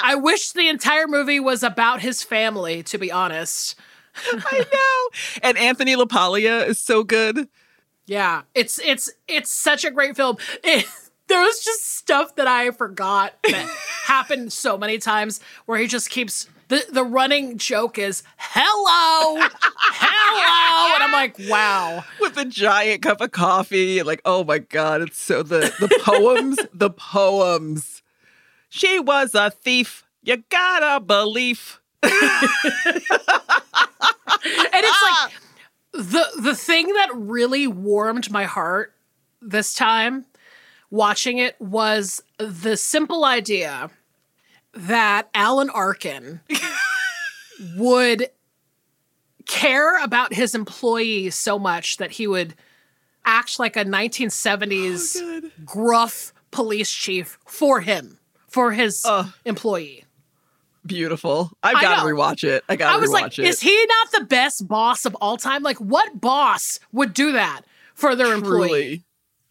I 0.02 0.16
wish 0.16 0.50
the 0.52 0.68
entire 0.68 1.06
movie 1.06 1.38
was 1.38 1.62
about 1.62 2.00
his 2.00 2.22
family, 2.22 2.82
to 2.84 2.98
be 2.98 3.10
honest. 3.10 3.76
i 4.26 4.64
know 4.74 5.40
and 5.42 5.56
anthony 5.56 5.96
lapaglia 5.96 6.66
is 6.66 6.78
so 6.78 7.02
good 7.02 7.48
Yeah, 8.06 8.42
it's 8.54 8.78
it's 8.80 9.10
it's 9.28 9.52
such 9.52 9.84
a 9.84 9.90
great 9.90 10.16
film. 10.16 10.36
It, 10.64 10.86
there 11.28 11.40
was 11.40 11.64
just 11.64 11.96
stuff 11.96 12.34
that 12.36 12.46
I 12.48 12.70
forgot 12.70 13.34
that 13.44 13.68
happened 14.04 14.52
so 14.52 14.76
many 14.76 14.98
times 14.98 15.40
where 15.66 15.78
he 15.78 15.86
just 15.86 16.10
keeps 16.10 16.48
the 16.68 16.84
the 16.90 17.04
running 17.04 17.58
joke 17.58 17.98
is 17.98 18.22
hello, 18.36 19.40
hello, 19.40 20.94
and 20.94 21.02
I'm 21.04 21.12
like, 21.12 21.36
wow. 21.48 22.04
with 22.20 22.36
a 22.36 22.44
giant 22.44 23.02
cup 23.02 23.20
of 23.20 23.30
coffee. 23.30 24.02
Like, 24.02 24.22
oh 24.24 24.42
my 24.44 24.58
god, 24.58 25.02
it's 25.02 25.22
so 25.22 25.42
the 25.42 25.72
the 25.78 25.88
poems, 26.02 26.58
the 26.74 26.90
poems. 26.90 28.02
She 28.68 28.98
was 28.98 29.34
a 29.34 29.50
thief. 29.50 30.04
You 30.22 30.42
gotta 30.50 31.00
believe. 31.00 31.80
And 34.44 34.84
it's 34.84 35.02
like 35.02 35.14
ah! 35.14 35.30
The 35.92 36.26
the 36.40 36.54
thing 36.54 36.86
that 36.88 37.10
really 37.14 37.66
warmed 37.66 38.30
my 38.30 38.44
heart 38.44 38.94
this 39.40 39.74
time 39.74 40.24
watching 40.90 41.38
it 41.38 41.60
was 41.60 42.22
the 42.38 42.76
simple 42.76 43.24
idea 43.24 43.90
that 44.74 45.28
Alan 45.34 45.70
Arkin 45.70 46.40
would 47.76 48.28
care 49.46 50.02
about 50.02 50.32
his 50.32 50.54
employees 50.54 51.34
so 51.34 51.58
much 51.58 51.96
that 51.98 52.12
he 52.12 52.26
would 52.26 52.54
act 53.24 53.58
like 53.58 53.76
a 53.76 53.84
1970s 53.84 55.14
Good. 55.14 55.52
gruff 55.64 56.32
police 56.50 56.90
chief 56.90 57.38
for 57.46 57.80
him, 57.80 58.18
for 58.48 58.72
his 58.72 59.02
Ugh. 59.04 59.32
employee. 59.44 60.04
Beautiful. 60.86 61.50
I've 61.62 61.80
gotta 61.80 62.02
rewatch 62.02 62.44
it. 62.44 62.64
I 62.68 62.76
gotta 62.76 63.04
rewatch 63.06 63.10
like, 63.12 63.38
it. 63.38 63.46
is 63.46 63.60
he 63.60 63.86
not 63.86 64.20
the 64.20 64.24
best 64.26 64.66
boss 64.66 65.04
of 65.04 65.14
all 65.20 65.36
time? 65.36 65.62
Like, 65.62 65.78
what 65.78 66.20
boss 66.20 66.80
would 66.92 67.14
do 67.14 67.32
that 67.32 67.62
for 67.94 68.16
their 68.16 68.32
employee? 68.32 69.04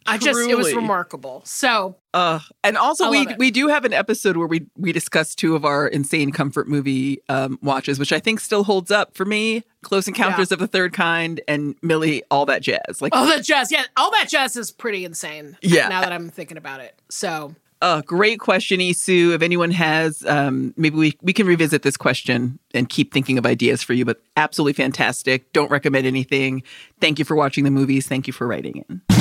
I 0.06 0.18
just, 0.18 0.50
it 0.50 0.58
was 0.58 0.74
remarkable. 0.74 1.44
So, 1.46 1.96
Uh, 2.12 2.40
and 2.64 2.76
also 2.76 3.06
I 3.06 3.10
we 3.12 3.28
we 3.38 3.52
do 3.52 3.68
have 3.68 3.86
an 3.86 3.94
episode 3.94 4.36
where 4.36 4.48
we 4.48 4.66
we 4.76 4.92
discuss 4.92 5.36
two 5.36 5.56
of 5.56 5.64
our 5.64 5.88
insane 5.88 6.32
comfort 6.32 6.68
movie 6.68 7.22
um, 7.30 7.60
watches, 7.62 8.00
which 8.00 8.12
I 8.12 8.20
think 8.20 8.40
still 8.40 8.64
holds 8.64 8.90
up 8.90 9.16
for 9.16 9.26
me. 9.26 9.64
Close 9.84 10.08
Encounters 10.08 10.52
of 10.52 10.58
the 10.60 10.68
Third 10.68 10.92
Kind 10.94 11.42
and 11.48 11.76
Millie, 11.84 12.24
all 12.32 12.46
that 12.48 12.64
jazz. 12.64 13.00
Like, 13.00 13.16
all 13.16 13.28
that 13.28 13.44
jazz, 13.44 13.72
yeah, 13.72 13.84
all 13.96 14.12
that 14.12 14.28
jazz 14.28 14.56
is 14.58 14.72
pretty 14.72 15.06
insane. 15.06 15.56
Yeah. 15.62 15.88
Now 15.88 16.02
that 16.02 16.12
I'm 16.12 16.30
thinking 16.30 16.58
about 16.58 16.82
it. 16.82 17.00
So, 17.10 17.56
uh, 17.82 18.02
great 18.02 18.40
question, 18.40 18.80
Isu. 18.80 19.34
If 19.34 19.42
anyone 19.42 19.72
has, 19.72 20.24
um, 20.26 20.74
maybe 20.78 20.98
we 20.98 21.18
we 21.22 21.34
can 21.34 21.48
revisit 21.48 21.82
this 21.82 21.98
question 21.98 22.60
and 22.74 22.88
keep 22.88 23.14
thinking 23.14 23.38
of 23.38 23.46
ideas 23.46 23.82
for 23.84 23.94
you. 23.94 24.06
But 24.06 24.22
absolutely 24.38 24.74
fantastic. 24.74 25.52
Don't 25.54 25.72
recommend 25.72 26.06
anything. 26.06 26.64
Thank 27.00 27.20
you 27.20 27.26
for 27.26 27.36
watching 27.36 27.64
the 27.64 27.72
movies. 27.72 28.08
Thank 28.08 28.28
you 28.28 28.34
for 28.34 28.48
writing 28.48 28.86
in. 28.88 29.21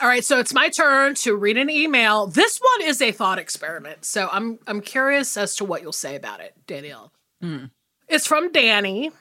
All 0.00 0.08
right, 0.08 0.24
so 0.24 0.38
it's 0.40 0.52
my 0.52 0.68
turn 0.68 1.14
to 1.16 1.36
read 1.36 1.56
an 1.56 1.70
email. 1.70 2.26
This 2.26 2.58
one 2.58 2.88
is 2.88 3.00
a 3.00 3.12
thought 3.12 3.38
experiment. 3.38 4.04
So, 4.04 4.28
I'm 4.32 4.58
I'm 4.66 4.80
curious 4.80 5.36
as 5.36 5.56
to 5.56 5.64
what 5.64 5.82
you'll 5.82 5.92
say 5.92 6.16
about 6.16 6.40
it, 6.40 6.54
Danielle. 6.66 7.12
Hmm. 7.40 7.66
It's 8.08 8.26
from 8.26 8.52
Danny, 8.52 9.12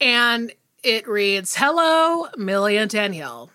and 0.00 0.52
it 0.82 1.08
reads 1.08 1.56
Hello, 1.56 2.28
Millie 2.36 2.76
and 2.76 2.90
Danielle. 2.90 3.50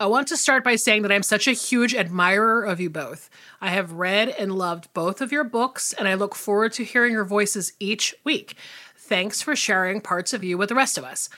I 0.00 0.06
want 0.06 0.28
to 0.28 0.38
start 0.38 0.64
by 0.64 0.76
saying 0.76 1.02
that 1.02 1.12
I'm 1.12 1.22
such 1.22 1.46
a 1.46 1.52
huge 1.52 1.94
admirer 1.94 2.64
of 2.64 2.80
you 2.80 2.88
both. 2.88 3.28
I 3.60 3.68
have 3.70 3.92
read 3.92 4.30
and 4.30 4.56
loved 4.56 4.92
both 4.94 5.20
of 5.20 5.32
your 5.32 5.44
books, 5.44 5.92
and 5.92 6.08
I 6.08 6.14
look 6.14 6.34
forward 6.34 6.72
to 6.74 6.84
hearing 6.84 7.12
your 7.12 7.26
voices 7.26 7.74
each 7.78 8.14
week. 8.24 8.54
Thanks 8.96 9.42
for 9.42 9.54
sharing 9.54 10.00
parts 10.00 10.32
of 10.32 10.42
you 10.42 10.56
with 10.56 10.70
the 10.70 10.74
rest 10.74 10.96
of 10.96 11.04
us. 11.04 11.28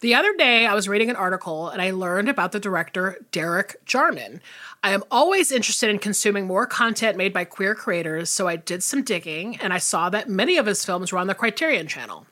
The 0.00 0.14
other 0.14 0.32
day, 0.36 0.64
I 0.64 0.74
was 0.74 0.88
reading 0.88 1.10
an 1.10 1.16
article 1.16 1.70
and 1.70 1.82
I 1.82 1.90
learned 1.90 2.28
about 2.28 2.52
the 2.52 2.60
director 2.60 3.18
Derek 3.32 3.84
Jarman. 3.84 4.40
I 4.80 4.92
am 4.92 5.02
always 5.10 5.50
interested 5.50 5.90
in 5.90 5.98
consuming 5.98 6.46
more 6.46 6.66
content 6.66 7.16
made 7.16 7.32
by 7.32 7.44
queer 7.44 7.74
creators, 7.74 8.30
so 8.30 8.46
I 8.46 8.54
did 8.54 8.84
some 8.84 9.02
digging 9.02 9.56
and 9.56 9.72
I 9.72 9.78
saw 9.78 10.08
that 10.10 10.28
many 10.28 10.56
of 10.56 10.66
his 10.66 10.84
films 10.84 11.10
were 11.10 11.18
on 11.18 11.26
the 11.26 11.34
Criterion 11.34 11.88
channel. 11.88 12.26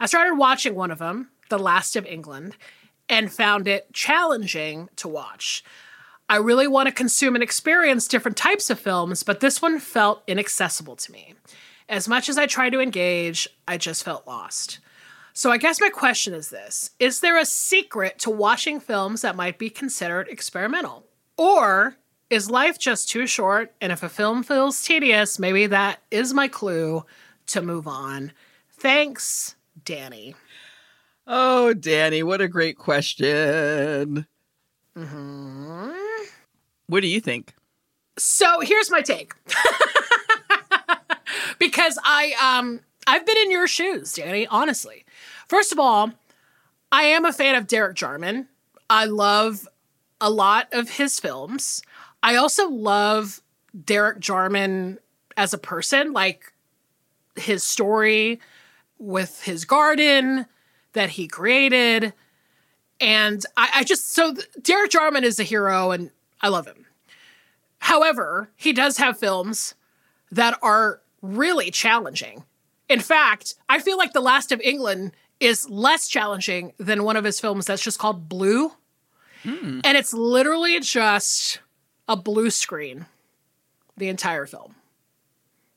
I 0.00 0.06
started 0.06 0.36
watching 0.36 0.74
one 0.74 0.90
of 0.90 1.00
them, 1.00 1.28
The 1.50 1.58
Last 1.58 1.96
of 1.96 2.06
England, 2.06 2.56
and 3.10 3.30
found 3.30 3.68
it 3.68 3.92
challenging 3.92 4.88
to 4.96 5.06
watch. 5.06 5.62
I 6.30 6.36
really 6.36 6.66
want 6.66 6.86
to 6.86 6.94
consume 6.94 7.34
and 7.34 7.42
experience 7.42 8.08
different 8.08 8.38
types 8.38 8.70
of 8.70 8.80
films, 8.80 9.22
but 9.22 9.40
this 9.40 9.60
one 9.60 9.80
felt 9.80 10.22
inaccessible 10.26 10.96
to 10.96 11.12
me. 11.12 11.34
As 11.90 12.08
much 12.08 12.30
as 12.30 12.38
I 12.38 12.46
tried 12.46 12.70
to 12.70 12.80
engage, 12.80 13.48
I 13.68 13.76
just 13.76 14.02
felt 14.02 14.26
lost. 14.26 14.78
So 15.34 15.50
I 15.50 15.56
guess 15.56 15.80
my 15.80 15.88
question 15.88 16.34
is 16.34 16.50
this 16.50 16.90
Is 16.98 17.20
there 17.20 17.38
a 17.38 17.46
secret 17.46 18.18
to 18.20 18.30
watching 18.30 18.80
films 18.80 19.22
that 19.22 19.36
might 19.36 19.58
be 19.58 19.70
considered 19.70 20.28
experimental? 20.28 21.06
Or 21.36 21.96
is 22.30 22.50
life 22.50 22.78
just 22.78 23.08
too 23.08 23.26
short? 23.26 23.74
And 23.80 23.92
if 23.92 24.02
a 24.02 24.08
film 24.08 24.42
feels 24.42 24.82
tedious, 24.82 25.38
maybe 25.38 25.66
that 25.66 26.00
is 26.10 26.34
my 26.34 26.48
clue 26.48 27.04
to 27.48 27.62
move 27.62 27.86
on. 27.86 28.32
Thanks, 28.70 29.56
Danny. 29.84 30.34
Oh, 31.26 31.72
Danny, 31.72 32.22
what 32.22 32.40
a 32.40 32.48
great 32.48 32.76
question. 32.76 34.26
Mm-hmm. 34.96 35.90
What 36.86 37.00
do 37.00 37.06
you 37.06 37.20
think? 37.20 37.54
So 38.18 38.60
here's 38.60 38.90
my 38.90 39.00
take. 39.00 39.32
because 41.58 41.98
I 42.04 42.58
um 42.60 42.80
I've 43.06 43.26
been 43.26 43.36
in 43.38 43.50
your 43.50 43.66
shoes, 43.66 44.12
Danny, 44.12 44.46
honestly. 44.46 45.04
First 45.48 45.72
of 45.72 45.78
all, 45.78 46.12
I 46.90 47.04
am 47.04 47.24
a 47.24 47.32
fan 47.32 47.54
of 47.54 47.66
Derek 47.66 47.96
Jarman. 47.96 48.48
I 48.88 49.06
love 49.06 49.66
a 50.20 50.30
lot 50.30 50.68
of 50.72 50.90
his 50.90 51.18
films. 51.18 51.82
I 52.22 52.36
also 52.36 52.68
love 52.68 53.40
Derek 53.84 54.20
Jarman 54.20 54.98
as 55.36 55.52
a 55.52 55.58
person, 55.58 56.12
like 56.12 56.52
his 57.36 57.62
story 57.62 58.38
with 58.98 59.42
his 59.42 59.64
garden 59.64 60.46
that 60.92 61.10
he 61.10 61.26
created. 61.26 62.12
And 63.00 63.44
I, 63.56 63.70
I 63.76 63.84
just, 63.84 64.12
so 64.14 64.34
Derek 64.60 64.90
Jarman 64.90 65.24
is 65.24 65.40
a 65.40 65.44
hero 65.44 65.90
and 65.90 66.10
I 66.40 66.48
love 66.48 66.66
him. 66.66 66.86
However, 67.78 68.50
he 68.54 68.72
does 68.72 68.98
have 68.98 69.18
films 69.18 69.74
that 70.30 70.56
are 70.62 71.00
really 71.20 71.70
challenging. 71.70 72.44
In 72.92 73.00
fact, 73.00 73.54
I 73.70 73.78
feel 73.78 73.96
like 73.96 74.12
The 74.12 74.20
Last 74.20 74.52
of 74.52 74.60
England 74.60 75.12
is 75.40 75.68
less 75.70 76.06
challenging 76.08 76.74
than 76.78 77.04
one 77.04 77.16
of 77.16 77.24
his 77.24 77.40
films 77.40 77.64
that's 77.64 77.82
just 77.82 77.98
called 77.98 78.28
Blue. 78.28 78.72
Hmm. 79.44 79.80
And 79.82 79.96
it's 79.96 80.12
literally 80.12 80.78
just 80.78 81.60
a 82.06 82.16
blue 82.16 82.50
screen 82.50 83.06
the 83.96 84.08
entire 84.08 84.44
film. 84.44 84.74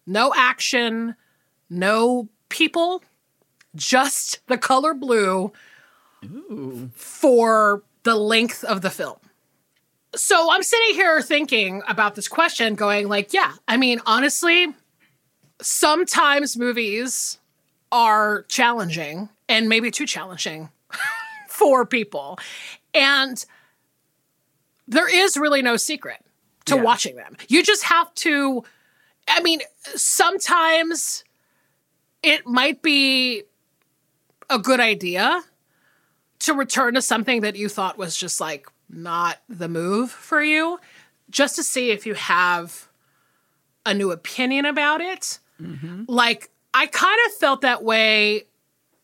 No 0.05 0.33
action, 0.35 1.15
no 1.69 2.27
people, 2.49 3.01
just 3.75 4.45
the 4.47 4.57
color 4.57 4.93
blue 4.93 5.53
for 6.93 7.83
the 8.03 8.15
length 8.15 8.63
of 8.65 8.81
the 8.81 8.89
film. 8.89 9.17
So 10.15 10.49
I'm 10.51 10.63
sitting 10.63 10.95
here 10.95 11.21
thinking 11.21 11.81
about 11.87 12.15
this 12.15 12.27
question, 12.27 12.75
going 12.75 13.07
like, 13.07 13.33
yeah, 13.33 13.53
I 13.67 13.77
mean, 13.77 14.01
honestly, 14.05 14.67
sometimes 15.61 16.57
movies 16.57 17.39
are 17.91 18.43
challenging 18.43 19.29
and 19.47 19.69
maybe 19.69 19.91
too 19.91 20.05
challenging 20.05 20.69
for 21.47 21.85
people. 21.85 22.37
And 22.93 23.43
there 24.87 25.07
is 25.13 25.37
really 25.37 25.61
no 25.61 25.77
secret 25.77 26.23
to 26.65 26.75
Yeah. 26.75 26.81
watching 26.81 27.15
them. 27.15 27.37
You 27.47 27.63
just 27.63 27.83
have 27.83 28.13
to, 28.15 28.63
I 29.27 29.41
mean, 29.41 29.61
sometimes 29.95 31.23
it 32.23 32.45
might 32.47 32.81
be 32.81 33.43
a 34.49 34.59
good 34.59 34.79
idea 34.79 35.43
to 36.39 36.53
return 36.53 36.93
to 36.95 37.01
something 37.01 37.41
that 37.41 37.55
you 37.55 37.69
thought 37.69 37.97
was 37.97 38.15
just 38.17 38.39
like 38.41 38.67
not 38.89 39.37
the 39.49 39.67
move 39.67 40.11
for 40.11 40.43
you, 40.43 40.79
just 41.29 41.55
to 41.55 41.63
see 41.63 41.89
if 41.91 42.05
you 42.05 42.13
have 42.13 42.87
a 43.85 43.93
new 43.93 44.11
opinion 44.11 44.65
about 44.65 45.01
it. 45.01 45.39
Mm-hmm. 45.61 46.03
Like, 46.07 46.49
I 46.73 46.87
kind 46.87 47.17
of 47.27 47.33
felt 47.33 47.61
that 47.61 47.83
way 47.83 48.43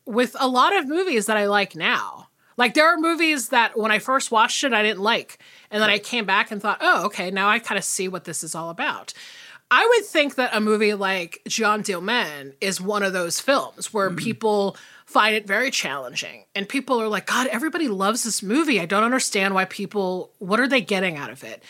with 0.05 0.35
a 0.39 0.47
lot 0.47 0.75
of 0.75 0.87
movies 0.87 1.27
that 1.27 1.37
I 1.37 1.47
like 1.47 1.75
now. 1.75 2.27
Like, 2.57 2.73
there 2.73 2.87
are 2.93 2.97
movies 2.97 3.49
that 3.49 3.77
when 3.77 3.91
I 3.91 3.99
first 3.99 4.31
watched 4.31 4.63
it, 4.63 4.73
I 4.73 4.83
didn't 4.83 5.01
like. 5.01 5.39
And 5.69 5.81
then 5.81 5.89
I 5.89 5.99
came 5.99 6.25
back 6.25 6.51
and 6.51 6.61
thought, 6.61 6.79
oh, 6.81 7.05
okay, 7.05 7.31
now 7.31 7.49
I 7.49 7.59
kind 7.59 7.77
of 7.77 7.83
see 7.83 8.07
what 8.07 8.25
this 8.25 8.43
is 8.43 8.55
all 8.55 8.69
about. 8.69 9.13
I 9.71 9.87
would 9.95 10.05
think 10.05 10.35
that 10.35 10.53
a 10.53 10.59
movie 10.59 10.93
like 10.93 11.41
Jeanne 11.47 11.81
Dielman 11.81 12.53
is 12.59 12.81
one 12.81 13.03
of 13.03 13.13
those 13.13 13.39
films 13.39 13.93
where 13.93 14.09
mm-hmm. 14.09 14.17
people 14.17 14.75
find 15.05 15.33
it 15.33 15.47
very 15.47 15.71
challenging 15.71 16.43
and 16.53 16.67
people 16.67 17.01
are 17.01 17.07
like, 17.07 17.25
God, 17.25 17.47
everybody 17.47 17.87
loves 17.87 18.23
this 18.23 18.43
movie. 18.43 18.81
I 18.81 18.85
don't 18.85 19.03
understand 19.05 19.53
why 19.53 19.63
people, 19.63 20.31
what 20.39 20.59
are 20.59 20.67
they 20.67 20.81
getting 20.81 21.15
out 21.15 21.29
of 21.29 21.43
it? 21.45 21.63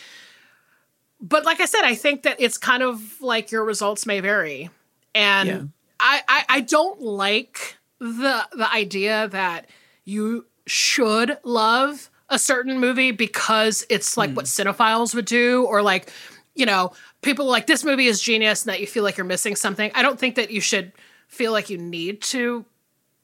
But 1.21 1.45
like 1.45 1.59
I 1.59 1.65
said, 1.65 1.83
I 1.83 1.95
think 1.95 2.23
that 2.23 2.37
it's 2.39 2.57
kind 2.57 2.81
of 2.81 3.21
like 3.21 3.51
your 3.51 3.63
results 3.63 4.05
may 4.05 4.19
vary. 4.19 4.69
And 5.13 5.47
Yeah. 5.47 5.61
I, 5.99 6.21
I, 6.27 6.45
I 6.49 6.61
don't 6.61 6.99
like 6.99 7.77
the 7.99 8.47
the 8.53 8.73
idea 8.73 9.27
that 9.27 9.69
you 10.03 10.47
should 10.65 11.37
love 11.43 12.09
a 12.29 12.39
certain 12.39 12.79
movie 12.79 13.11
because 13.11 13.85
it's 13.89 14.17
like 14.17 14.31
what 14.31 14.47
hmm. 14.47 14.69
cinephiles 14.69 15.13
would 15.13 15.25
do, 15.25 15.65
or 15.65 15.81
like, 15.81 16.11
you 16.55 16.65
know, 16.65 16.93
people 17.21 17.45
like 17.45 17.67
this 17.67 17.83
movie 17.83 18.07
is 18.07 18.21
genius 18.21 18.63
and 18.63 18.73
that 18.73 18.79
you 18.79 18.87
feel 18.87 19.03
like 19.03 19.17
you're 19.17 19.25
missing 19.25 19.55
something. 19.55 19.91
I 19.93 20.01
don't 20.01 20.19
think 20.19 20.35
that 20.35 20.49
you 20.49 20.61
should 20.61 20.91
feel 21.27 21.51
like 21.51 21.69
you 21.69 21.77
need 21.77 22.21
to 22.23 22.65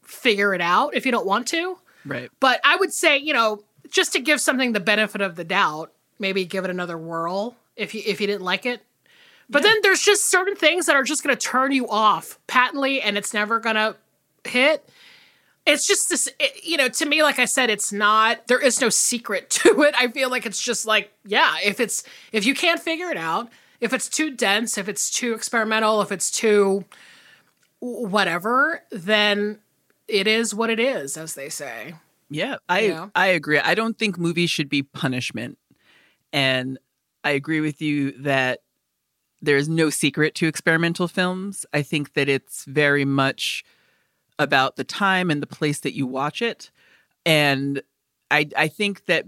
figure 0.03 0.53
it 0.53 0.61
out 0.61 0.93
if 0.93 1.05
you 1.05 1.11
don't 1.11 1.25
want 1.25 1.47
to. 1.47 1.77
Right. 2.05 2.29
But 2.39 2.61
I 2.63 2.75
would 2.75 2.93
say, 2.93 3.17
you 3.17 3.33
know, 3.33 3.63
just 3.89 4.13
to 4.13 4.19
give 4.19 4.39
something 4.39 4.73
the 4.73 4.79
benefit 4.79 5.21
of 5.21 5.35
the 5.35 5.43
doubt, 5.43 5.91
maybe 6.19 6.45
give 6.45 6.63
it 6.63 6.69
another 6.69 6.97
whirl 6.97 7.55
if 7.77 7.93
you 7.93 8.01
if 8.05 8.19
you 8.19 8.27
didn't 8.27 8.43
like 8.43 8.65
it. 8.65 8.81
But 9.49 9.63
then 9.63 9.77
there's 9.81 10.01
just 10.01 10.29
certain 10.29 10.55
things 10.55 10.87
that 10.87 10.95
are 10.97 11.03
just 11.03 11.23
going 11.23 11.35
to 11.35 11.41
turn 11.41 11.71
you 11.71 11.87
off 11.87 12.37
patently 12.47 13.01
and 13.01 13.17
it's 13.17 13.33
never 13.33 13.59
going 13.59 13.75
to 13.75 13.95
hit. 14.43 14.89
It's 15.65 15.87
just 15.87 16.09
this 16.09 16.27
it, 16.39 16.65
you 16.65 16.75
know, 16.75 16.89
to 16.89 17.05
me 17.05 17.23
like 17.23 17.39
I 17.39 17.45
said 17.45 17.69
it's 17.69 17.93
not 17.93 18.47
there 18.47 18.59
is 18.59 18.81
no 18.81 18.89
secret 18.89 19.49
to 19.61 19.83
it. 19.83 19.95
I 19.97 20.09
feel 20.09 20.29
like 20.29 20.45
it's 20.45 20.61
just 20.61 20.85
like, 20.85 21.13
yeah, 21.25 21.55
if 21.63 21.79
it's 21.79 22.03
if 22.31 22.45
you 22.45 22.53
can't 22.53 22.79
figure 22.79 23.09
it 23.09 23.17
out, 23.17 23.49
if 23.79 23.93
it's 23.93 24.09
too 24.09 24.31
dense, 24.35 24.77
if 24.77 24.89
it's 24.89 25.09
too 25.09 25.33
experimental, 25.33 26.01
if 26.01 26.11
it's 26.11 26.31
too 26.31 26.83
whatever, 27.79 28.83
then 28.91 29.59
it 30.07 30.27
is 30.27 30.53
what 30.55 30.69
it 30.69 30.79
is 30.79 31.17
as 31.17 31.35
they 31.35 31.49
say. 31.49 31.93
Yeah, 32.29 32.57
I 32.67 32.79
Yeah. 32.81 33.09
I 33.15 33.27
agree. 33.27 33.59
I 33.59 33.75
don't 33.75 33.97
think 33.97 34.17
movies 34.17 34.49
should 34.49 34.69
be 34.69 34.83
punishment. 34.83 35.57
And 36.33 36.77
I 37.27 37.31
agree 37.31 37.59
with 37.59 37.81
you 37.81 38.13
that 38.23 38.61
there's 39.41 39.67
no 39.67 39.89
secret 39.89 40.33
to 40.35 40.47
experimental 40.47 41.09
films. 41.09 41.65
I 41.73 41.81
think 41.81 42.13
that 42.13 42.29
it's 42.29 42.63
very 42.63 43.03
much 43.03 43.65
about 44.39 44.77
the 44.77 44.85
time 44.85 45.29
and 45.29 45.41
the 45.41 45.47
place 45.47 45.81
that 45.81 45.93
you 45.93 46.07
watch 46.07 46.41
it. 46.41 46.71
And 47.25 47.81
I 48.31 48.47
I 48.55 48.69
think 48.69 49.07
that 49.07 49.25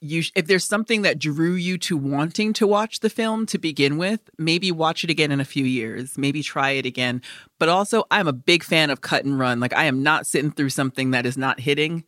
you 0.00 0.22
if 0.34 0.46
there's 0.46 0.64
something 0.64 1.02
that 1.02 1.18
drew 1.18 1.52
you 1.52 1.76
to 1.78 1.96
wanting 1.98 2.54
to 2.54 2.66
watch 2.66 3.00
the 3.00 3.10
film 3.10 3.44
to 3.46 3.58
begin 3.58 3.98
with, 3.98 4.30
maybe 4.38 4.72
watch 4.72 5.04
it 5.04 5.10
again 5.10 5.30
in 5.30 5.40
a 5.40 5.44
few 5.44 5.66
years, 5.66 6.16
maybe 6.16 6.42
try 6.42 6.70
it 6.70 6.86
again. 6.86 7.20
But 7.58 7.68
also, 7.68 8.04
I'm 8.10 8.28
a 8.28 8.32
big 8.32 8.64
fan 8.64 8.88
of 8.88 9.02
cut 9.02 9.26
and 9.26 9.38
run. 9.38 9.60
Like 9.60 9.74
I 9.74 9.84
am 9.84 10.02
not 10.02 10.26
sitting 10.26 10.52
through 10.52 10.70
something 10.70 11.10
that 11.10 11.26
is 11.26 11.36
not 11.36 11.60
hitting 11.60 12.02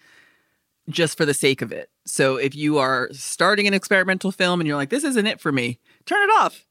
just 0.89 1.19
for 1.19 1.27
the 1.27 1.35
sake 1.35 1.61
of 1.61 1.71
it. 1.71 1.92
So 2.05 2.37
if 2.37 2.55
you 2.55 2.79
are 2.79 3.09
starting 3.13 3.67
an 3.67 3.75
experimental 3.75 4.33
film 4.33 4.61
and 4.61 4.67
you're 4.67 4.77
like 4.77 4.91
this 4.91 5.05
isn't 5.05 5.27
it 5.27 5.41
for 5.41 5.53
me, 5.53 5.79
turn 6.07 6.23
it 6.23 6.33
off. 6.41 6.67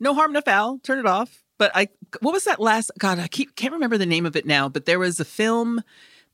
No 0.00 0.14
harm 0.14 0.32
no 0.32 0.40
foul, 0.40 0.78
turn 0.82 0.98
it 0.98 1.06
off. 1.06 1.42
But 1.58 1.70
I 1.74 1.88
what 2.20 2.32
was 2.32 2.44
that 2.44 2.60
last 2.60 2.90
god, 2.98 3.18
I 3.18 3.28
keep 3.28 3.56
can't 3.56 3.72
remember 3.72 3.98
the 3.98 4.06
name 4.06 4.26
of 4.26 4.36
it 4.36 4.46
now, 4.46 4.68
but 4.68 4.84
there 4.84 4.98
was 4.98 5.20
a 5.20 5.24
film 5.24 5.82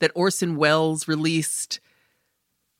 that 0.01 0.13
Orson 0.15 0.57
Welles 0.57 1.07
released 1.07 1.81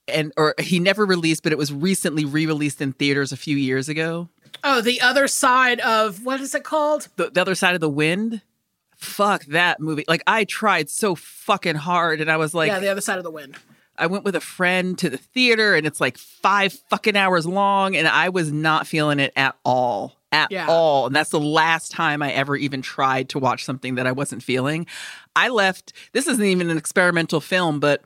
and 0.09 0.33
or 0.37 0.55
he 0.59 0.79
never 0.79 1.05
released, 1.05 1.43
but 1.43 1.53
it 1.53 1.59
was 1.59 1.73
recently 1.73 2.25
re-released 2.25 2.81
in 2.81 2.93
theaters 2.93 3.33
a 3.33 3.37
few 3.37 3.57
years 3.57 3.89
ago. 3.89 4.29
Oh, 4.65 4.81
the 4.81 5.01
other 5.01 5.29
side 5.29 5.81
of 5.81 6.25
what 6.25 6.41
is 6.41 6.55
it 6.55 6.65
called? 6.65 7.09
The, 7.17 7.31
the 7.31 7.41
other 7.41 7.55
side 7.55 7.75
of 7.75 7.81
the 7.81 7.89
wind. 7.89 8.43
Fuck 8.97 9.47
that 9.47 9.81
movie. 9.81 10.05
Like 10.07 10.23
I 10.27 10.45
tried 10.45 10.89
so 10.89 11.15
fucking 11.15 11.75
hard, 11.75 12.21
and 12.21 12.31
I 12.31 12.37
was 12.37 12.55
like, 12.55 12.69
yeah, 12.69 12.79
the 12.79 12.89
other 12.89 13.01
side 13.01 13.19
of 13.19 13.25
the 13.25 13.31
wind. 13.31 13.57
I 13.99 14.07
went 14.07 14.25
with 14.25 14.35
a 14.35 14.41
friend 14.41 14.99
to 14.99 15.11
the 15.11 15.19
theater, 15.19 15.75
and 15.75 15.87
it's 15.87 16.01
like 16.01 16.19
five 16.19 16.73
fucking 16.91 17.17
hours 17.17 17.47
long, 17.47 17.95
and 17.97 18.09
I 18.09 18.29
was 18.31 18.51
not 18.53 18.87
feeling 18.87 19.21
it 19.21 19.33
at 19.37 19.57
all. 19.65 20.17
At 20.33 20.51
Yeah. 20.51 20.67
all. 20.67 21.07
And 21.09 21.15
that's 21.15 21.29
the 21.29 21.39
last 21.39 21.93
time 21.93 22.23
I 22.23 22.33
ever 22.33 22.57
even 22.57 22.81
tried 22.81 23.29
to 23.31 23.39
watch 23.39 23.65
something 23.67 23.97
that 23.97 24.07
I 24.07 24.13
wasn't 24.13 24.43
feeling. 24.43 24.87
I 25.37 25.49
left, 25.51 25.93
this 26.13 26.27
isn't 26.27 26.45
even 26.45 26.71
an 26.71 26.79
experimental 26.79 27.39
film, 27.43 27.81
but 27.81 28.01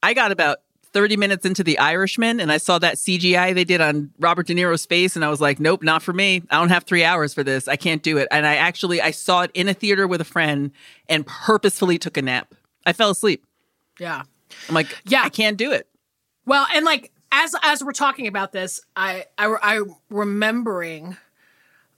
I 0.00 0.14
got 0.14 0.30
about 0.30 0.58
30 0.92 1.16
minutes 1.16 1.44
into 1.44 1.64
The 1.64 1.76
Irishman 1.80 2.38
and 2.38 2.52
I 2.52 2.58
saw 2.58 2.78
that 2.78 2.94
CGI 2.94 3.52
they 3.54 3.64
did 3.64 3.80
on 3.80 4.12
Robert 4.20 4.46
De 4.46 4.54
Niro's 4.54 4.86
face 4.86 5.16
and 5.16 5.24
I 5.24 5.28
was 5.30 5.40
like, 5.40 5.58
nope, 5.58 5.82
not 5.82 6.00
for 6.00 6.12
me. 6.12 6.42
I 6.48 6.58
don't 6.58 6.68
have 6.68 6.84
3 6.84 7.02
hours 7.02 7.34
for 7.34 7.42
this. 7.42 7.66
I 7.66 7.74
can't 7.74 8.04
do 8.04 8.18
it. 8.18 8.28
And 8.30 8.46
I 8.46 8.54
actually 8.54 9.02
I 9.02 9.10
saw 9.10 9.42
it 9.42 9.50
in 9.52 9.66
a 9.68 9.74
theater 9.74 10.06
with 10.06 10.20
a 10.20 10.24
friend 10.24 10.70
and 11.08 11.26
purposefully 11.26 11.98
took 11.98 12.16
a 12.16 12.22
nap. 12.22 12.54
I 12.86 12.92
fell 12.92 13.10
asleep. 13.10 13.44
Yeah. 13.98 14.22
I'm 14.68 14.74
like, 14.74 14.88
Yeah. 15.04 15.22
I 15.22 15.28
can't 15.28 15.56
do 15.56 15.72
it. 15.72 15.86
Well, 16.46 16.66
and 16.74 16.84
like 16.84 17.12
as 17.32 17.54
as 17.62 17.84
we're 17.84 17.92
talking 17.92 18.26
about 18.26 18.52
this, 18.52 18.80
I 18.96 19.26
I 19.36 19.46
I 19.62 19.82
remembering 20.10 21.16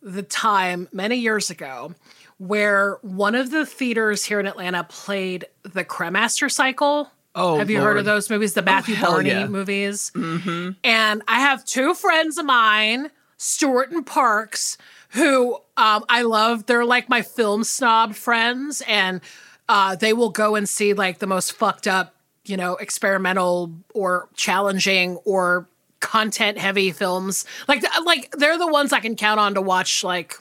the 0.02 0.22
time 0.22 0.88
many 0.92 1.16
years 1.16 1.50
ago 1.50 1.94
where 2.38 2.98
one 3.02 3.34
of 3.34 3.50
the 3.50 3.66
theaters 3.66 4.24
here 4.24 4.40
in 4.40 4.46
Atlanta 4.46 4.82
played 4.84 5.44
the 5.62 5.84
Cremaster 5.84 6.50
Cycle. 6.50 7.10
Oh, 7.34 7.58
have 7.58 7.70
you 7.70 7.80
heard 7.80 7.98
of 7.98 8.04
those 8.04 8.28
movies, 8.30 8.54
the 8.54 8.62
Matthew 8.62 8.94
hell 8.94 9.12
Barney 9.12 9.28
yeah. 9.28 9.46
movies? 9.46 10.10
Mm-hmm. 10.14 10.70
And 10.82 11.22
I 11.28 11.40
have 11.40 11.64
two 11.64 11.94
friends 11.94 12.38
of 12.38 12.46
mine, 12.46 13.10
Stuart 13.36 13.92
and 13.92 14.04
Parks, 14.04 14.78
who 15.10 15.54
um, 15.76 16.04
I 16.08 16.22
love. 16.22 16.66
They're 16.66 16.84
like 16.84 17.08
my 17.08 17.22
film 17.22 17.62
snob 17.62 18.14
friends, 18.14 18.82
and 18.88 19.20
uh, 19.68 19.96
they 19.96 20.12
will 20.12 20.30
go 20.30 20.56
and 20.56 20.68
see 20.68 20.94
like 20.94 21.18
the 21.18 21.26
most 21.26 21.52
fucked 21.52 21.86
up, 21.86 22.16
you 22.50 22.56
know, 22.56 22.76
experimental 22.76 23.72
or 23.94 24.28
challenging 24.34 25.16
or 25.24 25.66
content 26.00 26.58
heavy 26.58 26.90
films. 26.90 27.44
Like, 27.68 27.84
like 28.04 28.32
they're 28.32 28.58
the 28.58 28.66
ones 28.66 28.92
I 28.92 29.00
can 29.00 29.16
count 29.16 29.38
on 29.38 29.54
to 29.54 29.62
watch 29.62 30.02
like 30.02 30.36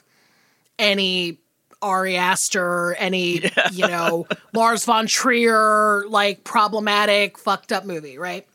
any 0.78 1.38
Ari 1.82 2.16
Aster, 2.16 2.94
any 2.98 3.42
you 3.72 3.86
know 3.86 4.26
Lars 4.52 4.84
von 4.84 5.06
Trier, 5.06 6.04
like 6.08 6.44
problematic, 6.44 7.38
fucked 7.38 7.72
up 7.72 7.84
movie, 7.84 8.18
right? 8.18 8.46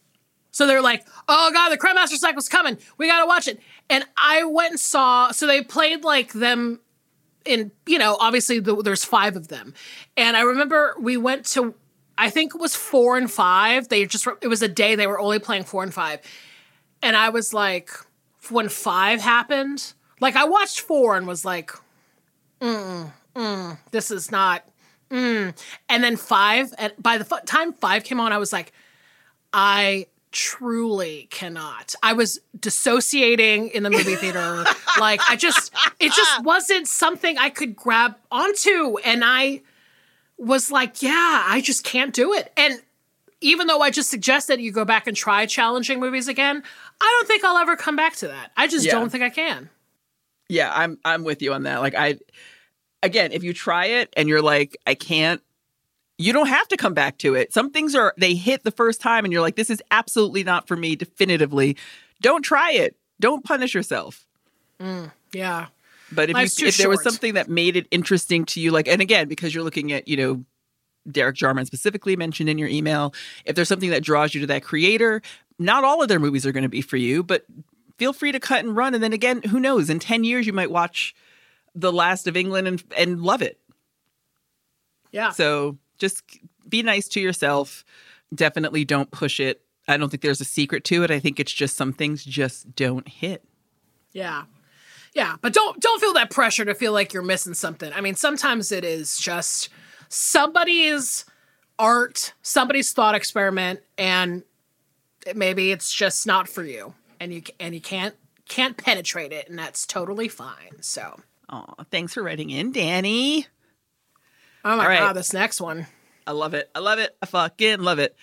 So 0.52 0.68
they're 0.68 0.82
like, 0.82 1.06
"Oh 1.28 1.52
god, 1.54 1.70
the 1.70 1.78
Cremaster 1.78 2.18
Cycle's 2.18 2.50
coming. 2.50 2.78
We 2.98 3.08
gotta 3.08 3.26
watch 3.26 3.48
it." 3.48 3.60
And 3.90 4.06
I 4.18 4.44
went 4.46 4.72
and 4.72 4.80
saw. 4.80 5.32
So 5.32 5.48
they 5.48 5.62
played 5.62 6.04
like 6.04 6.34
them 6.34 6.80
in, 7.46 7.72
you 7.86 8.00
know, 8.00 8.18
obviously 8.20 8.60
the, 8.60 8.82
there's 8.82 9.04
five 9.04 9.36
of 9.36 9.48
them, 9.50 9.74
and 10.18 10.36
I 10.38 10.42
remember 10.42 10.96
we 11.00 11.18
went 11.18 11.46
to. 11.48 11.76
I 12.18 12.30
think 12.30 12.56
it 12.56 12.62
was 12.62 12.76
four 12.76 13.18
and 13.18 13.30
five. 13.30 13.90
They 13.90 14.06
just 14.06 14.28
it 14.42 14.48
was 14.48 14.62
a 14.62 14.68
day 14.68 14.96
they 14.96 15.08
were 15.08 15.20
only 15.20 15.40
playing 15.40 15.64
four 15.64 15.84
and 15.84 15.94
five, 15.94 16.20
and 17.02 17.16
I 17.16 17.30
was 17.30 17.54
like, 17.54 17.90
when 18.50 18.70
five 18.70 19.22
happened, 19.22 19.94
like 20.20 20.36
I 20.36 20.46
watched 20.46 20.82
four 20.82 21.18
and 21.18 21.28
was 21.28 21.44
like, 21.44 21.72
mm, 22.62 23.12
mm, 23.36 23.78
this 23.92 24.12
is 24.12 24.32
not 24.32 24.64
mm. 25.10 25.54
and 25.90 26.04
then 26.04 26.16
five 26.16 26.74
and 26.78 26.94
by 27.00 27.18
the 27.18 27.28
f- 27.32 27.46
time 27.46 27.74
five 27.74 28.04
came 28.04 28.20
on 28.20 28.32
i 28.32 28.38
was 28.38 28.52
like 28.52 28.72
i 29.54 30.06
truly 30.32 31.28
cannot 31.32 31.96
i 32.04 32.14
was 32.14 32.40
dissociating 32.60 33.70
in 33.70 33.84
the 33.84 33.90
movie 33.90 34.16
theater 34.16 34.66
like 35.00 35.22
i 35.30 35.36
just 35.36 35.74
it 36.00 36.12
just 36.12 36.44
wasn't 36.44 36.88
something 36.88 37.38
i 37.38 37.50
could 37.50 37.76
grab 37.76 38.16
onto 38.32 38.98
and 39.06 39.24
i 39.24 39.62
was 40.38 40.72
like 40.72 41.02
yeah 41.02 41.44
i 41.48 41.62
just 41.62 41.84
can't 41.84 42.14
do 42.14 42.34
it 42.34 42.52
and 42.58 42.82
even 43.42 43.68
though 43.68 43.82
i 43.82 43.90
just 43.90 44.10
suggested 44.10 44.60
you 44.60 44.72
go 44.72 44.84
back 44.86 45.08
and 45.08 45.16
try 45.16 45.46
challenging 45.46 46.00
movies 46.00 46.28
again 46.28 46.62
i 47.02 47.16
don't 47.18 47.28
think 47.28 47.44
i'll 47.44 47.58
ever 47.58 47.76
come 47.76 47.96
back 47.96 48.16
to 48.16 48.28
that 48.28 48.52
i 48.58 48.68
just 48.68 48.86
Yeah. 48.86 48.92
don't 48.94 49.10
think 49.10 49.24
i 49.24 49.30
can 49.30 49.70
Yeah, 50.50 50.72
I'm 50.74 51.00
I'm 51.04 51.24
with 51.24 51.42
you 51.42 51.54
on 51.54 51.64
that. 51.64 51.82
Like 51.82 51.96
I 51.96 52.20
again, 53.02 53.32
if 53.32 53.44
you 53.44 53.52
try 53.54 53.86
it 53.86 54.14
and 54.18 54.28
you're 54.30 54.42
like, 54.44 54.78
I 54.86 54.94
can't, 54.96 55.42
you 56.20 56.34
don't 56.34 56.48
have 56.48 56.68
to 56.70 56.78
come 56.78 56.94
back 56.94 57.18
to 57.20 57.34
it. 57.36 57.52
Some 57.54 57.72
things 57.72 57.96
are 57.96 58.14
they 58.18 58.36
hit 58.36 58.64
the 58.64 58.72
first 58.72 59.02
time 59.02 59.26
and 59.26 59.32
you're 59.34 59.42
like, 59.42 59.56
this 59.56 59.70
is 59.72 59.82
absolutely 59.90 60.44
not 60.44 60.68
for 60.68 60.76
me 60.76 60.96
definitively. 60.96 61.78
Don't 62.22 62.44
try 62.44 62.72
it. 62.74 62.96
Don't 63.20 63.44
punish 63.44 63.74
yourself. 63.74 64.28
Mm, 64.80 65.12
yeah 65.34 65.68
But 66.12 66.30
if 66.30 66.36
Life's 66.36 66.60
you, 66.60 66.68
if 66.68 66.78
there 66.78 66.90
was 66.90 67.04
something 67.04 67.34
that 67.34 67.50
made 67.50 67.76
it 67.76 67.88
interesting 67.92 68.46
to 68.46 68.60
you, 68.60 68.72
like, 68.72 68.88
and 68.88 69.02
again, 69.02 69.28
because 69.28 69.54
you're 69.54 69.64
looking 69.64 69.92
at, 69.92 70.08
you 70.08 70.18
know, 70.18 70.46
Derek 71.10 71.36
Jarman 71.36 71.66
specifically 71.66 72.16
mentioned 72.16 72.50
in 72.50 72.58
your 72.58 72.68
email, 72.68 73.14
if 73.46 73.56
there's 73.56 73.68
something 73.68 73.90
that 73.92 74.04
draws 74.04 74.34
you 74.34 74.42
to 74.42 74.48
that 74.48 74.64
creator, 74.64 75.22
not 75.60 75.84
all 75.84 76.02
of 76.02 76.08
their 76.08 76.20
movies 76.20 76.46
are 76.46 76.52
going 76.52 76.64
to 76.64 76.70
be 76.70 76.82
for 76.82 76.98
you, 76.98 77.24
but 77.24 77.46
feel 77.98 78.14
free 78.14 78.32
to 78.32 78.40
cut 78.40 78.64
and 78.64 78.76
run. 78.76 78.94
And 78.94 79.04
then 79.04 79.14
again, 79.14 79.42
who 79.44 79.60
knows? 79.60 79.90
In 79.90 80.00
10 80.00 80.24
years, 80.24 80.48
you 80.48 80.54
might 80.54 80.72
watch 80.72 81.16
The 81.74 81.92
Last 81.92 82.28
of 82.28 82.36
England 82.36 82.68
and, 82.68 82.84
and 82.98 83.22
love 83.22 83.42
it. 83.42 83.60
yeah 85.12 85.30
So 85.32 85.78
just 85.98 86.24
be 86.68 86.84
nice 86.84 87.08
to 87.10 87.20
yourself. 87.20 87.86
Definitely 88.34 88.86
don't 88.86 89.12
push 89.12 89.40
it. 89.40 89.62
I 89.88 89.98
don't 89.98 90.10
think 90.10 90.24
there's 90.24 90.42
a 90.42 90.46
secret 90.46 90.84
to 90.86 91.04
it. 91.04 91.12
I 91.12 91.20
think 91.20 91.40
it's 91.40 91.54
just 91.54 91.78
some 91.78 91.94
things 91.94 92.26
just 92.26 92.76
don't 92.76 93.08
hit. 93.08 93.44
Yeah. 94.12 94.44
Yeah, 95.16 95.38
but 95.42 95.54
don't 95.54 95.80
don't 95.82 96.00
feel 96.02 96.14
that 96.14 96.30
pressure 96.30 96.66
to 96.66 96.76
feel 96.76 96.92
like 96.92 97.14
you're 97.14 97.24
missing 97.24 97.54
something. 97.54 97.92
I 97.94 98.02
mean, 98.02 98.16
sometimes 98.16 98.72
it 98.72 98.84
is 98.84 99.18
just 99.18 99.70
somebody's 100.10 101.26
art, 101.80 102.34
somebody's 102.42 102.92
thought 102.94 103.16
experiment 103.16 103.80
and 103.98 104.44
maybe 105.34 105.72
it's 105.72 105.92
just 105.94 106.28
not 106.28 106.48
for 106.50 106.64
you 106.64 106.94
and 107.20 107.34
you 107.34 107.42
and 107.60 107.74
you 107.74 107.82
can't 107.82 108.14
can't 108.48 108.78
penetrate 108.78 109.32
it 109.32 109.50
and 109.50 109.58
that's 109.58 109.88
totally 109.88 110.28
fine. 110.28 110.82
So, 110.82 111.20
Oh, 111.50 111.66
thanks 111.92 112.14
for 112.14 112.22
writing 112.24 112.50
in, 112.50 112.72
Danny. 112.72 113.48
oh 114.66 114.76
my 114.78 114.88
right. 114.88 115.00
god, 115.00 115.14
this 115.16 115.32
next 115.34 115.62
one. 115.62 115.88
I 116.28 116.32
love 116.32 116.54
it. 116.56 116.70
I 116.76 116.80
love 116.80 117.00
it. 117.00 117.16
I 117.22 117.26
fucking 117.28 117.80
love 117.82 118.00
it. 118.00 118.16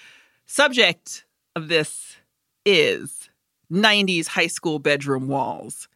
Subject 0.44 1.24
of 1.56 1.68
this 1.68 2.16
is 2.66 3.30
90s 3.72 4.26
high 4.28 4.48
school 4.48 4.78
bedroom 4.78 5.28
walls. 5.28 5.88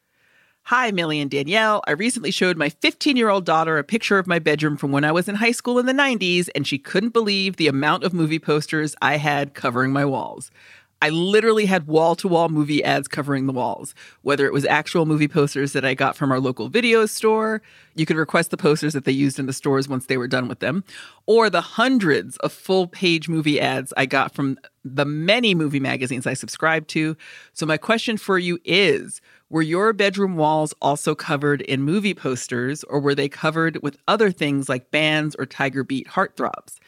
Hi, 0.70 0.90
Millie 0.90 1.20
and 1.20 1.30
Danielle. 1.30 1.80
I 1.86 1.92
recently 1.92 2.32
showed 2.32 2.56
my 2.56 2.70
15 2.70 3.16
year 3.16 3.28
old 3.28 3.44
daughter 3.44 3.78
a 3.78 3.84
picture 3.84 4.18
of 4.18 4.26
my 4.26 4.40
bedroom 4.40 4.76
from 4.76 4.90
when 4.90 5.04
I 5.04 5.12
was 5.12 5.28
in 5.28 5.36
high 5.36 5.52
school 5.52 5.78
in 5.78 5.86
the 5.86 5.92
90s, 5.92 6.48
and 6.56 6.66
she 6.66 6.76
couldn't 6.76 7.12
believe 7.12 7.54
the 7.54 7.68
amount 7.68 8.02
of 8.02 8.12
movie 8.12 8.40
posters 8.40 8.96
I 9.00 9.16
had 9.18 9.54
covering 9.54 9.92
my 9.92 10.04
walls. 10.04 10.50
I 11.02 11.10
literally 11.10 11.66
had 11.66 11.86
wall 11.86 12.16
to 12.16 12.28
wall 12.28 12.48
movie 12.48 12.82
ads 12.82 13.06
covering 13.06 13.46
the 13.46 13.52
walls, 13.52 13.94
whether 14.22 14.46
it 14.46 14.52
was 14.52 14.64
actual 14.64 15.04
movie 15.04 15.28
posters 15.28 15.72
that 15.74 15.84
I 15.84 15.92
got 15.92 16.16
from 16.16 16.32
our 16.32 16.40
local 16.40 16.70
video 16.70 17.04
store. 17.04 17.60
You 17.96 18.06
could 18.06 18.16
request 18.16 18.50
the 18.50 18.56
posters 18.56 18.94
that 18.94 19.04
they 19.04 19.12
used 19.12 19.38
in 19.38 19.44
the 19.44 19.52
stores 19.52 19.88
once 19.88 20.06
they 20.06 20.16
were 20.16 20.26
done 20.26 20.48
with 20.48 20.60
them, 20.60 20.84
or 21.26 21.50
the 21.50 21.60
hundreds 21.60 22.38
of 22.38 22.50
full 22.50 22.86
page 22.88 23.28
movie 23.28 23.60
ads 23.60 23.92
I 23.96 24.06
got 24.06 24.34
from 24.34 24.58
the 24.84 25.04
many 25.04 25.54
movie 25.54 25.80
magazines 25.80 26.26
I 26.26 26.34
subscribed 26.34 26.88
to. 26.90 27.14
So, 27.52 27.66
my 27.66 27.76
question 27.76 28.16
for 28.16 28.38
you 28.38 28.58
is 28.64 29.20
Were 29.50 29.62
your 29.62 29.92
bedroom 29.92 30.36
walls 30.36 30.72
also 30.80 31.14
covered 31.14 31.60
in 31.62 31.82
movie 31.82 32.14
posters, 32.14 32.84
or 32.84 33.00
were 33.00 33.14
they 33.14 33.28
covered 33.28 33.82
with 33.82 33.98
other 34.08 34.30
things 34.30 34.70
like 34.70 34.90
bands 34.90 35.36
or 35.38 35.44
Tiger 35.44 35.84
Beat 35.84 36.08
heartthrobs? 36.08 36.78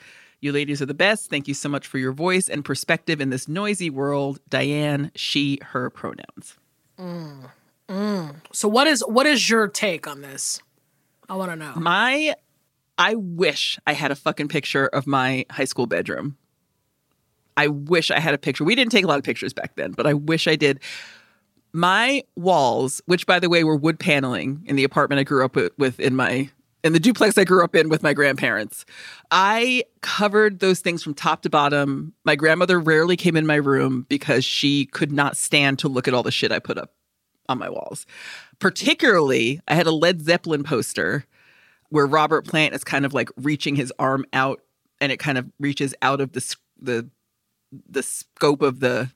You 0.41 0.53
ladies 0.53 0.81
are 0.81 0.87
the 0.87 0.95
best. 0.95 1.31
Thank 1.31 1.49
you 1.49 1.55
so 1.55 1.69
much 1.69 1.87
for 1.87 1.99
your 1.99 2.13
voice 2.13 2.49
and 2.49 2.65
perspective 2.65 3.21
in 3.21 3.31
this 3.31 3.49
noisy 3.49 3.91
world. 3.91 4.39
Diane, 4.49 5.11
she, 5.17 5.59
her 5.63 5.91
pronouns. 5.91 6.57
Mm, 6.97 7.51
mm. 7.89 8.37
So 8.53 8.69
what 8.69 8.87
is 8.87 9.01
what 9.09 9.27
is 9.27 9.51
your 9.51 9.67
take 9.67 10.07
on 10.07 10.21
this? 10.23 10.61
I 11.29 11.35
want 11.35 11.51
to 11.51 11.57
know. 11.57 11.73
My, 11.75 12.35
I 12.97 13.17
wish 13.17 13.79
I 13.87 13.93
had 13.93 14.13
a 14.13 14.15
fucking 14.15 14.49
picture 14.49 14.87
of 14.87 15.07
my 15.07 15.45
high 15.51 15.65
school 15.65 15.87
bedroom. 15.87 16.37
I 17.57 17.67
wish 17.67 18.13
I 18.13 18.21
had 18.21 18.33
a 18.33 18.39
picture. 18.39 18.63
We 18.63 18.77
didn't 18.77 18.93
take 18.93 19.05
a 19.05 19.09
lot 19.09 19.19
of 19.19 19.25
pictures 19.25 19.53
back 19.53 19.75
then, 19.75 19.91
but 19.91 20.07
I 20.07 20.15
wish 20.15 20.47
I 20.47 20.55
did. 20.55 20.79
My 21.73 22.23
walls, 22.37 23.03
which 23.07 23.27
by 23.27 23.41
the 23.41 23.49
way 23.49 23.65
were 23.65 23.77
wood 23.77 23.99
paneling 23.99 24.63
in 24.67 24.77
the 24.77 24.85
apartment 24.85 25.19
I 25.19 25.25
grew 25.25 25.45
up 25.45 25.57
with, 25.57 25.77
with 25.77 25.99
in 25.99 26.15
my 26.15 26.51
in 26.85 26.93
the 26.93 27.01
duplex 27.01 27.37
I 27.37 27.45
grew 27.45 27.65
up 27.65 27.75
in 27.75 27.89
with 27.89 28.03
my 28.03 28.15
grandparents. 28.15 28.85
I 29.31 29.85
covered 30.01 30.61
those 30.61 30.81
things 30.81 31.03
from 31.03 31.15
top 31.15 31.43
to 31.43 31.51
bottom. 31.51 32.15
My 32.25 32.37
grandmother 32.37 32.79
rarely 32.79 33.17
came 33.17 33.37
in 33.37 33.47
my 33.47 33.57
room 33.57 34.07
because 34.09 34.45
she 34.45 34.87
could 34.87 35.13
not 35.13 35.37
stand 35.37 35.79
to 35.81 35.89
look 35.89 36.07
at 36.09 36.15
all 36.15 36.23
the 36.23 36.31
shit 36.31 36.53
I 36.53 36.59
put 36.59 36.79
up 36.79 36.95
on 37.49 37.59
my 37.59 37.69
walls. 37.69 38.07
Particularly, 38.59 39.61
I 39.67 39.75
had 39.75 39.87
a 39.87 39.93
Led 39.93 40.23
Zeppelin 40.23 40.63
poster 40.63 41.25
where 41.91 42.07
Robert 42.07 42.47
Plant 42.47 42.75
is 42.75 42.85
kind 42.85 43.05
of 43.05 43.15
like 43.15 43.31
reaching 43.37 43.77
his 43.77 43.93
arm 43.99 44.25
out 44.33 44.61
and 45.01 45.11
it 45.11 45.19
kind 45.19 45.39
of 45.39 45.47
reaches 45.59 45.95
out 46.03 46.21
of 46.21 46.33
the 46.33 46.57
the 46.81 47.09
the 47.89 48.03
scope 48.03 48.63
of 48.63 48.81
the 48.81 49.11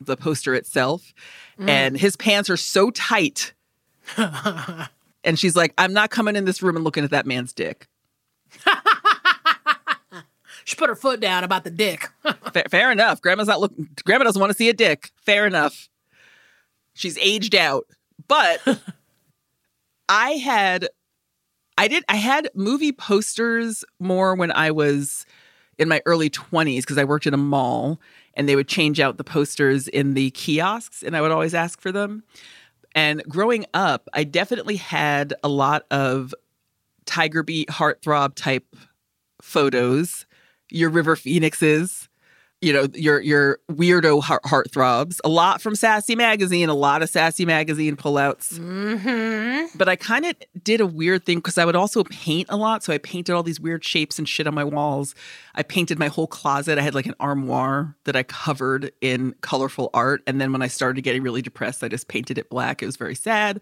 the 0.00 0.16
poster 0.16 0.54
itself 0.54 1.12
mm. 1.58 1.68
and 1.68 1.98
his 1.98 2.16
pants 2.16 2.48
are 2.48 2.56
so 2.56 2.90
tight 2.90 3.52
and 5.24 5.38
she's 5.38 5.56
like 5.56 5.72
i'm 5.78 5.92
not 5.92 6.10
coming 6.10 6.36
in 6.36 6.44
this 6.44 6.62
room 6.62 6.76
and 6.76 6.84
looking 6.84 7.04
at 7.04 7.10
that 7.10 7.26
man's 7.26 7.52
dick. 7.52 7.86
She 10.70 10.76
put 10.76 10.88
her 10.88 10.94
foot 10.94 11.18
down 11.18 11.42
about 11.42 11.64
the 11.64 11.70
dick. 11.70 12.08
fair, 12.52 12.64
fair 12.70 12.92
enough. 12.92 13.20
Grandma's 13.20 13.48
not 13.48 13.58
looking 13.58 13.88
grandma 14.04 14.24
doesn't 14.24 14.38
want 14.38 14.50
to 14.50 14.56
see 14.56 14.68
a 14.68 14.72
dick. 14.72 15.10
Fair 15.16 15.44
enough. 15.44 15.88
She's 16.94 17.18
aged 17.18 17.56
out. 17.56 17.86
But 18.28 18.60
i 20.08 20.30
had 20.32 20.88
i 21.76 21.88
did 21.88 22.04
i 22.08 22.16
had 22.16 22.50
movie 22.54 22.92
posters 22.92 23.84
more 23.98 24.34
when 24.34 24.50
i 24.52 24.70
was 24.70 25.24
in 25.80 25.88
my 25.88 26.02
early 26.04 26.28
20s 26.28 26.82
because 26.82 26.98
I 26.98 27.04
worked 27.04 27.26
in 27.26 27.32
a 27.32 27.38
mall 27.38 27.98
and 28.34 28.48
they 28.48 28.54
would 28.54 28.68
change 28.68 29.00
out 29.00 29.16
the 29.16 29.24
posters 29.24 29.88
in 29.88 30.14
the 30.14 30.30
kiosks 30.32 31.02
and 31.02 31.16
I 31.16 31.22
would 31.22 31.30
always 31.30 31.54
ask 31.54 31.80
for 31.80 31.90
them. 31.90 32.22
And 32.94 33.22
growing 33.28 33.66
up, 33.72 34.08
I 34.12 34.24
definitely 34.24 34.76
had 34.76 35.34
a 35.42 35.48
lot 35.48 35.86
of 35.90 36.34
Tiger 37.06 37.42
Beat 37.42 37.68
heartthrob 37.68 38.34
type 38.34 38.76
photos, 39.42 40.26
your 40.70 40.90
River 40.90 41.16
Phoenixes, 41.16 42.08
you 42.60 42.74
know 42.74 42.88
your 42.94 43.20
your 43.20 43.58
weirdo 43.70 44.22
heart 44.22 44.42
heartthrobs. 44.42 45.18
A 45.24 45.28
lot 45.28 45.62
from 45.62 45.74
Sassy 45.74 46.14
Magazine, 46.14 46.68
a 46.68 46.74
lot 46.74 47.02
of 47.02 47.08
Sassy 47.08 47.46
Magazine 47.46 47.96
pullouts. 47.96 48.58
Mm-hmm. 48.58 49.78
But 49.78 49.88
I 49.88 49.96
kind 49.96 50.26
of 50.26 50.34
did 50.62 50.80
a 50.80 50.86
weird 50.86 51.24
thing 51.24 51.38
because 51.38 51.56
I 51.56 51.64
would 51.64 51.76
also 51.76 52.04
paint 52.04 52.48
a 52.50 52.56
lot. 52.56 52.84
So 52.84 52.92
I 52.92 52.98
painted 52.98 53.32
all 53.32 53.42
these 53.42 53.60
weird 53.60 53.82
shapes 53.84 54.18
and 54.18 54.28
shit 54.28 54.46
on 54.46 54.54
my 54.54 54.64
walls. 54.64 55.14
I 55.54 55.62
painted 55.62 55.98
my 55.98 56.08
whole 56.08 56.26
closet. 56.26 56.78
I 56.78 56.82
had 56.82 56.94
like 56.94 57.06
an 57.06 57.14
armoire 57.18 57.96
that 58.04 58.14
I 58.14 58.22
covered 58.24 58.92
in 59.00 59.34
colorful 59.40 59.88
art. 59.94 60.22
And 60.26 60.40
then 60.40 60.52
when 60.52 60.62
I 60.62 60.68
started 60.68 61.00
getting 61.02 61.22
really 61.22 61.42
depressed, 61.42 61.82
I 61.82 61.88
just 61.88 62.08
painted 62.08 62.36
it 62.36 62.50
black. 62.50 62.82
It 62.82 62.86
was 62.86 62.96
very 62.96 63.14
sad. 63.14 63.60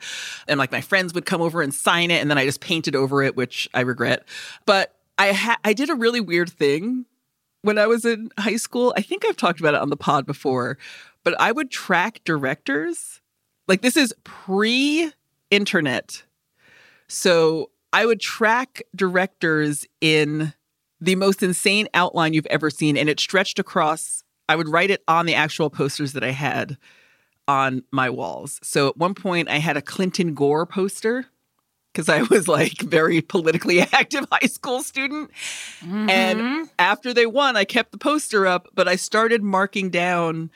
And 0.48 0.58
like 0.58 0.72
my 0.72 0.80
friends 0.80 1.14
would 1.14 1.24
come 1.24 1.40
over 1.40 1.62
and 1.62 1.72
sign 1.72 2.10
it, 2.10 2.20
and 2.20 2.30
then 2.30 2.38
I 2.38 2.44
just 2.44 2.60
painted 2.60 2.96
over 2.96 3.22
it, 3.22 3.36
which 3.36 3.68
I 3.74 3.80
regret. 3.80 4.24
But 4.66 4.94
I 5.18 5.32
ha- 5.32 5.58
I 5.64 5.72
did 5.72 5.88
a 5.88 5.94
really 5.94 6.20
weird 6.20 6.50
thing 6.50 7.04
when 7.68 7.76
I 7.76 7.86
was 7.86 8.06
in 8.06 8.30
high 8.38 8.56
school. 8.56 8.94
I 8.96 9.02
think 9.02 9.26
I've 9.26 9.36
talked 9.36 9.60
about 9.60 9.74
it 9.74 9.80
on 9.82 9.90
the 9.90 9.96
pod 9.96 10.24
before, 10.24 10.78
but 11.22 11.38
I 11.38 11.52
would 11.52 11.70
track 11.70 12.22
directors. 12.24 13.20
Like 13.68 13.82
this 13.82 13.94
is 13.94 14.14
pre 14.24 15.12
internet. 15.50 16.22
So 17.08 17.70
I 17.92 18.06
would 18.06 18.20
track 18.20 18.80
directors 18.96 19.84
in 20.00 20.54
the 20.98 21.14
most 21.16 21.42
insane 21.42 21.88
outline 21.92 22.32
you've 22.32 22.46
ever 22.46 22.70
seen. 22.70 22.96
And 22.96 23.10
it 23.10 23.20
stretched 23.20 23.58
across, 23.58 24.24
I 24.48 24.56
would 24.56 24.68
write 24.70 24.90
it 24.90 25.04
on 25.06 25.26
the 25.26 25.34
actual 25.34 25.68
posters 25.68 26.14
that 26.14 26.24
I 26.24 26.30
had 26.30 26.78
on 27.46 27.82
my 27.92 28.08
walls. 28.08 28.60
So 28.62 28.88
at 28.88 28.96
one 28.96 29.12
point, 29.12 29.50
I 29.50 29.58
had 29.58 29.76
a 29.76 29.82
Clinton 29.82 30.32
Gore 30.32 30.64
poster 30.64 31.26
because 31.92 32.08
I 32.08 32.22
was 32.22 32.48
like 32.48 32.80
very 32.82 33.20
politically 33.20 33.80
active 33.92 34.26
high 34.30 34.46
school 34.46 34.82
student. 34.82 35.30
And 35.82 36.38
mm-hmm. 36.38 36.62
after 36.78 37.12
they 37.12 37.26
won, 37.26 37.56
I 37.56 37.64
kept 37.64 37.92
the 37.92 37.98
poster 37.98 38.46
up, 38.46 38.68
but 38.74 38.88
I 38.88 38.96
started 38.96 39.42
marking 39.42 39.90
down 39.90 40.50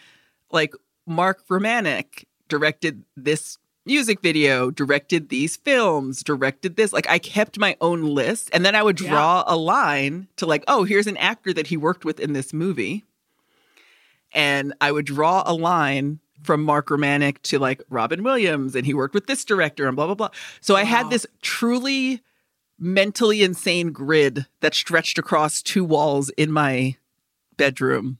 like 0.51 0.75
Mark 1.07 1.47
Romanek 1.49 2.25
directed 2.49 3.03
this 3.17 3.59
music 3.85 4.21
video, 4.21 4.71
directed 4.71 5.29
these 5.29 5.57
films, 5.57 6.23
directed 6.23 6.77
this. 6.77 6.93
Like 6.93 7.09
I 7.09 7.19
kept 7.19 7.59
my 7.59 7.77
own 7.81 8.03
list 8.03 8.51
and 8.53 8.65
then 8.65 8.77
I 8.77 8.83
would 8.83 8.97
draw 8.97 9.43
a 9.47 9.57
line 9.57 10.29
to 10.37 10.47
like, 10.47 10.65
oh, 10.69 10.85
here's 10.85 11.07
an 11.07 11.17
actor 11.17 11.53
that 11.53 11.67
he 11.67 11.77
worked 11.77 12.05
with 12.05 12.21
in 12.21 12.33
this 12.33 12.53
movie. 12.53 13.05
And 14.33 14.73
I 14.81 14.93
would 14.93 15.05
draw 15.05 15.43
a 15.45 15.53
line 15.53 16.21
from 16.43 16.63
Mark 16.63 16.89
Romanek 16.89 17.41
to 17.43 17.59
like 17.59 17.83
Robin 17.89 18.23
Williams 18.23 18.75
and 18.75 18.87
he 18.87 18.95
worked 18.95 19.15
with 19.15 19.27
this 19.27 19.45
director 19.45 19.87
and 19.87 19.97
blah 19.97 20.07
blah 20.07 20.15
blah. 20.15 20.31
So 20.61 20.77
I 20.77 20.85
had 20.85 21.11
this 21.11 21.27
truly 21.41 22.23
mentally 22.79 23.43
insane 23.43 23.93
grid 23.93 24.47
that 24.61 24.75
stretched 24.75 25.19
across 25.19 25.63
two 25.63 25.85
walls 25.85 26.31
in 26.31 26.51
my 26.51 26.97
bedroom 27.57 28.19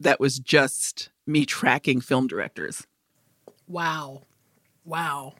that 0.00 0.18
was 0.18 0.38
just 0.38 1.10
me 1.26 1.44
tracking 1.44 2.00
film 2.00 2.26
directors. 2.26 2.86
Wow. 3.68 4.22
Wow. 4.84 5.34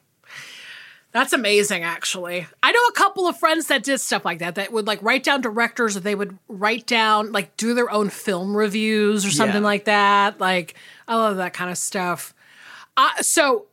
That's 1.13 1.31
amazing, 1.31 1.83
actually. 1.83 2.47
I 2.63 2.71
know 2.71 2.79
a 2.89 2.93
couple 2.93 3.27
of 3.27 3.37
friends 3.37 3.67
that 3.67 3.83
did 3.83 3.99
stuff 4.01 4.25
like 4.25 4.39
that, 4.39 4.55
that 4.55 4.71
would 4.73 4.87
like 4.87 5.01
write 5.03 5.23
down 5.23 5.41
directors 5.41 5.95
or 5.95 5.99
they 5.99 6.15
would 6.15 6.37
write 6.47 6.87
down, 6.87 7.31
like, 7.31 7.55
do 7.55 7.73
their 7.75 7.91
own 7.91 8.09
film 8.09 8.57
reviews 8.57 9.23
or 9.25 9.29
something 9.29 9.61
Yeah. 9.61 9.67
like 9.67 9.85
that. 9.85 10.39
Like, 10.39 10.73
I 11.07 11.15
love 11.15 11.37
that 11.37 11.53
kind 11.53 11.69
of 11.69 11.77
stuff. 11.77 12.33
Uh, 12.97 13.21
so, 13.21 13.67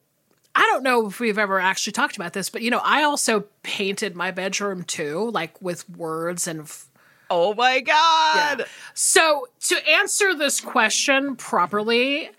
I 0.55 0.61
don't 0.71 0.83
know 0.83 1.07
if 1.07 1.19
we've 1.21 1.39
ever 1.39 1.59
actually 1.61 1.93
talked 1.95 2.17
about 2.17 2.33
this, 2.35 2.51
but 2.51 2.61
you 2.61 2.71
know, 2.71 2.81
I 2.85 3.05
also 3.05 3.45
painted 3.63 4.15
my 4.17 4.31
bedroom 4.33 4.83
too, 4.83 5.31
like 5.31 5.61
with 5.63 5.89
words 5.89 6.47
and 6.47 6.63
f- 6.63 6.87
Oh 7.31 7.55
my 7.55 7.81
god. 7.81 8.67
so, 8.93 9.47
to 9.69 9.89
answer 9.89 10.35
this 10.35 10.61
question 10.61 11.37
properly, 11.37 12.31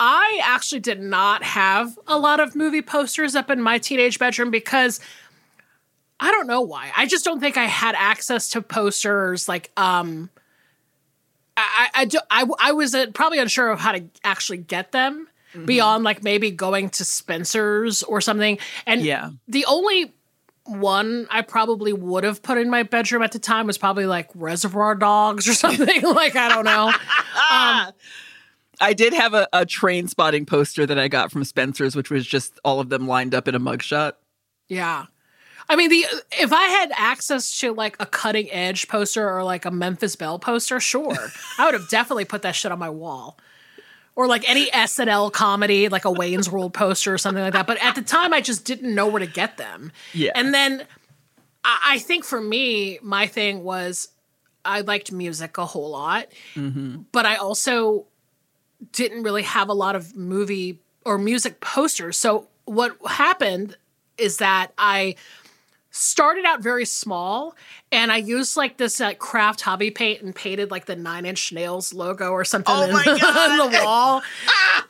I 0.00 0.40
actually 0.42 0.80
did 0.80 0.98
not 1.00 1.42
have 1.42 1.98
a 2.06 2.18
lot 2.18 2.40
of 2.40 2.56
movie 2.56 2.80
posters 2.82 3.36
up 3.36 3.50
in 3.50 3.60
my 3.60 3.76
teenage 3.78 4.18
bedroom 4.18 4.50
because 4.50 4.98
I 6.18 6.30
don't 6.30 6.46
know 6.46 6.62
why. 6.62 6.90
I 6.96 7.04
just 7.06 7.24
don't 7.24 7.38
think 7.38 7.56
I 7.58 7.64
had 7.66 7.94
access 7.94 8.48
to 8.50 8.62
posters 8.62 9.46
like 9.48 9.70
um 9.76 10.30
I 11.56 11.88
I 11.94 12.04
do, 12.06 12.18
I, 12.30 12.46
I 12.58 12.72
was 12.72 12.94
uh, 12.94 13.06
probably 13.12 13.38
unsure 13.38 13.70
of 13.70 13.78
how 13.80 13.92
to 13.92 14.04
actually 14.24 14.58
get 14.58 14.92
them 14.92 15.28
beyond 15.66 16.04
like 16.04 16.22
maybe 16.22 16.50
going 16.50 16.88
to 16.90 17.04
Spencer's 17.04 18.02
or 18.04 18.20
something. 18.22 18.58
And 18.86 19.02
Yeah. 19.02 19.30
the 19.48 19.66
only 19.66 20.14
one 20.64 21.26
I 21.28 21.42
probably 21.42 21.92
would 21.92 22.22
have 22.24 22.40
put 22.42 22.56
in 22.56 22.70
my 22.70 22.84
bedroom 22.84 23.22
at 23.22 23.32
the 23.32 23.38
time 23.40 23.66
was 23.66 23.76
probably 23.76 24.06
like 24.06 24.30
Reservoir 24.34 24.94
Dogs 24.94 25.48
or 25.48 25.54
something. 25.64 26.02
like 26.02 26.36
I 26.36 26.48
don't 26.48 26.64
know. 26.64 26.92
I 28.80 28.94
did 28.94 29.12
have 29.12 29.34
a, 29.34 29.48
a 29.52 29.66
Trainspotting 29.66 30.46
poster 30.46 30.86
that 30.86 30.98
I 30.98 31.08
got 31.08 31.30
from 31.30 31.44
Spencer's, 31.44 31.94
which 31.94 32.10
was 32.10 32.26
just 32.26 32.58
all 32.64 32.80
of 32.80 32.88
them 32.88 33.06
lined 33.06 33.34
up 33.34 33.46
in 33.46 33.54
a 33.54 33.60
mugshot. 33.60 34.14
Yeah. 34.68 35.06
I 35.68 35.76
mean, 35.76 35.90
the 35.90 36.04
if 36.32 36.52
I 36.52 36.64
had 36.64 36.90
access 36.96 37.58
to 37.60 37.72
like 37.72 37.96
a 38.00 38.06
cutting 38.06 38.50
edge 38.50 38.88
poster 38.88 39.28
or 39.28 39.44
like 39.44 39.64
a 39.64 39.70
Memphis 39.70 40.16
Belle 40.16 40.38
poster, 40.38 40.80
sure, 40.80 41.16
I 41.58 41.64
would 41.64 41.74
have 41.74 41.88
definitely 41.88 42.24
put 42.24 42.42
that 42.42 42.56
shit 42.56 42.72
on 42.72 42.78
my 42.78 42.90
wall. 42.90 43.38
Or 44.16 44.26
like 44.26 44.48
any 44.50 44.66
SNL 44.66 45.32
comedy, 45.32 45.88
like 45.88 46.04
a 46.04 46.10
Wayne's 46.10 46.50
World 46.50 46.74
poster 46.74 47.14
or 47.14 47.18
something 47.18 47.42
like 47.42 47.52
that. 47.52 47.66
But 47.66 47.82
at 47.82 47.94
the 47.94 48.02
time, 48.02 48.34
I 48.34 48.40
just 48.40 48.64
didn't 48.64 48.94
know 48.94 49.06
where 49.06 49.20
to 49.20 49.26
get 49.26 49.56
them. 49.56 49.92
Yeah. 50.12 50.32
And 50.34 50.52
then 50.52 50.84
I, 51.64 51.80
I 51.90 51.98
think 51.98 52.24
for 52.24 52.40
me, 52.40 52.98
my 53.02 53.26
thing 53.26 53.62
was 53.62 54.08
I 54.64 54.80
liked 54.80 55.12
music 55.12 55.56
a 55.56 55.64
whole 55.64 55.90
lot, 55.90 56.26
mm-hmm. 56.54 57.02
but 57.12 57.24
I 57.24 57.36
also 57.36 58.06
didn't 58.92 59.22
really 59.22 59.42
have 59.42 59.68
a 59.68 59.74
lot 59.74 59.96
of 59.96 60.16
movie 60.16 60.80
or 61.04 61.18
music 61.18 61.60
posters. 61.60 62.16
So 62.16 62.48
what 62.64 62.96
happened 63.06 63.76
is 64.18 64.38
that 64.38 64.72
I 64.78 65.16
started 65.90 66.44
out 66.44 66.62
very 66.62 66.84
small 66.84 67.56
and 67.90 68.12
I 68.12 68.18
used 68.18 68.56
like 68.56 68.76
this 68.76 69.00
uh, 69.00 69.14
craft 69.14 69.62
hobby 69.62 69.90
paint 69.90 70.22
and 70.22 70.34
painted 70.34 70.70
like 70.70 70.86
the 70.86 70.94
Nine 70.94 71.26
Inch 71.26 71.52
Nails 71.52 71.92
logo 71.92 72.30
or 72.30 72.44
something 72.44 72.72
Oh 72.74 72.84
in- 72.84 72.94
on 72.94 73.70
the 73.72 73.80
wall. 73.84 74.22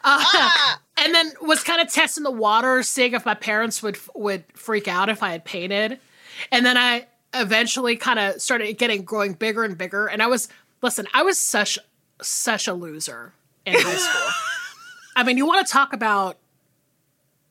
Uh, 0.03 0.77
and 0.97 1.15
then 1.15 1.31
was 1.43 1.63
kind 1.63 1.79
of 1.79 1.93
testing 1.93 2.25
the 2.25 2.31
water, 2.31 2.83
seeing 2.83 3.13
if 3.13 3.27
my 3.27 3.35
parents 3.35 3.83
would 3.83 3.99
would 4.15 4.45
freak 4.55 4.89
out 4.89 5.11
if 5.11 5.23
I 5.23 5.33
had 5.33 5.45
painted. 5.45 5.99
And 6.51 6.65
then 6.65 6.79
I 6.79 7.07
eventually 7.35 7.97
kind 7.97 8.19
of 8.19 8.41
started 8.41 8.73
getting 8.79 9.03
growing 9.03 9.35
bigger 9.35 9.63
and 9.63 9.77
bigger. 9.77 10.07
And 10.07 10.23
I 10.23 10.27
was 10.27 10.49
listen, 10.81 11.07
I 11.13 11.23
was 11.23 11.39
such 11.39 11.79
such 12.23 12.67
a 12.67 12.73
loser 12.73 13.35
in 13.75 13.81
high 13.81 13.97
school. 13.97 14.33
I 15.17 15.23
mean, 15.23 15.37
you 15.37 15.47
want 15.47 15.67
to 15.67 15.73
talk 15.73 15.93
about 15.93 16.39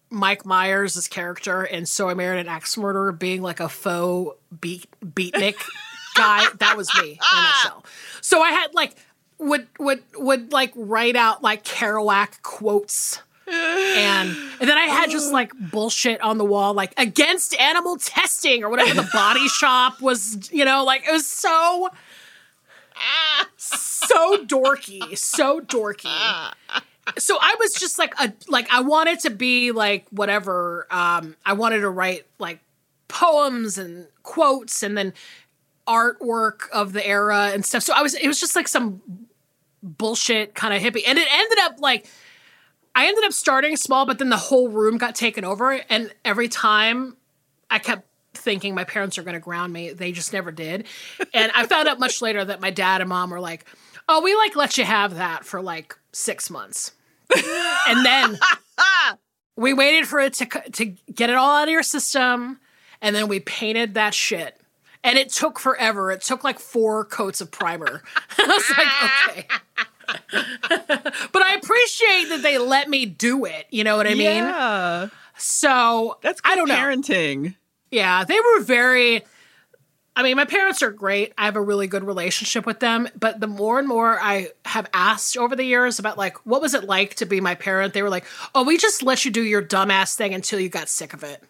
Mike 0.09 0.45
Myers' 0.45 1.07
character 1.07 1.63
in 1.63 1.85
So 1.85 2.09
I 2.09 2.13
Married 2.13 2.39
an 2.39 2.47
Axe 2.47 2.77
Murderer 2.77 3.11
being 3.11 3.41
like 3.41 3.59
a 3.59 3.69
faux 3.69 4.37
beat 4.59 4.87
beatnik 5.03 5.61
guy. 6.15 6.45
That 6.59 6.77
was 6.77 6.89
me 7.01 7.11
in 7.11 7.17
nutshell. 7.17 7.85
So 8.21 8.41
I 8.41 8.51
had 8.51 8.73
like 8.73 8.95
would 9.37 9.67
would 9.77 10.03
would 10.15 10.51
like 10.51 10.73
write 10.75 11.15
out 11.15 11.43
like 11.43 11.63
Kerouac 11.63 12.41
quotes. 12.41 13.21
And 13.47 14.29
and 14.59 14.69
then 14.69 14.77
I 14.77 14.85
had 14.85 15.09
just 15.09 15.33
like 15.33 15.51
bullshit 15.71 16.21
on 16.21 16.37
the 16.37 16.45
wall, 16.45 16.75
like 16.75 16.93
against 16.97 17.55
animal 17.55 17.97
testing 17.97 18.63
or 18.63 18.69
whatever 18.69 18.93
the 18.93 19.09
body 19.11 19.47
shop 19.47 20.01
was, 20.01 20.51
you 20.51 20.65
know, 20.65 20.83
like 20.83 21.07
it 21.07 21.11
was 21.11 21.25
so 21.25 21.89
so 23.57 24.45
dorky, 24.45 25.17
so 25.17 25.61
dorky 25.61 26.53
so 27.17 27.37
I 27.39 27.55
was 27.59 27.73
just 27.73 27.97
like 27.97 28.13
a 28.19 28.33
like 28.47 28.71
I 28.71 28.81
wanted 28.81 29.19
to 29.21 29.29
be 29.29 29.71
like 29.71 30.05
whatever. 30.09 30.87
Um, 30.91 31.35
I 31.45 31.53
wanted 31.53 31.79
to 31.79 31.89
write 31.89 32.25
like 32.37 32.59
poems 33.07 33.77
and 33.77 34.07
quotes 34.23 34.83
and 34.83 34.97
then 34.97 35.13
artwork 35.87 36.69
of 36.71 36.93
the 36.93 37.05
era 37.05 37.51
and 37.53 37.65
stuff. 37.65 37.83
So 37.83 37.93
I 37.93 38.01
was 38.01 38.13
it 38.13 38.27
was 38.27 38.39
just 38.39 38.55
like 38.55 38.67
some 38.67 39.01
bullshit 39.81 40.53
kind 40.53 40.73
of 40.73 40.81
hippie, 40.81 41.03
and 41.07 41.17
it 41.17 41.27
ended 41.31 41.59
up 41.59 41.79
like 41.79 42.07
I 42.95 43.07
ended 43.07 43.23
up 43.23 43.33
starting 43.33 43.75
small, 43.75 44.05
but 44.05 44.19
then 44.19 44.29
the 44.29 44.37
whole 44.37 44.69
room 44.69 44.97
got 44.97 45.15
taken 45.15 45.45
over, 45.45 45.71
and 45.89 46.13
every 46.23 46.47
time 46.47 47.17
I 47.69 47.79
kept 47.79 48.05
thinking 48.33 48.75
my 48.75 48.83
parents 48.83 49.17
are 49.17 49.23
going 49.23 49.33
to 49.33 49.39
ground 49.39 49.73
me. 49.73 49.91
They 49.91 50.11
just 50.11 50.33
never 50.33 50.51
did. 50.51 50.85
And 51.33 51.51
I 51.55 51.65
found 51.65 51.87
out 51.87 51.99
much 51.99 52.21
later 52.21 52.43
that 52.45 52.61
my 52.61 52.69
dad 52.69 53.01
and 53.01 53.09
mom 53.09 53.29
were 53.29 53.39
like, 53.39 53.65
"Oh, 54.07 54.21
we 54.21 54.35
like 54.35 54.55
let 54.55 54.77
you 54.77 54.83
have 54.85 55.15
that 55.15 55.45
for 55.45 55.61
like 55.61 55.95
6 56.13 56.49
months." 56.49 56.91
and 57.87 58.05
then 58.05 58.39
we 59.55 59.73
waited 59.73 60.07
for 60.07 60.19
it 60.19 60.33
to 60.33 60.45
to 60.71 60.85
get 61.13 61.29
it 61.29 61.35
all 61.35 61.55
out 61.55 61.67
of 61.67 61.71
your 61.71 61.83
system 61.83 62.59
and 63.01 63.15
then 63.15 63.27
we 63.27 63.39
painted 63.39 63.93
that 63.93 64.13
shit. 64.13 64.59
and 65.03 65.17
it 65.17 65.29
took 65.29 65.59
forever. 65.59 66.11
It 66.11 66.21
took 66.21 66.43
like 66.43 66.59
four 66.59 67.05
coats 67.05 67.39
of 67.41 67.51
primer. 67.51 68.01
I 68.37 68.45
was 68.47 68.69
like, 68.77 69.47
okay. 69.47 70.15
but 71.31 71.41
I 71.41 71.53
appreciate 71.61 72.29
that 72.29 72.39
they 72.41 72.57
let 72.57 72.89
me 72.89 73.05
do 73.05 73.45
it. 73.45 73.67
You 73.69 73.83
know 73.83 73.95
what 73.95 74.07
I 74.07 74.15
mean? 74.15 74.43
Yeah. 74.43 75.09
So 75.37 76.17
That's 76.21 76.41
I 76.43 76.55
don't 76.55 76.67
know. 76.67 76.75
Yeah, 77.91 78.23
they 78.23 78.39
were 78.39 78.61
very. 78.61 79.23
I 80.15 80.23
mean, 80.23 80.35
my 80.35 80.43
parents 80.45 80.81
are 80.83 80.91
great. 80.91 81.31
I 81.37 81.45
have 81.45 81.55
a 81.55 81.61
really 81.61 81.87
good 81.87 82.03
relationship 82.03 82.65
with 82.65 82.81
them. 82.81 83.07
But 83.17 83.39
the 83.39 83.47
more 83.47 83.79
and 83.79 83.87
more 83.87 84.19
I 84.19 84.49
have 84.65 84.89
asked 84.93 85.37
over 85.37 85.55
the 85.55 85.63
years 85.63 85.97
about, 85.97 86.17
like, 86.17 86.35
what 86.45 86.61
was 86.61 86.73
it 86.73 86.83
like 86.83 87.15
to 87.15 87.25
be 87.25 87.39
my 87.39 87.55
parent, 87.55 87.93
they 87.93 88.01
were 88.03 88.09
like, 88.09 88.25
oh, 88.53 88.63
we 88.65 88.77
just 88.77 89.01
let 89.01 89.23
you 89.23 89.31
do 89.31 89.41
your 89.43 89.61
dumbass 89.63 90.15
thing 90.15 90.33
until 90.33 90.59
you 90.59 90.67
got 90.67 90.89
sick 90.89 91.13
of 91.13 91.23
it. 91.23 91.41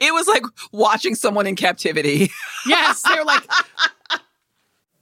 It 0.00 0.12
was 0.12 0.26
like 0.26 0.42
watching 0.72 1.14
someone 1.14 1.46
in 1.46 1.54
captivity. 1.56 2.30
Yes, 2.66 3.00
they're 3.02 3.24
like. 3.24 3.44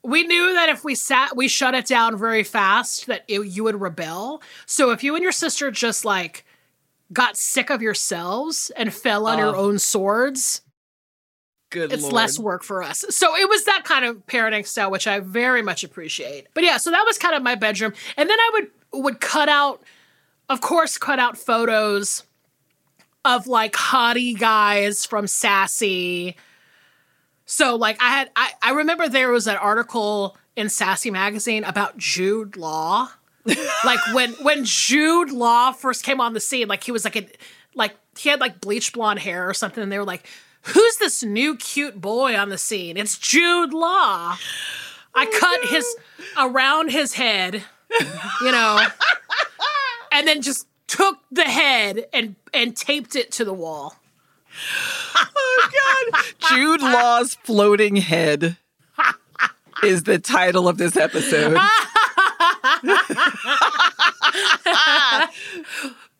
We 0.02 0.24
knew 0.24 0.52
that 0.52 0.68
if 0.68 0.84
we 0.84 0.94
sat, 0.94 1.34
we 1.34 1.48
shut 1.48 1.74
it 1.74 1.86
down 1.86 2.18
very 2.18 2.42
fast, 2.44 3.06
that 3.06 3.24
it, 3.26 3.40
you 3.46 3.64
would 3.64 3.80
rebel. 3.80 4.42
So 4.66 4.90
if 4.90 5.02
you 5.02 5.14
and 5.14 5.22
your 5.22 5.32
sister 5.32 5.70
just 5.70 6.04
like 6.04 6.44
got 7.10 7.38
sick 7.38 7.70
of 7.70 7.80
yourselves 7.80 8.70
and 8.76 8.92
fell 8.92 9.26
on 9.26 9.38
your 9.38 9.56
Oh. 9.56 9.60
own 9.68 9.78
swords, 9.78 10.60
Good 11.74 11.92
it's 11.92 12.02
lord. 12.02 12.14
less 12.14 12.38
work 12.38 12.62
for 12.62 12.84
us. 12.84 13.04
So 13.10 13.36
it 13.36 13.48
was 13.48 13.64
that 13.64 13.82
kind 13.82 14.04
of 14.04 14.24
parenting 14.28 14.64
style, 14.64 14.92
which 14.92 15.08
I 15.08 15.18
very 15.18 15.60
much 15.60 15.82
appreciate. 15.82 16.46
But 16.54 16.62
yeah, 16.62 16.76
so 16.76 16.92
that 16.92 17.02
was 17.04 17.18
kind 17.18 17.34
of 17.34 17.42
my 17.42 17.56
bedroom, 17.56 17.94
and 18.16 18.30
then 18.30 18.38
I 18.38 18.50
would 18.52 19.02
would 19.02 19.20
cut 19.20 19.48
out, 19.48 19.82
of 20.48 20.60
course, 20.60 20.96
cut 20.98 21.18
out 21.18 21.36
photos 21.36 22.22
of 23.24 23.48
like 23.48 23.72
hottie 23.72 24.38
guys 24.38 25.04
from 25.04 25.26
Sassy. 25.26 26.36
So 27.44 27.74
like 27.74 28.00
I 28.00 28.10
had 28.10 28.30
I, 28.36 28.52
I 28.62 28.70
remember 28.70 29.08
there 29.08 29.32
was 29.32 29.48
an 29.48 29.56
article 29.56 30.36
in 30.54 30.68
Sassy 30.68 31.10
magazine 31.10 31.64
about 31.64 31.98
Jude 31.98 32.56
Law. 32.56 33.08
like 33.84 33.98
when 34.12 34.30
when 34.34 34.64
Jude 34.64 35.32
Law 35.32 35.72
first 35.72 36.04
came 36.04 36.20
on 36.20 36.34
the 36.34 36.40
scene, 36.40 36.68
like 36.68 36.84
he 36.84 36.92
was 36.92 37.04
like 37.04 37.16
a 37.16 37.26
like 37.74 37.96
he 38.16 38.28
had 38.28 38.38
like 38.38 38.60
bleached 38.60 38.92
blonde 38.92 39.18
hair 39.18 39.48
or 39.48 39.54
something, 39.54 39.82
and 39.82 39.90
they 39.90 39.98
were 39.98 40.04
like, 40.04 40.24
Who's 40.66 40.96
this 40.96 41.22
new 41.22 41.56
cute 41.56 42.00
boy 42.00 42.36
on 42.36 42.48
the 42.48 42.58
scene? 42.58 42.96
It's 42.96 43.18
Jude 43.18 43.74
Law. 43.74 44.36
I 45.14 45.26
oh, 45.26 45.38
cut 45.38 45.68
his 45.68 45.86
around 46.36 46.90
his 46.90 47.14
head, 47.14 47.62
you 48.40 48.50
know, 48.50 48.84
and 50.12 50.26
then 50.26 50.42
just 50.42 50.66
took 50.86 51.18
the 51.30 51.44
head 51.44 52.06
and 52.12 52.36
and 52.52 52.76
taped 52.76 53.14
it 53.14 53.30
to 53.32 53.44
the 53.44 53.52
wall. 53.52 53.96
Oh 55.16 55.70
God. 56.12 56.22
Jude 56.48 56.82
Law's 56.82 57.34
floating 57.34 57.96
head 57.96 58.56
is 59.82 60.04
the 60.04 60.18
title 60.18 60.68
of 60.68 60.78
this 60.78 60.96
episode. 60.96 61.54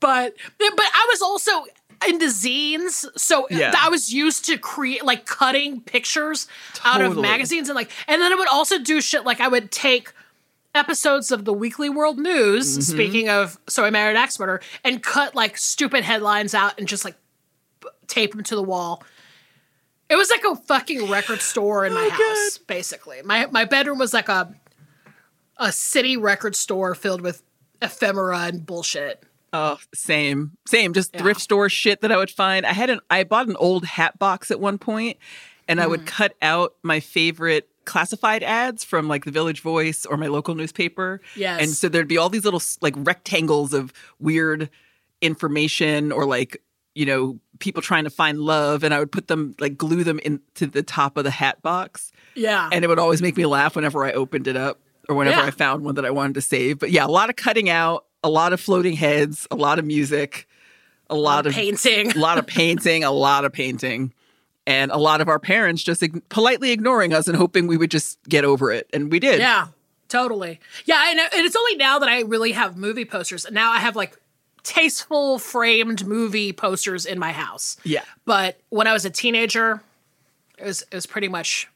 but 0.01 0.35
but 0.59 0.87
I 0.87 1.07
was 1.11 1.23
also 1.23 1.65
into 2.09 2.27
zines, 2.27 3.05
so 3.17 3.47
Yeah. 3.51 3.75
I 3.79 3.89
was 3.89 4.13
used 4.13 4.45
to 4.47 4.59
create 4.59 5.05
like 5.05 5.27
cutting 5.27 5.81
pictures 5.81 6.47
out 6.85 7.01
of 7.01 7.17
magazines 7.17 7.69
and 7.69 7.77
like, 7.77 7.91
and 8.09 8.21
then 8.21 8.33
I 8.33 8.37
would 8.37 8.49
also 8.49 8.79
do 8.79 9.01
shit 9.01 9.25
like 9.25 9.41
I 9.41 9.49
would 9.49 9.71
take 9.71 10.13
episodes 10.75 11.31
of 11.31 11.45
the 11.45 11.53
Weekly 11.53 11.89
World 11.89 12.19
News. 12.19 12.73
Mm-hmm. 12.73 12.81
Speaking 12.83 13.29
of, 13.29 13.59
so 13.69 13.85
I 13.85 13.91
married 13.91 14.17
Axe 14.17 14.39
Murder, 14.39 14.61
and 14.83 15.03
cut 15.03 15.35
like 15.35 15.57
stupid 15.57 16.03
headlines 16.05 16.55
out 16.55 16.79
and 16.79 16.89
just 16.89 17.05
like 17.05 17.17
tape 18.07 18.33
them 18.33 18.43
to 18.45 18.57
the 18.57 18.63
wall. 18.63 19.03
It 20.11 20.17
was 20.17 20.31
like 20.31 20.45
a 20.45 20.57
fucking 20.57 21.09
record 21.11 21.41
store 21.41 21.87
in 21.87 21.95
my 21.95 22.09
Oh, 22.13 22.45
house, 22.45 22.59
basically. 22.59 23.23
My 23.23 23.47
my 23.51 23.65
bedroom 23.65 23.99
was 23.99 24.13
like 24.13 24.29
a 24.29 24.55
a 25.57 25.71
city 25.73 26.17
record 26.17 26.57
store 26.57 26.95
filled 26.95 27.21
with 27.21 27.43
ephemera 27.81 28.41
and 28.41 28.67
bullshit. 28.67 29.23
Oh, 29.57 29.79
same, 29.95 30.57
same. 30.67 30.93
Just 30.93 31.17
thrift 31.17 31.41
store 31.41 31.69
shit 31.69 32.01
that 32.01 32.11
I 32.11 32.17
would 32.17 32.31
find. 32.31 32.67
I 32.67 32.73
had 32.73 32.91
an 32.91 32.99
I 33.09 33.23
bought 33.25 33.47
an 33.49 33.57
old 33.57 33.85
hat 33.85 34.19
box 34.19 34.51
at 34.51 34.59
one 34.59 34.79
point, 34.79 35.17
and 35.69 35.81
I 35.81 35.85
Mm. 35.87 35.91
would 35.91 36.07
cut 36.07 36.35
out 36.43 36.75
my 36.83 36.99
favorite 36.99 37.69
classified 37.85 38.43
ads 38.43 38.83
from 38.83 39.07
like 39.09 39.25
the 39.25 39.31
Village 39.31 39.61
Voice 39.61 40.05
or 40.07 40.17
my 40.17 40.27
local 40.27 40.55
newspaper. 40.55 41.21
Yes. 41.37 41.61
and 41.63 41.71
so 41.71 41.89
there'd 41.89 42.09
be 42.09 42.19
all 42.19 42.29
these 42.31 42.45
little 42.45 42.63
like 42.81 42.95
rectangles 42.97 43.73
of 43.73 43.93
weird 44.19 44.71
information 45.23 46.13
or 46.13 46.27
like 46.27 46.61
you 46.95 47.07
know 47.07 47.39
people 47.59 47.83
trying 47.83 48.05
to 48.05 48.11
find 48.11 48.39
love, 48.41 48.83
and 48.85 48.93
I 48.95 48.99
would 48.99 49.13
put 49.13 49.29
them 49.29 49.55
like 49.61 49.77
glue 49.77 50.03
them 50.05 50.19
into 50.21 50.67
the 50.67 50.83
top 50.83 51.17
of 51.17 51.25
the 51.25 51.31
hat 51.31 51.63
box, 51.63 52.11
Yeah. 52.35 52.69
and 52.73 52.85
it 52.85 52.89
would 52.89 52.99
always 52.99 53.23
make 53.23 53.37
me 53.37 53.47
laugh 53.47 53.77
whenever 53.77 54.05
I 54.05 54.13
opened 54.13 54.47
it 54.49 54.57
up 54.57 54.81
or 55.09 55.15
whenever 55.15 55.39
Yeah. 55.41 55.47
I 55.47 55.51
found 55.51 55.85
one 55.85 55.95
that 55.97 56.05
I 56.05 56.11
wanted 56.11 56.35
to 56.35 56.41
save. 56.41 56.79
But 56.81 56.91
yeah, 56.91 57.05
a 57.05 57.09
lot 57.09 57.31
of 57.31 57.37
cutting 57.37 57.69
out, 57.69 58.05
a 58.25 58.29
lot 58.29 58.53
of 58.53 58.61
floating 58.61 58.95
heads, 58.95 59.47
a 59.51 59.55
lot 59.55 59.79
of 59.79 59.85
music, 59.85 60.49
a 61.11 61.15
lot 61.15 61.47
of 61.47 61.53
painting. 61.53 62.11
a 62.11 62.19
lot 62.19 62.39
of 62.39 62.47
painting, 62.47 63.05
a 63.05 63.13
lot 63.13 63.45
of 63.45 63.53
painting, 63.53 64.13
and 64.67 64.91
a 64.91 64.97
lot 64.97 65.21
of 65.21 65.29
our 65.29 65.39
parents 65.39 65.83
just 65.83 66.03
ig- 66.03 66.27
politely 66.31 66.73
ignoring 66.73 67.13
us 67.13 67.29
and 67.29 67.37
hoping 67.37 67.67
we 67.67 67.77
would 67.77 67.91
just 67.91 68.19
get 68.29 68.45
over 68.45 68.73
it, 68.73 68.89
and 68.95 69.13
we 69.13 69.21
did. 69.21 69.39
Yeah, 69.39 69.69
totally. 70.09 70.59
Yeah, 70.87 71.13
know. 71.15 71.27
And 71.33 71.47
it's 71.47 71.55
only 71.55 71.77
now 71.77 71.99
that 71.99 72.09
I 72.09 72.23
really 72.23 72.53
have 72.53 72.77
movie 72.79 73.05
posters. 73.05 73.47
Now 73.53 73.71
I 73.71 73.79
have 73.79 73.95
like 73.95 74.17
tasteful 74.63 75.39
framed 75.39 76.07
movie 76.07 76.55
posters 76.55 77.05
in 77.05 77.19
my 77.19 77.33
house. 77.33 77.77
Yeah. 77.85 78.05
But 78.25 78.59
when 78.71 78.87
I 78.87 78.95
was 78.95 79.05
a 79.05 79.11
teenager, 79.11 79.83
it 80.59 80.65
was 80.65 80.81
it 80.83 80.95
was 80.95 81.05
pretty 81.05 81.29
much 81.29 81.69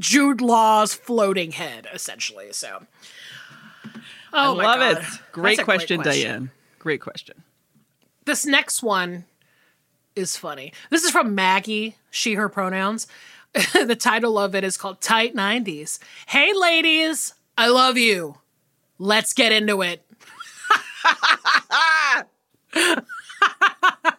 Jude 0.00 0.40
Law's 0.40 0.92
floating 0.94 1.52
head, 1.52 1.86
essentially. 1.94 2.48
So. 2.50 2.86
Oh 4.32 4.38
I 4.38 4.46
Oh 4.48 4.54
my 4.56 4.64
love 4.64 4.78
God. 4.96 5.02
it. 5.02 5.08
Great 5.32 5.50
That's 5.56 5.60
a 5.60 5.64
question, 5.64 6.02
Diane. 6.02 6.50
Great 6.78 7.00
question. 7.00 7.42
This 8.24 8.44
next 8.46 8.82
one 8.82 9.24
is 10.14 10.36
funny. 10.36 10.72
This 10.90 11.04
is 11.04 11.10
from 11.10 11.34
Maggie, 11.34 11.96
she, 12.10 12.34
her 12.34 12.48
pronouns. 12.48 13.06
the 13.72 13.96
title 13.96 14.38
of 14.38 14.54
it 14.54 14.64
is 14.64 14.76
called 14.76 15.00
Tight 15.00 15.34
90s. 15.34 15.98
Hey, 16.26 16.52
ladies, 16.54 17.34
I 17.56 17.68
love 17.68 17.96
you. 17.96 18.38
Let's 18.98 19.32
get 19.32 19.52
into 19.52 19.82
it. 19.82 20.02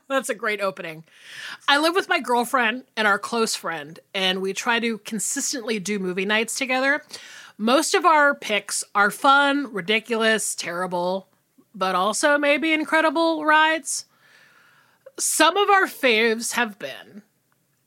That's 0.10 0.30
a 0.30 0.36
great 0.36 0.62
opening. 0.62 1.04
I 1.68 1.78
live 1.80 1.94
with 1.94 2.08
my 2.10 2.20
girlfriend 2.20 2.86
and 2.96 3.08
our 3.08 3.20
close 3.20 3.56
friend, 3.56 4.00
and 4.14 4.42
we 4.42 4.54
try 4.54 4.80
to 4.80 4.98
consistently 5.00 5.80
do 5.80 6.00
movie 6.00 6.26
nights 6.26 6.56
together. 6.56 7.04
Most 7.58 7.96
of 7.96 8.06
our 8.06 8.36
picks 8.36 8.84
are 8.94 9.10
fun, 9.10 9.74
ridiculous, 9.74 10.54
terrible, 10.54 11.28
but 11.74 11.96
also 11.96 12.38
maybe 12.38 12.72
incredible 12.72 13.44
rides. 13.46 14.06
Some 15.18 15.58
of 15.58 15.68
our 15.68 15.86
faves 15.86 16.54
have 16.54 16.78
been 16.78 17.24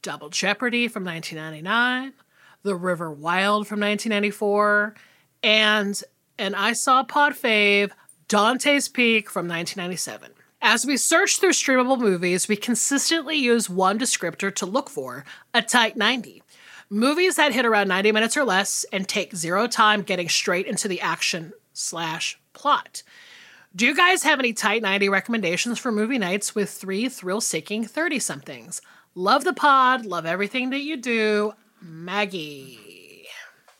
Double 0.02 0.28
Jeopardy 0.28 0.88
from 0.88 1.04
1999, 1.04 2.14
The 2.64 2.74
River 2.74 3.12
Wild 3.12 3.68
from 3.68 3.78
1994, 3.78 4.96
and 5.44 6.02
an 6.36 6.56
I 6.56 6.72
Saw 6.72 7.04
Pod 7.04 7.34
fave, 7.34 7.92
Dante's 8.26 8.88
Peak 8.88 9.30
from 9.30 9.46
1997. 9.46 10.32
As 10.60 10.84
we 10.84 10.96
search 10.96 11.38
through 11.38 11.52
streamable 11.52 11.98
movies, 11.98 12.48
we 12.48 12.56
consistently 12.56 13.36
use 13.36 13.70
one 13.70 14.00
descriptor 14.00 14.52
to 14.56 14.66
look 14.66 14.90
for 14.90 15.24
a 15.54 15.62
tight 15.62 15.96
90. 15.96 16.39
Movies 16.92 17.36
that 17.36 17.52
hit 17.52 17.64
around 17.64 17.86
90 17.86 18.10
minutes 18.10 18.36
or 18.36 18.42
less 18.42 18.84
and 18.92 19.06
take 19.06 19.36
zero 19.36 19.68
time 19.68 20.02
getting 20.02 20.28
straight 20.28 20.66
into 20.66 20.88
the 20.88 21.00
action 21.00 21.52
slash 21.72 22.36
plot. 22.52 23.04
Do 23.76 23.86
you 23.86 23.94
guys 23.94 24.24
have 24.24 24.40
any 24.40 24.52
tight 24.52 24.82
90 24.82 25.08
recommendations 25.08 25.78
for 25.78 25.92
movie 25.92 26.18
nights 26.18 26.52
with 26.52 26.68
three 26.68 27.08
thrill 27.08 27.40
seeking 27.40 27.84
30 27.84 28.18
somethings? 28.18 28.80
Love 29.14 29.44
the 29.44 29.52
pod, 29.52 30.04
love 30.04 30.26
everything 30.26 30.70
that 30.70 30.80
you 30.80 30.96
do. 30.96 31.52
Maggie. 31.80 33.24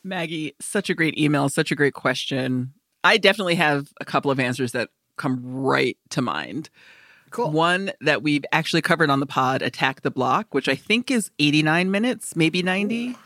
Maggie, 0.05 0.55
such 0.61 0.89
a 0.89 0.95
great 0.95 1.19
email, 1.19 1.49
such 1.49 1.73
a 1.73 1.77
great 1.77 1.95
question. 1.95 2.73
I 3.03 3.17
definitely 3.17 3.57
have 3.57 3.89
a 4.01 4.05
couple 4.05 4.31
of 4.31 4.39
answers 4.39 4.71
that 4.71 4.89
come 5.17 5.41
right 5.43 5.99
to 6.11 6.23
mind. 6.23 6.71
Cool. 7.31 7.51
One 7.51 7.93
that 8.01 8.23
we've 8.23 8.45
actually 8.53 8.83
covered 8.83 9.11
on 9.11 9.21
the 9.21 9.27
pod, 9.27 9.63
Attack 9.63 10.03
the 10.03 10.11
Block, 10.11 10.53
which 10.53 10.69
I 10.69 10.75
think 10.75 11.11
is 11.11 11.31
89 11.39 11.91
minutes, 11.91 12.35
maybe 12.35 12.63
90. 12.63 13.17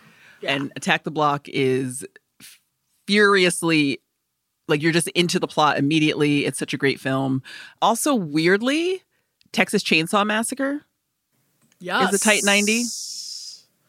Yeah. 0.41 0.53
And 0.53 0.73
Attack 0.77 1.05
the 1.05 1.11
Block 1.11 1.49
is 1.49 2.05
furiously 3.07 4.01
like 4.69 4.83
you're 4.83 4.93
just 4.93 5.09
into 5.09 5.39
the 5.39 5.47
plot 5.47 5.79
immediately. 5.79 6.47
It's 6.47 6.59
such 6.59 6.75
a 6.75 6.79
great 6.79 7.01
film. 7.01 7.43
Also, 7.83 8.15
weirdly, 8.15 9.03
Texas 9.53 9.83
Chainsaw 9.83 10.27
Massacre, 10.27 10.83
is 12.09 12.21
a 12.21 12.25
tight 12.25 12.43
90? 12.45 12.85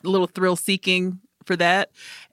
a 0.03 0.09
little 0.09 0.27
thrill 0.27 0.55
seeking 0.55 1.19
for 1.45 1.55
that. 1.55 1.91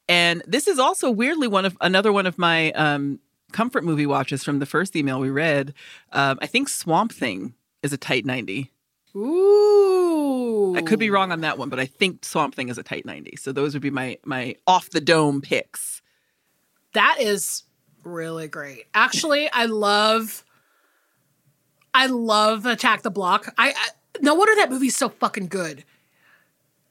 And 0.09 0.43
this 0.47 0.69
is 0.69 0.79
also 0.79 1.11
weirdly 1.11 1.49
one 1.49 1.65
of 1.65 1.77
another 1.81 2.13
one 2.13 2.27
of 2.27 2.39
my 2.39 2.73
um, 2.73 3.21
comfort 3.53 3.85
movie 3.85 4.07
watches 4.07 4.45
from 4.45 4.59
the 4.59 4.67
first 4.67 4.97
email 4.97 5.21
we 5.21 5.31
read. 5.31 5.73
Um, 6.13 6.39
I 6.43 6.47
think 6.47 6.69
Swamp 6.69 7.13
Thing 7.13 7.55
is 7.83 7.93
a 7.93 7.97
tight 7.97 8.25
90. 8.25 8.71
Ooh. 9.15 10.75
I 10.77 10.83
could 10.83 10.99
be 10.99 11.11
wrong 11.11 11.33
on 11.33 11.41
that 11.43 11.59
one, 11.59 11.69
but 11.69 11.79
I 11.79 11.87
think 11.87 12.25
Swamp 12.25 12.55
Thing 12.55 12.69
is 12.69 12.79
a 12.79 12.83
tight 12.83 13.05
90. 13.05 13.37
So 13.37 13.53
those 13.53 13.75
would 13.75 13.83
be 13.83 13.91
my 13.91 14.19
my 14.25 14.57
off 14.67 14.91
the 14.91 15.01
dome 15.01 15.41
picks. 15.41 16.01
That 16.95 17.17
is 17.21 17.65
really 18.05 18.49
great. 18.49 18.85
Actually, 18.95 19.51
I 19.51 19.67
love 19.67 20.45
I 21.95 22.07
love 22.07 22.65
Attack 22.67 23.03
the 23.03 23.11
Block. 23.11 23.53
I, 23.59 23.71
I 23.71 23.89
no 24.21 24.35
wonder 24.35 24.55
that 24.57 24.71
movie's 24.71 24.97
so 24.97 25.09
fucking 25.11 25.49
good. 25.49 25.85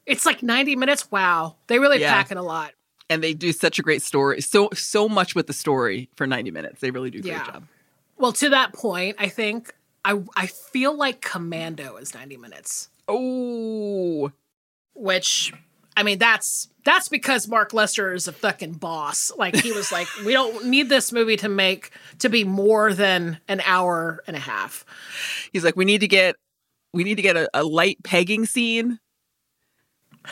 It's 0.06 0.26
like 0.26 0.42
90 0.42 0.76
minutes. 0.76 1.10
Wow. 1.10 1.56
They 1.68 1.78
really 1.78 2.00
Yeah. 2.00 2.12
pack 2.12 2.30
in 2.30 2.36
a 2.38 2.42
lot. 2.42 2.72
And 3.10 3.22
they 3.22 3.34
do 3.34 3.52
such 3.52 3.78
a 3.78 3.82
great 3.82 4.02
story. 4.02 4.40
So 4.40 4.68
so 4.74 5.08
much 5.08 5.34
with 5.34 5.46
the 5.48 5.52
story 5.52 6.08
for 6.16 6.26
90 6.26 6.50
minutes. 6.50 6.80
They 6.80 6.90
really 6.90 7.10
do 7.10 7.18
a 7.18 7.22
great 7.22 7.30
Yeah. 7.32 7.46
job. 7.46 7.64
Well, 8.16 8.32
to 8.34 8.48
that 8.50 8.72
point, 8.72 9.16
I 9.18 9.28
think 9.28 9.74
I 10.04 10.22
I 10.36 10.46
feel 10.46 10.96
like 10.96 11.20
Commando 11.20 11.96
is 11.96 12.14
90 12.14 12.36
minutes. 12.36 12.88
Oh, 13.08 14.32
which 14.94 15.52
I 15.96 16.02
mean 16.02 16.18
that's 16.18 16.68
that's 16.84 17.08
because 17.08 17.46
Mark 17.48 17.72
Lester 17.72 18.12
is 18.12 18.26
a 18.26 18.32
fucking 18.32 18.74
boss. 18.74 19.32
Like 19.36 19.56
he 19.56 19.72
was 19.72 19.92
like, 19.92 20.08
we 20.24 20.32
don't 20.32 20.66
need 20.66 20.88
this 20.88 21.12
movie 21.12 21.36
to 21.36 21.48
make 21.48 21.90
to 22.18 22.28
be 22.28 22.44
more 22.44 22.92
than 22.92 23.38
an 23.48 23.60
hour 23.64 24.22
and 24.26 24.36
a 24.36 24.40
half. 24.40 24.84
he's 25.52 25.64
like, 25.64 25.76
we 25.76 25.84
need 25.84 26.00
to 26.00 26.08
get 26.08 26.36
we 26.92 27.04
need 27.04 27.16
to 27.16 27.22
get 27.22 27.36
a, 27.36 27.48
a 27.54 27.64
light 27.64 28.02
pegging 28.02 28.46
scene, 28.46 28.98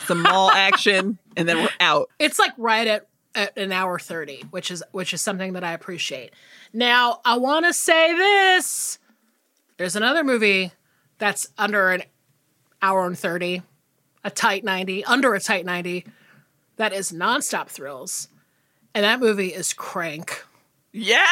some 0.05 0.21
mall 0.21 0.51
action, 0.53 1.17
and 1.35 1.47
then 1.47 1.57
we're 1.57 1.69
out. 1.79 2.09
It's 2.19 2.37
like 2.37 2.53
right 2.57 2.87
at, 2.87 3.07
at 3.35 3.57
an 3.57 3.71
hour 3.71 3.97
30, 3.97 4.45
which 4.51 4.71
is 4.71 4.83
which 4.91 5.13
is 5.13 5.21
something 5.21 5.53
that 5.53 5.63
I 5.63 5.73
appreciate. 5.73 6.33
Now, 6.73 7.21
I 7.25 7.37
want 7.37 7.65
to 7.65 7.73
say 7.73 8.15
this. 8.15 8.99
There's 9.81 9.95
another 9.95 10.23
movie 10.23 10.71
that's 11.17 11.47
under 11.57 11.89
an 11.89 12.03
hour 12.83 13.07
and 13.07 13.17
30, 13.17 13.63
a 14.23 14.29
tight 14.29 14.63
90, 14.63 15.03
under 15.05 15.33
a 15.33 15.39
tight 15.39 15.65
90 15.65 16.05
that 16.75 16.93
is 16.93 17.11
nonstop 17.11 17.67
thrills. 17.67 18.27
And 18.93 19.03
that 19.03 19.19
movie 19.19 19.47
is 19.47 19.73
Crank. 19.73 20.45
Yeah. 20.91 21.25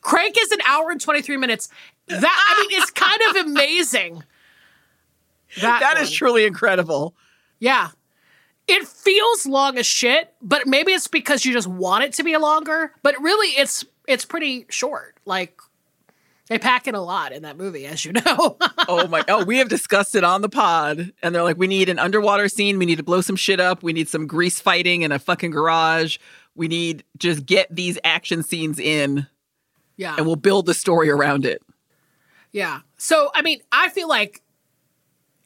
Crank 0.00 0.34
is 0.36 0.50
an 0.50 0.58
hour 0.66 0.90
and 0.90 1.00
23 1.00 1.36
minutes. 1.36 1.68
That 2.08 2.20
I 2.24 2.60
mean, 2.62 2.80
it's 2.80 2.90
kind 2.90 3.20
of 3.30 3.46
amazing. 3.46 4.24
That, 5.60 5.78
That 5.78 5.98
is 5.98 6.10
truly 6.10 6.46
incredible. 6.46 7.14
Yeah. 7.60 7.90
It 8.66 8.88
feels 8.88 9.46
long 9.46 9.78
as 9.78 9.86
shit, 9.86 10.34
but 10.42 10.66
maybe 10.66 10.90
it's 10.90 11.06
because 11.06 11.44
you 11.44 11.52
just 11.52 11.68
want 11.68 12.02
it 12.02 12.12
to 12.14 12.24
be 12.24 12.36
longer. 12.36 12.90
But 13.04 13.22
really 13.22 13.50
it's 13.50 13.84
it's 14.08 14.24
pretty 14.24 14.66
short. 14.68 15.16
Like 15.24 15.60
they 16.48 16.58
pack 16.58 16.86
in 16.86 16.94
a 16.94 17.02
lot 17.02 17.32
in 17.32 17.42
that 17.42 17.56
movie, 17.56 17.86
as 17.86 18.04
you 18.04 18.12
know. 18.12 18.56
Oh 18.88 19.08
my! 19.08 19.24
Oh, 19.26 19.44
we 19.44 19.58
have 19.58 19.68
discussed 19.68 20.14
it 20.14 20.22
on 20.22 20.42
the 20.42 20.48
pod, 20.48 21.12
and 21.20 21.34
they're 21.34 21.42
like, 21.42 21.56
we 21.56 21.66
need 21.66 21.88
an 21.88 21.98
underwater 21.98 22.48
scene. 22.48 22.78
We 22.78 22.86
need 22.86 22.98
to 22.98 23.02
blow 23.02 23.20
some 23.20 23.34
shit 23.34 23.58
up. 23.58 23.82
We 23.82 23.92
need 23.92 24.08
some 24.08 24.28
grease 24.28 24.60
fighting 24.60 25.02
in 25.02 25.10
a 25.10 25.18
fucking 25.18 25.50
garage. 25.50 26.18
We 26.54 26.68
need 26.68 27.02
just 27.18 27.46
get 27.46 27.66
these 27.74 27.98
action 28.04 28.44
scenes 28.44 28.78
in, 28.78 29.26
yeah. 29.96 30.14
and 30.16 30.24
we'll 30.24 30.36
build 30.36 30.66
the 30.66 30.74
story 30.74 31.10
around 31.10 31.44
it. 31.44 31.62
Yeah. 32.52 32.80
So, 32.96 33.30
I 33.34 33.42
mean, 33.42 33.60
I 33.72 33.88
feel 33.88 34.08
like 34.08 34.40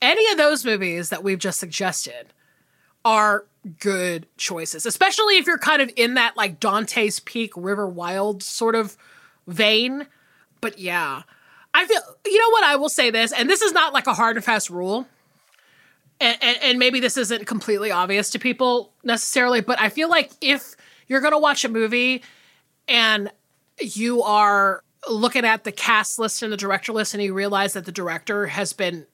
any 0.02 0.30
of 0.32 0.36
those 0.36 0.66
movies 0.66 1.08
that 1.08 1.24
we've 1.24 1.38
just 1.38 1.58
suggested 1.58 2.32
are 3.04 3.46
good 3.78 4.26
choices, 4.36 4.86
especially 4.86 5.38
if 5.38 5.46
you're 5.46 5.58
kind 5.58 5.82
of 5.82 5.90
in 5.96 6.14
that 6.14 6.36
like 6.36 6.60
Dante's 6.60 7.20
Peak, 7.20 7.52
River 7.56 7.88
Wild 7.88 8.42
sort 8.42 8.74
of 8.74 8.96
vein. 9.46 10.06
But 10.60 10.78
yeah, 10.78 11.22
I 11.74 11.86
feel, 11.86 12.00
you 12.26 12.38
know 12.38 12.50
what? 12.50 12.64
I 12.64 12.76
will 12.76 12.88
say 12.88 13.10
this, 13.10 13.32
and 13.32 13.48
this 13.48 13.62
is 13.62 13.72
not 13.72 13.92
like 13.92 14.06
a 14.06 14.14
hard 14.14 14.36
and 14.36 14.44
fast 14.44 14.70
rule. 14.70 15.06
And, 16.20 16.36
and, 16.42 16.58
and 16.62 16.78
maybe 16.78 17.00
this 17.00 17.16
isn't 17.16 17.46
completely 17.46 17.90
obvious 17.90 18.30
to 18.30 18.38
people 18.38 18.92
necessarily, 19.02 19.62
but 19.62 19.80
I 19.80 19.88
feel 19.88 20.10
like 20.10 20.32
if 20.42 20.76
you're 21.06 21.20
to 21.22 21.38
watch 21.38 21.64
a 21.64 21.68
movie 21.68 22.22
and 22.86 23.30
you 23.80 24.22
are 24.22 24.82
looking 25.08 25.44
at 25.44 25.64
the 25.64 25.72
cast 25.72 26.18
list 26.18 26.42
and 26.42 26.52
the 26.52 26.56
director 26.56 26.92
list 26.92 27.14
and 27.14 27.22
you 27.22 27.32
realize 27.32 27.72
that 27.72 27.84
the 27.84 27.92
director 27.92 28.46
has 28.46 28.72
been 28.72 29.06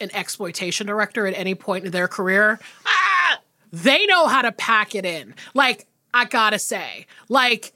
an 0.00 0.10
exploitation 0.14 0.86
director 0.86 1.26
at 1.26 1.34
any 1.36 1.54
point 1.54 1.84
in 1.84 1.90
their 1.90 2.08
career 2.08 2.58
ah, 2.86 3.40
they 3.72 4.06
know 4.06 4.26
how 4.26 4.42
to 4.42 4.52
pack 4.52 4.94
it 4.94 5.04
in 5.04 5.34
like 5.54 5.86
i 6.14 6.24
gotta 6.24 6.58
say 6.58 7.06
like 7.28 7.72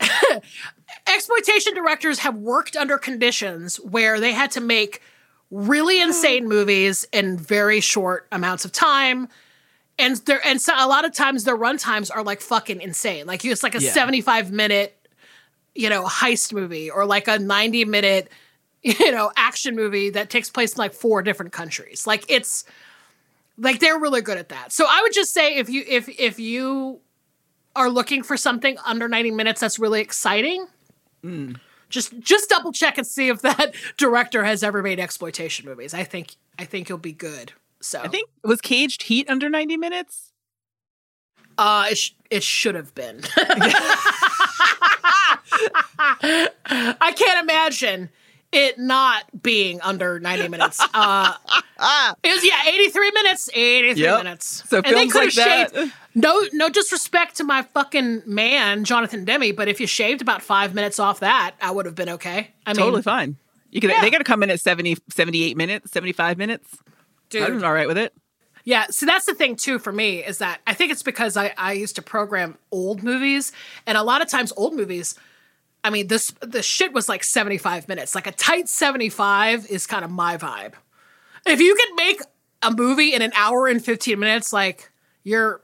exploitation 1.06 1.74
directors 1.74 2.20
have 2.20 2.36
worked 2.36 2.76
under 2.76 2.98
conditions 2.98 3.76
where 3.76 4.20
they 4.20 4.32
had 4.32 4.50
to 4.52 4.60
make 4.60 5.02
really 5.50 5.98
hmm. 5.98 6.08
insane 6.08 6.48
movies 6.48 7.06
in 7.12 7.36
very 7.36 7.80
short 7.80 8.26
amounts 8.32 8.64
of 8.64 8.72
time. 8.72 9.28
And 9.98 10.16
there 10.18 10.40
and 10.46 10.60
so 10.60 10.72
a 10.76 10.86
lot 10.86 11.04
of 11.04 11.12
times 11.12 11.44
their 11.44 11.56
run 11.56 11.76
times 11.76 12.10
are 12.10 12.22
like 12.22 12.40
fucking 12.40 12.80
insane. 12.80 13.26
Like 13.26 13.44
it's 13.44 13.62
like 13.62 13.74
a 13.74 13.82
Yeah. 13.82 13.92
75 13.92 14.50
minute 14.50 14.96
you 15.74 15.88
know 15.88 16.04
heist 16.04 16.52
movie 16.52 16.90
or 16.90 17.06
like 17.06 17.28
a 17.28 17.38
90 17.38 17.84
minute 17.84 18.28
you 18.82 19.12
know 19.12 19.30
action 19.36 19.76
movie 19.76 20.10
that 20.10 20.30
takes 20.30 20.50
place 20.50 20.72
in 20.74 20.78
like 20.78 20.94
four 20.94 21.22
different 21.22 21.52
countries. 21.52 22.06
Like 22.06 22.24
it's 22.28 22.64
like 23.58 23.78
they're 23.80 23.98
really 23.98 24.22
good 24.22 24.38
at 24.38 24.48
that. 24.48 24.72
So 24.72 24.86
i 24.88 25.00
would 25.02 25.12
just 25.12 25.34
say 25.34 25.56
if 25.56 25.68
you 25.68 25.84
if 25.86 26.08
if 26.08 26.38
you 26.38 27.00
are 27.76 27.90
looking 27.90 28.22
for 28.22 28.36
something 28.36 28.76
under 28.84 29.08
90 29.08 29.30
minutes 29.30 29.60
that's 29.60 29.78
really 29.78 30.00
exciting 30.00 30.66
just 31.88 32.18
just 32.20 32.48
double 32.48 32.72
check 32.72 32.98
and 32.98 33.06
see 33.06 33.28
if 33.28 33.42
that 33.42 33.74
director 33.96 34.44
has 34.44 34.62
ever 34.62 34.82
made 34.82 34.98
exploitation 34.98 35.66
movies 35.66 35.94
i 35.94 36.04
think 36.04 36.34
i 36.58 36.64
think 36.64 36.88
you'll 36.88 36.98
be 36.98 37.12
good 37.12 37.52
so 37.80 38.00
I 38.00 38.08
think 38.08 38.28
was 38.44 38.60
Caged 38.60 39.04
Heat 39.04 39.30
under 39.30 39.48
ninety 39.48 39.78
minutes. 39.78 40.32
Uh, 41.56 41.86
it, 41.90 41.98
sh- 41.98 42.10
it 42.30 42.42
should 42.42 42.74
have 42.74 42.94
been. 42.94 43.22
I 43.38 44.52
can't 47.16 47.42
imagine 47.42 48.10
it 48.52 48.78
not 48.78 49.24
being 49.42 49.80
under 49.82 50.18
90 50.20 50.48
minutes. 50.48 50.80
Uh, 51.82 52.12
it 52.22 52.34
was, 52.34 52.44
yeah, 52.44 52.60
83 52.68 53.10
minutes, 53.12 53.48
83 53.54 54.02
Yep. 54.02 54.18
minutes. 54.24 54.64
So 54.68 54.76
and 54.78 54.84
they 54.84 54.90
films 55.08 55.12
could 55.12 55.18
like 55.24 55.34
have 55.34 55.72
that- 55.72 55.74
shaved. 55.74 55.92
No, 56.14 56.44
no 56.52 56.68
disrespect 56.68 57.36
to 57.36 57.44
my 57.44 57.62
fucking 57.62 58.24
man, 58.26 58.84
Jonathan 58.84 59.24
Demme, 59.24 59.54
but 59.56 59.66
if 59.68 59.80
you 59.80 59.86
shaved 59.86 60.20
about 60.20 60.42
five 60.42 60.74
minutes 60.74 60.98
off 60.98 61.20
that, 61.20 61.54
I 61.62 61.70
would 61.70 61.86
have 61.86 61.94
been 61.94 62.10
okay. 62.10 62.50
I 62.66 62.74
mean, 62.74 62.76
totally 62.84 63.00
fine. 63.02 63.36
You 63.70 63.80
can. 63.80 63.90
Yeah. 63.90 64.00
They 64.02 64.10
got 64.10 64.18
to 64.18 64.24
come 64.24 64.42
in 64.42 64.50
at 64.50 64.60
70, 64.60 64.96
78 65.08 65.56
minutes, 65.56 65.90
seventy 65.92 66.12
five 66.12 66.36
minutes. 66.36 66.76
dude, 67.30 67.44
I'm 67.44 67.64
all 67.64 67.72
right 67.72 67.86
with 67.88 67.96
it. 67.96 68.12
Yeah, 68.64 68.88
so 68.90 69.06
that's 69.06 69.24
the 69.24 69.32
thing 69.34 69.56
too 69.56 69.78
for 69.78 69.92
me 69.92 70.22
is 70.22 70.36
that 70.38 70.60
I 70.66 70.74
think 70.74 70.92
it's 70.92 71.02
because 71.02 71.36
I, 71.36 71.54
I 71.56 71.72
used 71.72 71.96
to 71.96 72.02
program 72.02 72.58
old 72.70 73.02
movies, 73.02 73.52
and 73.86 73.96
a 73.96 74.02
lot 74.02 74.20
of 74.20 74.28
times 74.28 74.52
old 74.56 74.74
movies, 74.74 75.14
I 75.82 75.90
mean 75.90 76.08
this 76.08 76.32
the 76.40 76.62
shit 76.62 76.92
was 76.92 77.08
like 77.08 77.24
seventy 77.24 77.58
five 77.58 77.88
minutes, 77.88 78.14
like 78.14 78.26
a 78.26 78.32
tight 78.32 78.68
seventy 78.68 79.08
five 79.08 79.66
is 79.70 79.86
kind 79.86 80.04
of 80.04 80.10
my 80.10 80.36
vibe. 80.36 80.74
If 81.46 81.60
you 81.60 81.74
can 81.74 81.96
make 81.96 82.20
a 82.62 82.70
movie 82.70 83.14
in 83.14 83.22
an 83.22 83.32
hour 83.34 83.66
and 83.66 83.82
fifteen 83.84 84.18
minutes, 84.18 84.52
like 84.52 84.90
you're 85.24 85.62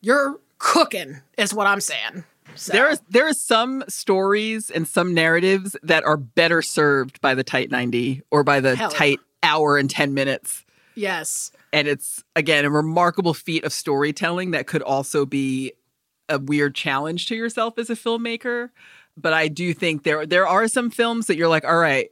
you're 0.00 0.38
cooking, 0.58 1.20
is 1.36 1.52
what 1.52 1.66
I'm 1.66 1.80
saying. 1.80 2.24
So, 2.54 2.72
There 2.72 2.90
is 2.90 3.00
there 3.08 3.28
are 3.28 3.34
some 3.34 3.84
stories 3.88 4.70
and 4.70 4.88
some 4.88 5.14
narratives 5.14 5.76
that 5.82 6.04
are 6.04 6.16
better 6.16 6.62
served 6.62 7.20
by 7.20 7.34
the 7.34 7.44
tight 7.44 7.70
90 7.70 8.22
or 8.30 8.42
by 8.42 8.60
the 8.60 8.74
Hell 8.74 8.90
tight 8.90 9.20
hour 9.42 9.76
and 9.76 9.88
10 9.88 10.14
minutes. 10.14 10.64
yes, 10.96 11.52
And 11.72 11.86
it's 11.86 12.24
again 12.34 12.64
a 12.64 12.70
remarkable 12.70 13.34
feat 13.34 13.62
of 13.64 13.72
storytelling 13.72 14.52
that 14.52 14.66
could 14.66 14.82
also 14.82 15.26
be 15.26 15.72
a 16.28 16.38
weird 16.38 16.74
challenge 16.74 17.26
to 17.26 17.36
yourself 17.36 17.78
as 17.78 17.90
a 17.90 17.94
filmmaker. 17.94 18.70
But 19.20 19.32
I 19.32 19.48
do 19.48 19.74
think 19.74 20.04
there 20.04 20.24
there 20.26 20.46
are 20.46 20.68
some 20.68 20.90
films 20.90 21.26
that 21.26 21.36
you're 21.36 21.48
like, 21.48 21.64
all 21.64 21.78
right, 21.78 22.10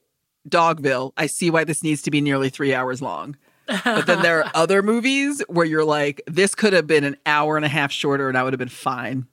Dogville, 0.48 1.12
I 1.16 1.26
see 1.26 1.50
why 1.50 1.64
this 1.64 1.82
needs 1.82 2.02
to 2.02 2.11
be 2.11 2.20
nearly 2.20 2.50
three 2.50 2.74
hours 2.74 3.00
long. 3.02 3.36
But 3.84 4.07
then 4.07 4.22
there 4.22 4.44
are 4.44 4.50
other 4.54 4.82
movies 4.82 5.42
where 5.48 5.66
you're 5.66 5.84
like, 5.84 6.22
this 6.26 6.54
could 6.54 6.72
have 6.72 6.86
been 6.86 7.04
an 7.04 7.16
hour 7.26 7.57
and 7.57 7.64
a 7.64 7.68
half 7.68 7.90
shorter 7.90 8.28
and 8.28 8.38
I 8.38 8.42
would 8.44 8.52
have 8.52 8.59
been 8.59 8.68
fine. 8.68 9.26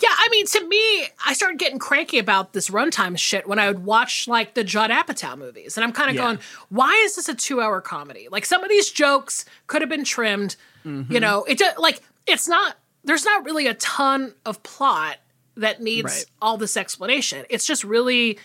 Yeah, 0.00 0.10
I 0.12 0.28
mean, 0.30 0.46
to 0.46 0.68
me, 0.68 1.08
I 1.26 1.32
started 1.32 1.58
getting 1.58 1.80
cranky 1.80 2.20
about 2.20 2.52
this 2.52 2.68
runtime 2.70 3.18
shit 3.18 3.48
when 3.48 3.58
I 3.58 3.66
would 3.66 3.84
watch 3.84 4.28
like 4.28 4.54
the 4.54 4.62
Judd 4.62 4.90
Apatow 4.90 5.36
movies, 5.36 5.76
and 5.76 5.82
I'm 5.82 5.90
kind 5.90 6.08
of 6.08 6.14
Yeah. 6.14 6.22
going, 6.22 6.38
"Why 6.68 6.92
is 7.04 7.16
this 7.16 7.28
a 7.28 7.34
two-hour 7.34 7.80
comedy? 7.80 8.28
Like 8.30 8.46
some 8.46 8.62
of 8.62 8.70
these 8.70 8.90
jokes 8.92 9.44
could 9.66 9.82
have 9.82 9.88
been 9.88 10.04
trimmed. 10.04 10.54
Mm-hmm. 10.86 11.12
You 11.12 11.18
know, 11.18 11.42
it 11.44 11.58
just 11.58 11.78
like 11.78 12.00
it's 12.28 12.46
not. 12.46 12.76
There's 13.02 13.24
not 13.24 13.44
really 13.44 13.66
a 13.66 13.74
ton 13.74 14.34
of 14.46 14.62
plot 14.62 15.16
that 15.56 15.82
needs 15.82 16.04
Right. 16.04 16.24
all 16.40 16.56
this 16.56 16.76
explanation. 16.76 17.44
It's 17.50 17.66
just 17.66 17.84
really 17.84 18.38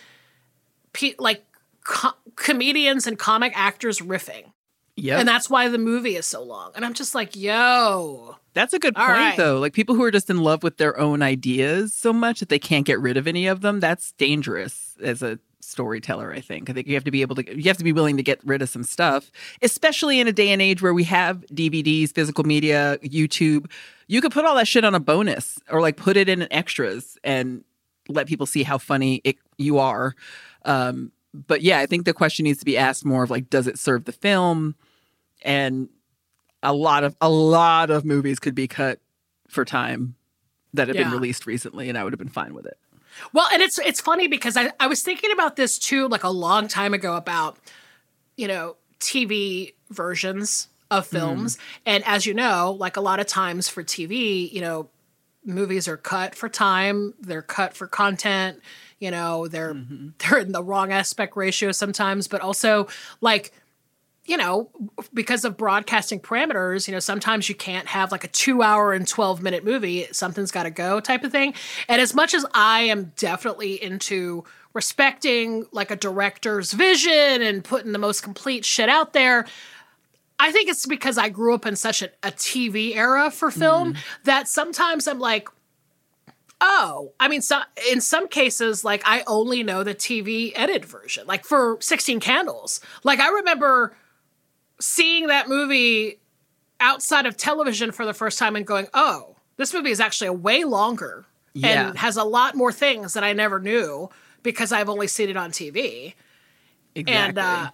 pe- 0.92 1.14
like 1.18 1.44
co- 1.84 2.14
comedians 2.36 3.06
and 3.06 3.18
comic 3.18 3.52
actors 3.56 4.00
riffing, 4.00 4.52
Yeah. 4.96 5.18
and 5.18 5.26
that's 5.28 5.48
why 5.48 5.68
the 5.68 5.78
movie 5.78 6.16
is 6.16 6.26
so 6.26 6.42
long. 6.42 6.72
And 6.74 6.84
I'm 6.84 6.94
just 6.94 7.14
like, 7.14 7.34
yo, 7.36 8.36
That's 8.54 8.72
a 8.74 8.78
good 8.78 8.94
point, 8.96 9.08
right. 9.08 9.36
though. 9.36 9.58
Like 9.58 9.72
people 9.72 9.94
who 9.94 10.02
are 10.04 10.10
just 10.10 10.28
in 10.30 10.38
love 10.42 10.62
with 10.62 10.76
their 10.78 10.98
own 10.98 11.22
ideas 11.22 11.94
so 11.94 12.12
much 12.12 12.40
that 12.40 12.48
they 12.48 12.58
can't 12.58 12.84
get 12.86 13.00
rid 13.00 13.16
of 13.16 13.26
any 13.26 13.46
of 13.46 13.60
them, 13.60 13.80
that's 13.80 14.12
dangerous 14.12 14.96
as 15.02 15.22
a 15.22 15.38
storyteller 15.60 16.32
i 16.32 16.40
think 16.40 16.70
i 16.70 16.72
think 16.72 16.86
you 16.86 16.94
have 16.94 17.04
to 17.04 17.10
be 17.10 17.20
able 17.20 17.34
to 17.36 17.44
you 17.54 17.64
have 17.64 17.76
to 17.76 17.84
be 17.84 17.92
willing 17.92 18.16
to 18.16 18.22
get 18.22 18.40
rid 18.46 18.62
of 18.62 18.70
some 18.70 18.82
stuff 18.84 19.30
especially 19.60 20.18
in 20.18 20.26
a 20.26 20.32
day 20.32 20.48
and 20.48 20.62
age 20.62 20.80
where 20.80 20.94
we 20.94 21.04
have 21.04 21.44
dvds 21.52 22.10
physical 22.14 22.42
media 22.44 22.96
youtube 23.02 23.66
you 24.08 24.20
could 24.20 24.32
put 24.32 24.44
all 24.44 24.56
that 24.56 24.66
shit 24.66 24.84
on 24.84 24.94
a 24.94 25.00
bonus 25.00 25.58
or 25.70 25.80
like 25.80 25.96
put 25.96 26.16
it 26.16 26.28
in 26.28 26.50
extras 26.52 27.16
and 27.22 27.62
let 28.08 28.26
people 28.26 28.46
see 28.46 28.62
how 28.64 28.78
funny 28.78 29.20
it, 29.22 29.36
you 29.58 29.78
are. 29.78 30.14
Um, 30.64 31.12
but 31.46 31.60
yeah 31.60 31.78
i 31.78 31.84
think 31.86 32.06
the 32.06 32.14
question 32.14 32.44
needs 32.44 32.58
to 32.58 32.64
be 32.64 32.76
asked 32.78 33.04
more 33.04 33.22
of 33.22 33.30
like 33.30 33.50
does 33.50 33.66
it 33.66 33.78
serve 33.78 34.04
the 34.06 34.12
film? 34.12 34.74
And 35.42 35.88
a 36.62 36.72
lot 36.72 37.04
of 37.04 37.14
a 37.20 37.28
lot 37.28 37.90
of 37.90 38.04
movies 38.04 38.38
could 38.38 38.54
be 38.54 38.66
cut 38.66 38.98
for 39.46 39.64
time 39.64 40.16
that 40.74 40.88
have 40.88 40.96
Yeah. 40.96 41.04
been 41.04 41.12
released 41.12 41.46
recently 41.46 41.88
and 41.88 41.96
i 41.98 42.02
would 42.02 42.12
have 42.12 42.18
been 42.18 42.28
fine 42.28 42.54
with 42.54 42.66
it. 42.66 42.78
Well, 43.32 43.46
and 43.52 43.60
it's 43.62 43.78
it's 43.78 44.00
funny 44.00 44.26
because 44.26 44.56
I, 44.56 44.72
I 44.80 44.86
was 44.86 45.02
thinking 45.02 45.30
about 45.32 45.56
this 45.56 45.78
too, 45.78 46.08
like 46.08 46.24
a 46.24 46.30
long 46.30 46.66
time 46.66 46.94
ago 46.94 47.14
about, 47.14 47.58
you 48.36 48.48
know, 48.48 48.76
TV 49.00 49.74
versions 49.90 50.68
of 50.90 51.06
mm-hmm. 51.06 51.16
films. 51.16 51.58
And 51.86 52.04
as 52.06 52.26
you 52.26 52.34
know, 52.34 52.76
like 52.78 52.96
a 52.96 53.00
lot 53.00 53.20
of 53.20 53.26
times 53.26 53.68
for 53.68 53.82
TV, 53.82 54.50
you 54.52 54.60
know, 54.60 54.88
movies 55.44 55.88
are 55.88 55.96
cut 55.96 56.34
for 56.34 56.48
time, 56.48 57.14
they're 57.20 57.42
cut 57.42 57.74
for 57.74 57.86
content, 57.86 58.60
you 58.98 59.10
know, 59.10 59.48
they're 59.48 59.74
mm-hmm. 59.74 60.08
they're 60.18 60.40
in 60.40 60.52
the 60.52 60.62
wrong 60.62 60.92
aspect 60.92 61.36
ratio 61.36 61.72
sometimes, 61.72 62.28
but 62.28 62.40
also 62.40 62.88
like 63.20 63.52
you 64.28 64.36
know, 64.36 64.68
because 65.14 65.42
of 65.46 65.56
broadcasting 65.56 66.20
parameters, 66.20 66.86
you 66.86 66.92
know, 66.92 67.00
sometimes 67.00 67.48
you 67.48 67.54
can't 67.54 67.88
have 67.88 68.12
like 68.12 68.24
a 68.24 68.28
two 68.28 68.60
hour 68.60 68.92
and 68.92 69.08
12 69.08 69.42
minute 69.42 69.64
movie. 69.64 70.06
Something's 70.12 70.50
got 70.50 70.64
to 70.64 70.70
go 70.70 71.00
type 71.00 71.24
of 71.24 71.32
thing. 71.32 71.54
And 71.88 71.98
as 71.98 72.14
much 72.14 72.34
as 72.34 72.44
I 72.52 72.82
am 72.82 73.12
definitely 73.16 73.82
into 73.82 74.44
respecting 74.74 75.64
like 75.72 75.90
a 75.90 75.96
director's 75.96 76.72
vision 76.72 77.40
and 77.40 77.64
putting 77.64 77.92
the 77.92 77.98
most 77.98 78.22
complete 78.22 78.66
shit 78.66 78.90
out 78.90 79.14
there, 79.14 79.46
I 80.38 80.52
think 80.52 80.68
it's 80.68 80.86
because 80.86 81.18
I 81.18 81.28
grew 81.30 81.54
up 81.54 81.66
in 81.66 81.74
such 81.76 82.02
a, 82.02 82.10
a 82.22 82.30
TV 82.30 82.94
era 82.96 83.30
for 83.30 83.50
film 83.50 83.94
that 84.24 84.46
sometimes 84.48 85.08
I'm 85.08 85.18
like, 85.18 85.48
oh, 86.60 87.12
I 87.20 87.28
mean, 87.28 87.42
so, 87.42 87.60
in 87.90 88.00
some 88.00 88.28
cases, 88.28 88.84
like 88.84 89.02
I 89.04 89.22
only 89.26 89.62
know 89.62 89.82
the 89.84 89.94
TV 89.94 90.52
edit 90.54 90.84
version, 90.84 91.26
like 91.26 91.44
for 91.44 91.76
16 91.80 92.20
Candles. 92.20 92.80
Like 93.04 93.20
I 93.20 93.28
remember 93.30 93.96
seeing 94.80 95.26
that 95.26 95.48
movie 95.48 96.18
outside 96.80 97.26
of 97.26 97.36
television 97.36 97.90
for 97.90 98.06
the 98.06 98.14
first 98.14 98.38
time 98.38 98.54
and 98.54 98.66
going, 98.66 98.86
oh, 98.94 99.34
this 99.56 99.74
movie 99.74 99.90
is 99.90 99.98
actually 100.00 100.28
a 100.28 100.32
way 100.32 100.62
longer 100.64 101.26
Yeah. 101.52 101.88
and 101.88 101.98
has 101.98 102.16
a 102.16 102.22
lot 102.24 102.54
more 102.54 102.70
things 102.72 103.14
that 103.14 103.24
I 103.24 103.32
never 103.32 103.58
knew 103.58 104.08
because 104.44 104.70
I've 104.70 104.88
only 104.88 105.08
seen 105.08 105.28
it 105.30 105.36
on 105.36 105.50
TV. 105.50 106.14
exactly 106.94 107.12
And, 107.28 107.38
uh, 107.38 107.70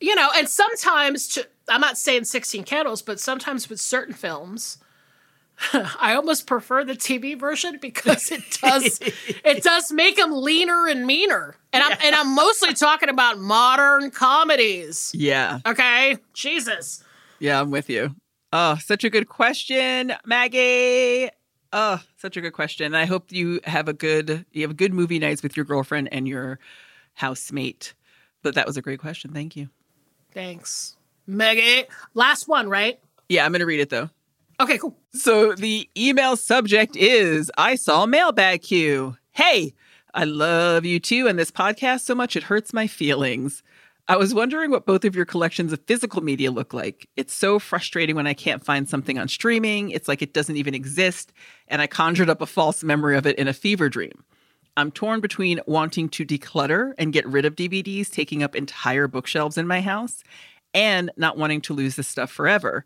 you 0.00 0.14
know, 0.14 0.30
and 0.36 0.48
sometimes, 0.48 1.28
to, 1.28 1.46
I'm 1.68 1.80
not 1.80 1.98
saying 1.98 2.24
16 2.24 2.64
Candles, 2.64 3.02
but 3.02 3.20
sometimes 3.20 3.68
with 3.68 3.80
certain 3.80 4.14
films, 4.14 4.78
I 5.72 6.14
almost 6.14 6.46
prefer 6.46 6.84
the 6.84 6.94
TV 6.94 7.38
version 7.38 7.78
because 7.80 8.30
it 8.30 8.42
does 8.62 9.00
it 9.44 9.62
does 9.62 9.90
make 9.90 10.16
them 10.16 10.32
leaner 10.32 10.86
and 10.86 11.06
meaner. 11.06 11.56
And 11.72 11.82
I'm 11.82 11.98
and 12.02 12.14
I'm 12.14 12.34
mostly 12.34 12.74
talking 12.74 13.08
about 13.08 13.38
modern 13.38 14.10
comedies. 14.10 15.10
yeah 15.14 15.60
Okay? 15.66 16.16
Jesus. 16.32 17.02
Yeah, 17.40 17.60
I'm 17.60 17.70
with 17.70 17.90
you. 17.90 18.14
Oh, 18.52 18.76
such 18.76 19.04
a 19.04 19.10
good 19.10 19.28
question, 19.28 20.14
Maggie. 20.24 21.28
Oh, 21.72 22.00
such 22.16 22.36
a 22.36 22.40
good 22.40 22.52
question. 22.52 22.94
I 22.94 23.04
hope 23.04 23.30
you 23.30 23.60
have 23.64 23.88
a 23.88 23.92
good 23.92 24.46
you 24.52 24.66
have 24.66 24.76
good 24.76 24.94
movie 24.94 25.18
nights 25.18 25.42
with 25.42 25.56
your 25.56 25.66
girlfriend 25.66 26.08
and 26.12 26.28
your 26.28 26.58
housemate. 27.14 27.94
But 28.42 28.54
that 28.54 28.66
was 28.66 28.76
a 28.76 28.82
great 28.82 29.00
question. 29.00 29.32
Thank 29.32 29.56
you. 29.56 29.68
Thanks. 30.32 30.96
Maggie. 31.26 31.84
Last 32.14 32.48
one, 32.48 32.68
right? 32.68 32.98
Yeah, 33.28 33.44
I'm 33.44 33.52
going 33.52 33.60
to 33.60 33.66
read 33.66 33.80
it 33.80 33.90
though. 33.90 34.10
Okay, 34.60 34.78
cool. 34.78 34.96
So 35.12 35.54
the 35.54 35.88
email 35.96 36.36
subject 36.36 36.96
is 36.96 37.50
I 37.56 37.76
saw 37.76 38.06
mailbag 38.06 38.62
queue. 38.62 39.16
Hey, 39.32 39.74
I 40.14 40.24
love 40.24 40.84
you 40.84 40.98
too 40.98 41.28
and 41.28 41.38
this 41.38 41.50
podcast 41.50 42.00
so 42.00 42.14
much 42.14 42.34
it 42.34 42.42
hurts 42.44 42.72
my 42.72 42.86
feelings. 42.86 43.62
I 44.10 44.16
was 44.16 44.32
wondering 44.32 44.70
what 44.70 44.86
both 44.86 45.04
of 45.04 45.14
your 45.14 45.26
collections 45.26 45.70
of 45.70 45.80
physical 45.86 46.24
media 46.24 46.50
look 46.50 46.72
like. 46.72 47.08
It's 47.16 47.34
so 47.34 47.58
frustrating 47.58 48.16
when 48.16 48.26
I 48.26 48.32
can't 48.32 48.64
find 48.64 48.88
something 48.88 49.18
on 49.18 49.28
streaming. 49.28 49.90
It's 49.90 50.08
like 50.08 50.22
it 50.22 50.32
doesn't 50.32 50.56
even 50.56 50.74
exist, 50.74 51.30
and 51.68 51.82
I 51.82 51.88
conjured 51.88 52.30
up 52.30 52.40
a 52.40 52.46
false 52.46 52.82
memory 52.82 53.18
of 53.18 53.26
it 53.26 53.36
in 53.38 53.48
a 53.48 53.52
fever 53.52 53.90
dream. 53.90 54.24
I'm 54.78 54.92
torn 54.92 55.20
between 55.20 55.60
wanting 55.66 56.08
to 56.10 56.24
declutter 56.24 56.94
and 56.98 57.12
get 57.12 57.26
rid 57.26 57.44
of 57.44 57.56
DVDs 57.56 58.08
taking 58.08 58.44
up 58.44 58.54
entire 58.54 59.08
bookshelves 59.08 59.58
in 59.58 59.66
my 59.66 59.80
house 59.80 60.22
and 60.72 61.10
not 61.16 61.36
wanting 61.36 61.60
to 61.62 61.74
lose 61.74 61.96
this 61.96 62.06
stuff 62.06 62.30
forever. 62.30 62.84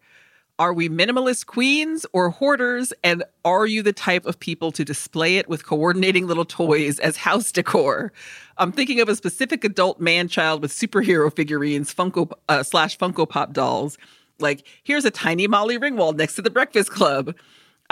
Are 0.59 0.73
we 0.73 0.89
minimalist 0.89 1.45
queens 1.45 2.07
or 2.15 2.31
hoarders? 2.31 2.95
And 3.05 3.25
are 3.45 3.67
you 3.67 3.83
the 3.83 3.93
type 3.93 4.25
of 4.25 4.41
people 4.41 4.73
to 4.73 4.87
display 4.87 5.37
it 5.37 5.51
with 5.51 5.67
coordinating 5.67 6.27
little 6.27 6.47
toys 6.47 6.99
as 6.99 7.19
house 7.19 7.53
decor? 7.53 8.11
I'm 8.57 8.73
thinking 8.73 8.99
of 9.03 9.11
a 9.11 9.15
specific 9.15 9.63
adult 9.63 10.01
man 10.01 10.29
child 10.29 10.63
with 10.63 10.73
superhero 10.73 11.35
figurines, 11.35 11.95
Funko 11.95 12.33
uh, 12.49 12.63
slash 12.63 12.97
Funko 12.97 13.29
Pop 13.29 13.53
dolls. 13.53 13.99
Like, 14.39 14.67
here's 14.83 15.05
a 15.05 15.11
tiny 15.11 15.47
Molly 15.47 15.79
Ringwald 15.79 16.17
next 16.17 16.37
to 16.37 16.43
the 16.43 16.49
Breakfast 16.49 16.91
Club. 16.91 17.35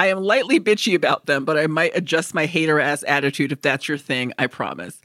I 0.01 0.07
am 0.07 0.23
lightly 0.23 0.59
bitchy 0.59 0.95
about 0.95 1.27
them, 1.27 1.45
but 1.45 1.59
I 1.59 1.67
might 1.67 1.95
adjust 1.95 2.33
my 2.33 2.47
hater 2.47 2.81
ass 2.81 3.05
attitude 3.07 3.53
if 3.53 3.61
that's 3.61 3.87
your 3.87 3.99
thing, 3.99 4.33
I 4.39 4.47
promise. 4.47 4.99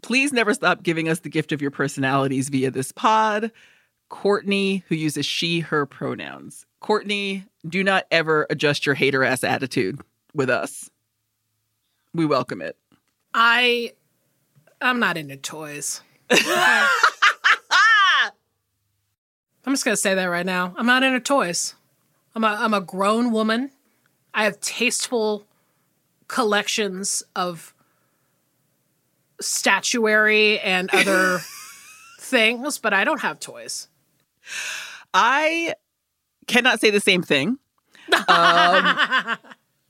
Please 0.00 0.32
never 0.32 0.54
stop 0.54 0.82
giving 0.82 1.06
us 1.06 1.18
the 1.18 1.28
gift 1.28 1.52
of 1.52 1.60
your 1.60 1.70
personalities 1.70 2.48
via 2.48 2.70
this 2.70 2.92
pod. 2.92 3.52
Courtney, 4.08 4.84
who 4.88 4.94
uses 4.94 5.26
she, 5.26 5.60
her 5.60 5.84
pronouns. 5.84 6.64
Courtney, 6.80 7.44
do 7.68 7.84
not 7.84 8.06
ever 8.10 8.46
adjust 8.48 8.86
your 8.86 8.94
hater 8.94 9.22
ass 9.22 9.44
attitude 9.44 10.00
with 10.32 10.48
us. 10.48 10.88
We 12.14 12.24
welcome 12.24 12.62
it. 12.62 12.78
I 13.34 13.92
I'm 14.80 14.98
not 14.98 15.18
into 15.18 15.36
toys. 15.36 16.00
I'm 16.30 16.88
just 19.66 19.84
gonna 19.84 19.94
say 19.94 20.14
that 20.14 20.24
right 20.24 20.46
now. 20.46 20.72
I'm 20.78 20.86
not 20.86 21.02
into 21.02 21.20
toys. 21.20 21.74
I'm 22.34 22.44
a 22.44 22.56
I'm 22.58 22.72
a 22.72 22.80
grown 22.80 23.30
woman. 23.30 23.72
I 24.34 24.44
have 24.44 24.60
tasteful 24.60 25.46
collections 26.28 27.22
of 27.36 27.74
statuary 29.40 30.58
and 30.60 30.90
other 30.92 31.40
things, 32.20 32.78
but 32.78 32.94
I 32.94 33.04
don't 33.04 33.20
have 33.20 33.40
toys. 33.40 33.88
I 35.12 35.74
cannot 36.46 36.80
say 36.80 36.90
the 36.90 37.00
same 37.00 37.22
thing. 37.22 37.58
Um, 38.12 38.18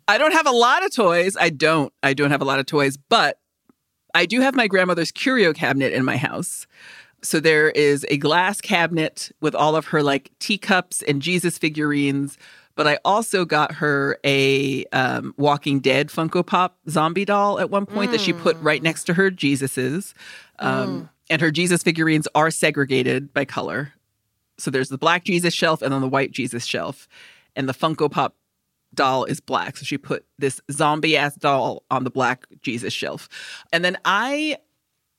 I 0.09 0.19
don't 0.19 0.33
have 0.33 0.47
a 0.47 0.53
lot 0.53 0.85
of 0.85 0.95
toys. 0.95 1.37
I 1.41 1.51
don't. 1.51 1.93
I 2.03 2.15
don't 2.15 2.31
have 2.31 2.43
a 2.43 2.45
lot 2.45 2.59
of 2.59 2.67
toys, 2.67 2.97
but 2.97 3.39
I 4.15 4.27
do 4.27 4.41
have 4.41 4.55
my 4.55 4.67
grandmother's 4.67 5.13
curio 5.13 5.53
cabinet 5.53 5.93
in 5.93 6.05
my 6.05 6.17
house. 6.17 6.67
So 7.23 7.39
there 7.39 7.71
is 7.71 8.05
a 8.11 8.17
glass 8.17 8.61
cabinet 8.61 9.31
with 9.41 9.55
all 9.55 9.77
of 9.77 9.87
her 9.87 10.03
like 10.03 10.31
teacups 10.41 11.03
and 11.03 11.23
Jesus 11.23 11.57
figurines. 11.57 12.37
But 12.75 12.87
I 12.87 12.99
also 13.05 13.45
got 13.45 13.73
her 13.73 14.19
a 14.25 14.85
um, 14.87 15.35
Walking 15.37 15.81
Dead 15.81 16.09
Funko 16.09 16.45
Pop 16.47 16.79
zombie 16.89 17.25
doll 17.25 17.61
at 17.61 17.71
one 17.71 17.87
point 17.87 18.13
that 18.13 18.21
she 18.21 18.33
put 18.33 18.57
right 18.61 18.83
next 18.83 19.05
to 19.05 19.15
her 19.15 19.31
Jesus's. 19.31 20.15
Um, 20.59 21.09
And 21.31 21.41
her 21.41 21.51
Jesus 21.51 21.83
figurines 21.83 22.29
are 22.35 22.51
segregated 22.51 23.33
by 23.33 23.45
color. 23.45 23.93
So 24.59 24.71
there's 24.71 24.91
the 24.91 24.99
black 24.99 25.25
Jesus 25.25 25.55
shelf 25.55 25.83
and 25.83 25.93
then 25.93 26.01
the 26.01 26.09
white 26.09 26.31
Jesus 26.31 26.65
shelf. 26.65 27.09
And 27.57 27.69
the 27.69 27.75
Funko 27.75 28.11
Pop 28.11 28.35
doll 28.95 29.25
is 29.25 29.41
black. 29.41 29.77
So 29.77 29.85
she 29.85 29.97
put 29.99 30.25
this 30.39 30.61
zombie 30.71 31.17
ass 31.17 31.35
doll 31.37 31.83
on 31.91 32.05
the 32.05 32.11
black 32.11 32.47
Jesus 32.61 32.93
shelf. 32.93 33.29
And 33.73 33.85
then 33.85 33.97
I 34.05 34.59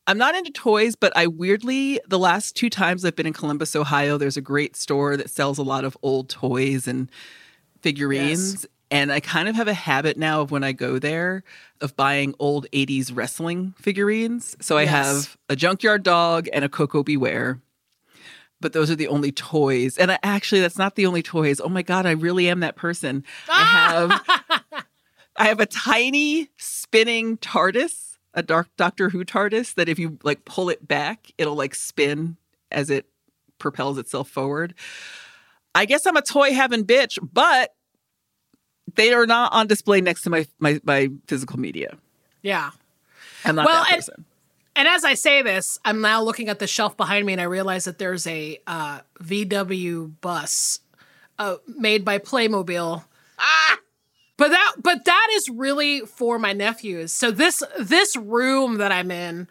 I'm 0.06 0.18
not 0.18 0.36
into 0.36 0.52
toys, 0.52 0.96
but 0.96 1.16
I 1.16 1.28
weirdly 1.28 2.00
the 2.08 2.20
last 2.20 2.56
two 2.56 2.70
times 2.70 3.06
I've 3.06 3.16
been 3.16 3.26
in 3.26 3.34
Columbus, 3.34 3.76
Ohio, 3.76 4.18
there's 4.18 4.38
a 4.38 4.42
great 4.42 4.76
store 4.76 5.16
that 5.18 5.30
sells 5.30 5.58
a 5.58 5.64
lot 5.64 5.86
of 5.86 5.98
old 6.02 6.30
toys 6.30 6.88
and 6.88 7.10
figurines. 7.84 8.66
And 8.90 9.12
I 9.12 9.20
kind 9.20 9.48
of 9.48 9.56
have 9.56 9.68
a 9.68 9.74
habit 9.74 10.18
now 10.18 10.42
of 10.42 10.52
when 10.52 10.64
I 10.64 10.72
go 10.72 11.00
there 11.00 11.44
of 11.82 11.96
buying 11.96 12.36
old 12.38 12.68
80s 12.72 13.12
wrestling 13.16 13.74
figurines. 13.78 14.56
So 14.62 14.78
I 14.78 14.84
Yes. 14.84 14.92
have 14.92 15.38
a 15.50 15.56
junkyard 15.56 16.04
dog 16.04 16.48
and 16.54 16.64
a 16.64 16.70
Koko 16.70 17.04
B. 17.04 17.18
Ware 17.18 17.60
but 18.64 18.72
those 18.72 18.90
are 18.90 18.96
the 18.96 19.10
only 19.10 19.32
toys. 19.32 19.98
And 19.98 20.10
I, 20.10 20.18
actually, 20.24 20.62
that's 20.62 20.78
not 20.78 20.96
the 20.96 21.06
only 21.06 21.22
toys. 21.22 21.60
Oh 21.60 21.68
my 21.68 21.82
god, 21.82 22.06
I 22.06 22.12
really 22.12 22.48
am 22.48 22.62
that 22.62 22.78
person. 22.78 23.26
I 23.50 23.52
ah! 23.52 24.24
have, 24.40 24.86
I 25.36 25.48
have 25.48 25.60
a 25.60 25.66
tiny 25.66 26.50
spinning 26.56 27.38
TARDIS, 27.38 28.18
a 28.34 28.42
dark 28.42 28.70
Doctor 28.78 29.10
Who 29.10 29.26
TARDIS 29.26 29.74
that 29.76 29.90
if 29.90 30.00
you 30.00 30.18
like 30.24 30.46
pull 30.46 30.70
it 30.70 30.88
back, 30.88 31.32
it'll 31.38 31.56
like 31.56 31.76
spin 31.76 32.38
as 32.72 32.90
it 32.90 33.06
propels 33.60 33.98
itself 33.98 34.30
forward. 34.30 34.74
I 35.76 35.86
guess 35.86 36.06
I'm 36.06 36.16
a 36.18 36.22
toy 36.22 36.54
having 36.54 36.86
bitch, 36.86 37.18
but 37.22 37.72
they 38.96 39.14
are 39.14 39.26
not 39.26 39.54
on 39.54 39.68
display 39.68 40.02
next 40.02 40.22
to 40.24 40.30
my 40.30 40.46
my, 40.60 40.80
my 40.84 41.10
physical 41.28 41.60
media. 41.60 41.98
Yeah. 42.42 42.72
I'm 43.46 43.56
not 43.56 43.66
Well, 43.66 43.84
that 43.84 44.08
and- 44.08 44.26
and 44.76 44.88
as 44.88 45.04
I 45.04 45.14
say 45.14 45.44
this, 45.44 45.78
I'm 45.86 46.02
now 46.02 46.24
looking 46.24 46.50
at 46.50 46.58
the 46.58 46.66
shelf 46.66 46.98
behind 46.98 47.28
me 47.28 47.34
and 47.34 47.42
I 47.42 47.46
realize 47.46 47.86
that 47.86 48.00
there's 48.00 48.26
a 48.26 48.60
uh, 48.66 49.02
VW 49.22 50.14
bus 50.20 50.80
uh, 51.38 51.58
made 51.68 52.04
by 52.04 52.18
Playmobil. 52.18 53.04
Ah! 53.38 53.78
But 54.36 54.50
that 54.50 54.74
but 54.80 55.06
that 55.06 55.28
is 55.34 55.48
really 55.48 56.00
for 56.02 56.40
my 56.40 56.54
nephews. 56.54 57.14
So 57.14 57.30
this 57.30 57.62
this 57.80 58.16
room 58.16 58.80
that 58.80 58.92
I'm 58.92 59.12
in 59.12 59.48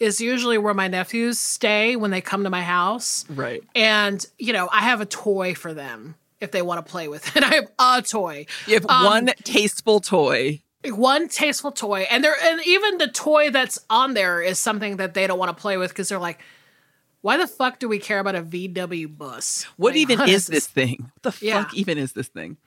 is 0.00 0.20
usually 0.20 0.58
where 0.58 0.74
my 0.74 0.88
nephews 0.88 1.38
stay 1.38 1.96
when 1.96 2.10
they 2.10 2.20
come 2.20 2.44
to 2.44 2.50
my 2.50 2.62
house. 2.62 3.24
Right. 3.28 3.62
And, 3.74 4.24
you 4.38 4.52
know, 4.52 4.68
I 4.72 4.80
have 4.80 5.00
a 5.00 5.06
toy 5.06 5.54
for 5.54 5.72
them 5.72 6.16
if 6.40 6.50
they 6.50 6.62
want 6.62 6.84
to 6.84 6.90
play 6.90 7.08
with 7.08 7.36
it. 7.36 7.42
I 7.50 7.54
have 7.54 7.70
a 7.78 8.02
toy. 8.02 8.46
You 8.66 8.74
have 8.74 8.86
Um, 8.88 9.04
one 9.04 9.26
tasteful 9.44 10.00
toy. 10.00 10.60
one 10.84 11.28
tasteful 11.28 11.72
toy 11.72 12.06
and 12.10 12.22
there 12.22 12.34
and 12.42 12.60
even 12.66 12.98
the 12.98 13.08
toy 13.08 13.50
that's 13.50 13.78
on 13.88 14.12
there 14.14 14.42
is 14.42 14.58
something 14.58 14.96
that 14.98 15.14
they 15.14 15.26
don't 15.26 15.38
want 15.38 15.48
to 15.56 15.58
play 15.60 15.78
with 15.78 15.88
because 15.90 16.10
they're 16.10 16.18
like 16.18 16.38
why 17.22 17.38
the 17.38 17.46
fuck 17.46 17.78
do 17.78 17.88
we 17.88 17.98
care 17.98 18.18
about 18.18 18.34
a 18.34 18.42
vw 18.42 19.16
bus 19.16 19.64
What 19.78 19.94
Like, 19.94 20.00
even 20.00 20.20
is 20.28 20.46
this 20.46 20.66
thing? 20.66 21.10
What 21.22 21.34
the 21.40 21.46
Yeah. 21.46 21.62
fuck 21.64 21.72
even 21.74 21.96
is 21.96 22.12
this 22.12 22.28
thing? 22.28 22.58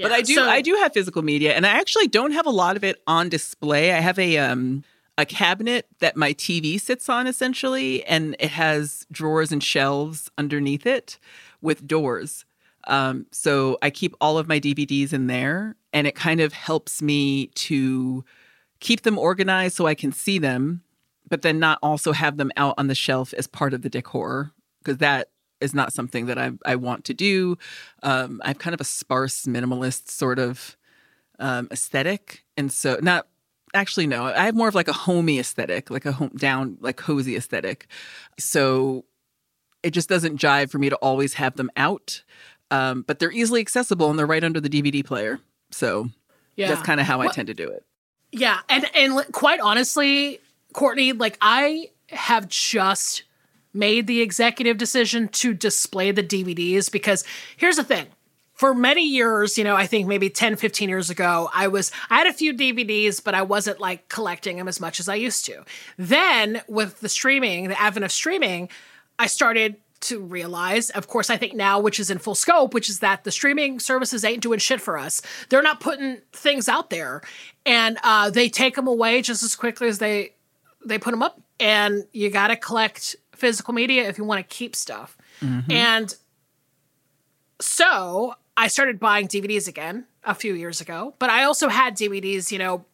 but 0.00 0.10
Yeah, 0.10 0.16
I 0.16 0.22
do 0.22 0.34
so- 0.36 0.48
I 0.48 0.62
do 0.62 0.74
have 0.76 0.94
physical 0.94 1.20
media 1.20 1.52
and 1.52 1.66
I 1.66 1.70
actually 1.78 2.08
don't 2.08 2.32
have 2.32 2.46
a 2.46 2.50
lot 2.50 2.76
of 2.78 2.84
it 2.84 3.02
on 3.06 3.28
display. 3.28 3.92
I 3.92 4.00
have 4.00 4.18
a 4.18 4.38
um 4.38 4.82
a 5.18 5.24
cabinet 5.24 5.86
that 6.00 6.16
my 6.16 6.34
TV 6.34 6.80
sits 6.80 7.08
on 7.08 7.26
essentially 7.26 8.04
and 8.04 8.36
it 8.38 8.50
has 8.50 9.06
drawers 9.10 9.50
and 9.50 9.62
shelves 9.62 10.30
underneath 10.36 10.86
it 10.86 11.18
with 11.60 11.86
doors. 11.86 12.44
Um, 12.86 13.26
so 13.32 13.78
I 13.82 13.90
keep 13.90 14.14
all 14.20 14.38
of 14.38 14.46
my 14.46 14.60
DVDs 14.60 15.12
in 15.12 15.26
there 15.26 15.74
and 15.92 16.06
it 16.06 16.14
kind 16.14 16.40
of 16.40 16.52
helps 16.52 17.00
me 17.00 17.46
to 17.48 18.24
keep 18.80 19.02
them 19.02 19.18
organized 19.18 19.76
so 19.76 19.86
I 19.86 19.94
can 19.94 20.12
see 20.12 20.38
them, 20.38 20.82
but 21.28 21.42
then 21.42 21.58
not 21.58 21.78
also 21.82 22.12
have 22.12 22.36
them 22.36 22.52
out 22.56 22.74
on 22.78 22.86
the 22.86 22.94
shelf 22.94 23.32
as 23.34 23.46
part 23.46 23.74
of 23.74 23.82
the 23.82 23.88
decor 23.88 24.52
because 24.78 24.98
that 24.98 25.30
is 25.60 25.74
not 25.74 25.92
something 25.92 26.26
that 26.26 26.38
I, 26.38 26.52
I 26.64 26.76
want 26.76 27.04
to 27.06 27.14
do. 27.14 27.56
Um, 28.02 28.40
I 28.44 28.48
have 28.48 28.58
kind 28.58 28.74
of 28.74 28.80
a 28.80 28.84
sparse 28.84 29.46
minimalist 29.46 30.10
sort 30.10 30.38
of 30.38 30.76
um, 31.38 31.68
aesthetic. 31.70 32.44
And 32.56 32.70
so, 32.70 32.98
not 33.02 33.26
actually, 33.76 34.06
no, 34.06 34.24
I 34.24 34.46
have 34.46 34.54
more 34.54 34.68
of 34.68 34.74
like 34.74 34.88
a 34.88 34.92
homey 34.92 35.38
aesthetic, 35.38 35.90
like 35.90 36.06
a 36.06 36.12
home 36.12 36.32
down, 36.36 36.78
like 36.80 36.96
cozy 36.96 37.36
aesthetic. 37.36 37.86
So 38.38 39.04
it 39.82 39.90
just 39.90 40.08
doesn't 40.08 40.40
jive 40.40 40.70
for 40.70 40.78
me 40.78 40.88
to 40.90 40.96
always 40.96 41.34
have 41.34 41.56
them 41.56 41.70
out. 41.76 42.24
Um, 42.70 43.02
but 43.06 43.18
they're 43.20 43.30
easily 43.32 43.60
accessible 43.60 44.10
and 44.10 44.18
they're 44.18 44.26
right 44.26 44.42
under 44.42 44.60
the 44.60 44.68
DVD 44.68 45.04
player. 45.04 45.38
So 45.70 46.08
yeah 46.56 46.68
that's 46.68 46.82
kind 46.82 47.00
of 47.00 47.06
how 47.06 47.20
I 47.20 47.28
tend 47.28 47.48
to 47.48 47.54
do 47.54 47.68
it. 47.68 47.84
yeah 48.32 48.60
and 48.68 48.86
and 48.94 49.32
quite 49.32 49.60
honestly 49.60 50.40
courtney 50.72 51.12
like 51.12 51.36
i 51.40 51.90
have 52.08 52.48
just 52.48 53.24
made 53.72 54.06
the 54.06 54.20
executive 54.20 54.78
decision 54.78 55.28
to 55.28 55.52
display 55.54 56.10
the 56.10 56.22
dvds 56.22 56.90
because 56.90 57.24
here's 57.56 57.76
the 57.76 57.84
thing 57.84 58.06
for 58.56 58.74
many 58.74 59.06
years, 59.06 59.58
you 59.58 59.64
know, 59.64 59.76
I 59.76 59.86
think 59.86 60.08
maybe 60.08 60.30
10, 60.30 60.56
15 60.56 60.88
years 60.88 61.10
ago, 61.10 61.50
I 61.54 61.68
was, 61.68 61.92
I 62.08 62.16
had 62.16 62.26
a 62.26 62.32
few 62.32 62.54
DVDs, 62.54 63.22
but 63.22 63.34
I 63.34 63.42
wasn't 63.42 63.80
like 63.80 64.08
collecting 64.08 64.56
them 64.56 64.66
as 64.66 64.80
much 64.80 64.98
as 64.98 65.10
I 65.10 65.14
used 65.14 65.44
to. 65.44 65.62
Then 65.98 66.62
with 66.66 67.00
the 67.00 67.10
streaming, 67.10 67.68
the 67.68 67.80
advent 67.80 68.04
of 68.04 68.12
streaming, 68.12 68.70
I 69.18 69.26
started 69.26 69.76
to 70.00 70.20
realize, 70.20 70.88
of 70.90 71.06
course, 71.06 71.28
I 71.28 71.36
think 71.36 71.54
now, 71.54 71.78
which 71.80 72.00
is 72.00 72.10
in 72.10 72.16
full 72.16 72.34
scope, 72.34 72.72
which 72.72 72.88
is 72.88 73.00
that 73.00 73.24
the 73.24 73.30
streaming 73.30 73.78
services 73.78 74.24
ain't 74.24 74.42
doing 74.42 74.58
shit 74.58 74.80
for 74.80 74.96
us. 74.96 75.20
They're 75.50 75.62
not 75.62 75.80
putting 75.80 76.22
things 76.32 76.66
out 76.66 76.88
there 76.88 77.20
and 77.66 77.98
uh, 78.02 78.30
they 78.30 78.48
take 78.48 78.74
them 78.74 78.86
away 78.86 79.20
just 79.20 79.42
as 79.42 79.54
quickly 79.54 79.88
as 79.88 79.98
they, 79.98 80.32
they 80.84 80.98
put 80.98 81.10
them 81.10 81.22
up. 81.22 81.40
And 81.60 82.06
you 82.12 82.30
got 82.30 82.48
to 82.48 82.56
collect 82.56 83.16
physical 83.34 83.74
media 83.74 84.08
if 84.08 84.16
you 84.16 84.24
want 84.24 84.48
to 84.48 84.54
keep 84.56 84.74
stuff. 84.74 85.16
And 85.70 86.14
so 87.60 88.34
I 88.56 88.68
started 88.68 88.98
buying 88.98 89.28
DVDs 89.28 89.68
again 89.68 90.06
a 90.24 90.34
few 90.34 90.54
years 90.54 90.80
ago, 90.80 91.14
but 91.18 91.28
I 91.28 91.44
also 91.44 91.68
had 91.68 91.96
DVDs, 91.96 92.50
you 92.50 92.58
know, 92.58 92.84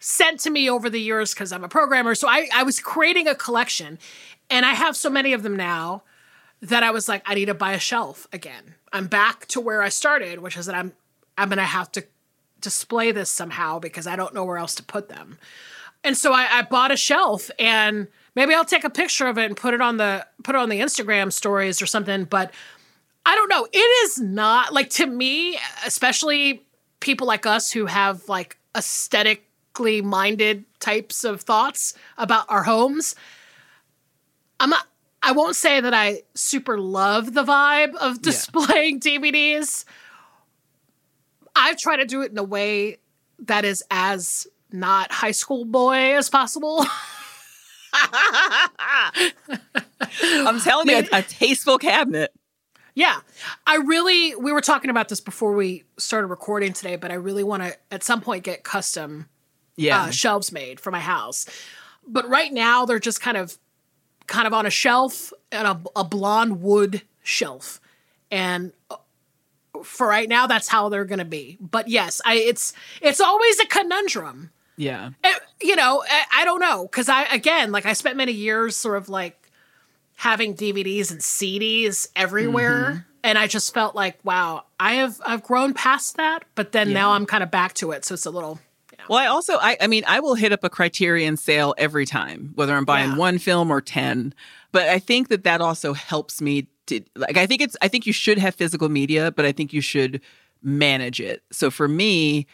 sent 0.00 0.40
to 0.40 0.50
me 0.50 0.68
over 0.68 0.90
the 0.90 1.00
years 1.00 1.32
because 1.32 1.52
I'm 1.52 1.62
a 1.62 1.68
programmer. 1.68 2.14
So 2.14 2.28
I, 2.28 2.48
I 2.52 2.64
was 2.64 2.80
creating 2.80 3.28
a 3.28 3.34
collection 3.34 3.98
and 4.50 4.66
I 4.66 4.74
have 4.74 4.96
so 4.96 5.08
many 5.08 5.32
of 5.32 5.42
them 5.42 5.56
now 5.56 6.02
that 6.60 6.82
I 6.82 6.90
was 6.90 7.08
like, 7.08 7.22
I 7.24 7.34
need 7.34 7.46
to 7.46 7.54
buy 7.54 7.72
a 7.72 7.78
shelf 7.78 8.26
again. 8.32 8.74
I'm 8.92 9.06
back 9.06 9.46
to 9.48 9.60
where 9.60 9.82
I 9.82 9.88
started, 9.88 10.40
which 10.40 10.56
is 10.56 10.66
that 10.66 10.74
I'm 10.74 10.92
I'm 11.38 11.48
gonna 11.48 11.64
have 11.64 11.90
to 11.92 12.04
display 12.60 13.10
this 13.10 13.30
somehow 13.30 13.78
because 13.78 14.06
I 14.06 14.16
don't 14.16 14.34
know 14.34 14.44
where 14.44 14.58
else 14.58 14.74
to 14.76 14.82
put 14.82 15.08
them. 15.08 15.38
And 16.04 16.16
so 16.16 16.32
I, 16.32 16.58
I 16.58 16.62
bought 16.62 16.90
a 16.90 16.96
shelf 16.96 17.50
and 17.58 18.08
maybe 18.34 18.54
I'll 18.54 18.64
take 18.64 18.84
a 18.84 18.90
picture 18.90 19.26
of 19.26 19.38
it 19.38 19.46
and 19.46 19.56
put 19.56 19.72
it 19.74 19.80
on 19.80 19.96
the 19.96 20.26
put 20.42 20.54
it 20.54 20.58
on 20.58 20.68
the 20.68 20.80
Instagram 20.80 21.32
stories 21.32 21.80
or 21.80 21.86
something. 21.86 22.24
But 22.24 22.52
I 23.24 23.34
don't 23.34 23.48
know. 23.48 23.66
It 23.72 24.04
is 24.04 24.20
not 24.20 24.72
like 24.72 24.90
to 24.90 25.06
me, 25.06 25.58
especially 25.86 26.62
people 27.00 27.26
like 27.26 27.46
us 27.46 27.70
who 27.70 27.86
have 27.86 28.28
like 28.28 28.58
aesthetically 28.76 30.02
minded 30.02 30.64
types 30.80 31.24
of 31.24 31.42
thoughts 31.42 31.94
about 32.18 32.46
our 32.48 32.62
homes. 32.62 33.14
I'm 34.58 34.70
not 34.70 34.86
I 35.22 35.32
won't 35.32 35.54
say 35.54 35.80
that 35.80 35.94
I 35.94 36.22
super 36.34 36.78
love 36.78 37.32
the 37.32 37.44
vibe 37.44 37.94
of 37.94 38.22
displaying 38.22 38.98
DVDs. 39.00 39.84
I've 41.54 41.78
tried 41.78 41.98
to 41.98 42.04
do 42.04 42.22
it 42.22 42.32
in 42.32 42.38
a 42.38 42.42
way 42.42 42.98
that 43.40 43.64
is 43.64 43.84
as 43.90 44.46
not 44.72 45.12
high 45.12 45.30
school 45.30 45.64
boy 45.64 46.16
as 46.16 46.28
possible. 46.28 46.84
I'm 50.12 50.58
telling 50.60 50.88
you, 50.88 50.96
a, 51.12 51.18
a 51.18 51.22
tasteful 51.22 51.78
cabinet. 51.78 52.32
Yeah. 52.94 53.20
I 53.66 53.76
really, 53.76 54.34
we 54.36 54.52
were 54.52 54.60
talking 54.60 54.90
about 54.90 55.08
this 55.08 55.20
before 55.20 55.52
we 55.54 55.84
started 55.98 56.26
recording 56.26 56.72
today, 56.72 56.96
but 56.96 57.10
I 57.10 57.14
really 57.14 57.44
want 57.44 57.62
to 57.62 57.74
at 57.90 58.02
some 58.02 58.20
point 58.20 58.44
get 58.44 58.64
custom 58.64 59.28
Yeah. 59.76 60.02
uh, 60.04 60.10
shelves 60.10 60.52
made 60.52 60.78
for 60.80 60.90
my 60.90 61.00
house. 61.00 61.46
But 62.06 62.28
right 62.28 62.52
now 62.52 62.84
they're 62.84 62.98
just 62.98 63.20
kind 63.20 63.36
of, 63.36 63.56
kind 64.26 64.46
of 64.46 64.52
on 64.52 64.66
a 64.66 64.70
shelf 64.70 65.32
and 65.50 65.66
a, 65.66 65.80
a 65.96 66.04
blonde 66.04 66.60
wood 66.62 67.02
shelf. 67.22 67.80
And 68.30 68.72
uh, 68.90 68.96
for 69.84 70.06
right 70.06 70.28
now, 70.28 70.46
that's 70.46 70.68
how 70.68 70.88
they're 70.88 71.04
going 71.04 71.18
to 71.18 71.24
be. 71.24 71.58
But 71.60 71.88
yes, 71.88 72.20
I, 72.24 72.34
it's, 72.36 72.72
it's 73.00 73.20
always 73.20 73.58
a 73.60 73.66
conundrum. 73.66 74.50
yeah. 74.76 75.10
Eh, 75.24 75.34
you 75.62 75.76
know, 75.76 76.02
I, 76.08 76.42
I 76.42 76.44
don't 76.44 76.60
know. 76.60 76.88
Cause 76.88 77.08
I, 77.08 77.22
again, 77.24 77.72
like 77.72 77.86
I 77.86 77.92
spent 77.94 78.16
many 78.16 78.32
years 78.32 78.76
sort 78.76 78.96
of 78.96 79.08
like 79.08 79.41
having 80.16 80.54
DVDs 80.54 81.10
and 81.10 81.20
CDs 81.20 82.08
everywhere. 82.14 82.84
Mm-hmm. 82.84 82.98
And 83.24 83.38
I 83.38 83.46
just 83.46 83.72
felt 83.72 83.94
like, 83.94 84.18
wow, 84.24 84.64
I 84.80 84.94
have, 84.94 85.20
I've 85.24 85.42
grown 85.44 85.74
past 85.74 86.16
that, 86.16 86.44
but 86.56 86.72
then 86.72 86.92
now 86.92 87.12
I'm 87.12 87.24
kind 87.24 87.42
of 87.42 87.50
back 87.52 87.74
to 87.74 87.92
it. 87.92 88.04
So 88.04 88.14
it's 88.14 88.26
a 88.26 88.30
little, 88.30 88.58
Well, 89.08 89.18
I 89.18 89.26
also, 89.26 89.54
I, 89.58 89.76
I 89.80 89.86
mean, 89.86 90.02
I 90.08 90.18
will 90.18 90.34
hit 90.34 90.52
up 90.52 90.64
a 90.64 90.70
Criterion 90.70 91.36
sale 91.36 91.72
every 91.78 92.04
time, 92.04 92.50
whether 92.56 92.74
I'm 92.74 92.84
buying 92.84 93.10
Yeah. 93.10 93.16
one 93.16 93.38
film 93.38 93.70
or 93.70 93.80
10. 93.80 94.34
But 94.72 94.88
I 94.88 94.98
think 94.98 95.28
that 95.28 95.44
that 95.44 95.60
also 95.60 95.92
helps 95.92 96.40
me 96.40 96.66
to, 96.86 97.00
like, 97.14 97.36
I 97.36 97.46
think 97.46 97.62
it's, 97.62 97.76
I 97.80 97.86
think 97.86 98.06
you 98.06 98.12
should 98.12 98.38
have 98.38 98.56
physical 98.56 98.88
media, 98.88 99.30
but 99.30 99.44
I 99.44 99.52
think 99.52 99.72
you 99.72 99.80
should 99.80 100.20
manage 100.60 101.20
it. 101.20 101.42
So 101.52 101.70
for 101.70 101.86
me, 101.86 102.46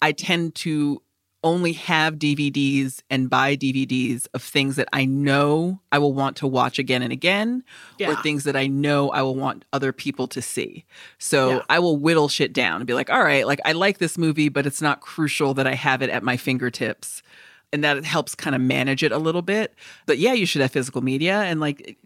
I 0.00 0.12
tend 0.12 0.54
to 0.56 1.02
only 1.44 1.74
have 1.74 2.14
DVDs 2.14 3.02
and 3.10 3.30
buy 3.30 3.54
DVDs 3.56 4.26
of 4.34 4.42
things 4.42 4.74
that 4.76 4.88
I 4.92 5.04
know 5.04 5.80
I 5.92 5.98
will 5.98 6.12
want 6.12 6.36
to 6.38 6.46
watch 6.48 6.78
again 6.80 7.02
and 7.02 7.12
again, 7.12 7.62
or 8.10 8.16
things 8.22 8.42
that 8.44 8.56
I 8.56 8.66
know 8.66 9.10
I 9.10 9.22
will 9.22 9.36
want 9.36 9.64
other 9.72 9.92
people 9.92 10.26
to 10.28 10.42
see. 10.42 10.84
So 11.18 11.50
Yeah. 11.50 11.62
I 11.68 11.78
will 11.78 11.96
whittle 11.98 12.28
shit 12.28 12.52
down 12.52 12.76
and 12.80 12.86
be 12.86 12.94
like, 12.94 13.10
all 13.10 13.22
right, 13.22 13.46
like 13.46 13.60
I 13.64 13.72
like 13.72 13.98
this 13.98 14.18
movie, 14.18 14.48
but 14.48 14.66
it's 14.66 14.82
not 14.82 15.00
crucial 15.00 15.54
that 15.54 15.66
I 15.66 15.74
have 15.74 16.02
it 16.02 16.10
at 16.10 16.22
my 16.24 16.36
fingertips. 16.36 17.22
And 17.74 17.82
that 17.82 18.04
helps 18.04 18.36
kind 18.36 18.54
of 18.54 18.62
manage 18.62 19.02
it 19.02 19.10
a 19.10 19.18
little 19.18 19.42
bit. 19.42 19.74
But 20.06 20.18
yeah, 20.18 20.32
you 20.32 20.46
should 20.46 20.62
have 20.62 20.70
physical 20.70 21.02
media. 21.02 21.40
And 21.40 21.58
like, 21.58 21.98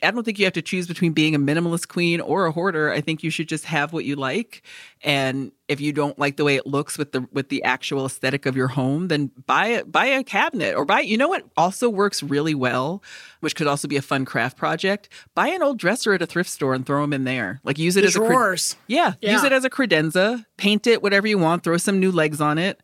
I 0.00 0.12
don't 0.12 0.22
think 0.22 0.38
you 0.38 0.44
have 0.46 0.52
to 0.54 0.62
choose 0.62 0.86
between 0.86 1.12
being 1.12 1.34
a 1.34 1.40
minimalist 1.40 1.88
queen 1.88 2.20
or 2.20 2.46
a 2.46 2.52
hoarder. 2.52 2.92
I 2.92 3.00
think 3.00 3.24
you 3.24 3.30
should 3.30 3.48
just 3.48 3.64
have 3.64 3.92
what 3.92 4.04
you 4.04 4.14
like. 4.14 4.62
And 5.02 5.50
if 5.66 5.80
you 5.80 5.92
don't 5.92 6.16
like 6.20 6.36
the 6.36 6.44
way 6.44 6.54
it 6.54 6.68
looks 6.68 6.96
with 6.96 7.10
the 7.10 7.26
with 7.32 7.48
the 7.48 7.64
actual 7.64 8.06
aesthetic 8.06 8.46
of 8.46 8.56
your 8.56 8.68
home, 8.68 9.08
then 9.08 9.32
buy 9.44 9.66
it, 9.66 9.90
buy 9.90 10.06
a 10.06 10.22
cabinet 10.22 10.76
or 10.76 10.84
buy. 10.84 11.00
You 11.00 11.16
know 11.18 11.28
what 11.28 11.44
also 11.56 11.88
works 11.88 12.22
really 12.22 12.54
well, 12.54 13.02
which 13.40 13.56
could 13.56 13.66
also 13.66 13.88
be 13.88 13.96
a 13.96 14.02
fun 14.02 14.24
craft 14.24 14.56
project. 14.56 15.08
Buy 15.34 15.48
an 15.48 15.62
old 15.64 15.78
dresser 15.78 16.14
at 16.14 16.22
a 16.22 16.26
thrift 16.26 16.48
store 16.50 16.74
and 16.74 16.86
throw 16.86 17.00
them 17.00 17.12
in 17.12 17.24
there. 17.24 17.60
Like 17.64 17.76
use 17.76 17.96
it 17.96 18.02
the 18.02 18.06
as 18.06 18.16
a 18.16 18.20
cre- 18.20 18.26
drawers. 18.26 18.76
yeah, 18.86 19.14
use 19.20 19.42
it 19.42 19.52
as 19.52 19.64
a 19.64 19.70
credenza, 19.70 20.46
paint 20.56 20.86
it 20.86 21.02
whatever 21.02 21.26
you 21.26 21.38
want, 21.38 21.64
throw 21.64 21.76
some 21.76 21.98
new 21.98 22.12
legs 22.12 22.40
on 22.40 22.56
it. 22.56 22.80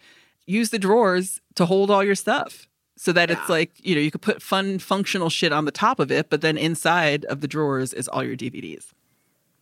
Use 0.47 0.71
the 0.71 0.79
drawers 0.79 1.41
to 1.55 1.67
hold 1.67 1.91
all 1.91 2.05
your 2.05 2.15
stuff 2.15 2.67
so 2.97 3.13
that 3.13 3.31
it's 3.31 3.49
like, 3.49 3.73
you 3.83 3.95
know, 3.95 4.01
you 4.01 4.11
could 4.11 4.23
put 4.23 4.41
fun 4.43 4.79
functional 4.79 5.29
shit 5.31 5.53
on 5.53 5.65
the 5.65 5.71
top 5.73 5.99
of 5.99 6.13
it, 6.13 6.31
but 6.31 6.41
then 6.43 6.57
inside 6.57 7.25
of 7.27 7.41
the 7.41 7.49
drawers 7.49 7.93
is 7.93 8.07
all 8.09 8.23
your 8.23 8.37
DVDs. 8.37 8.93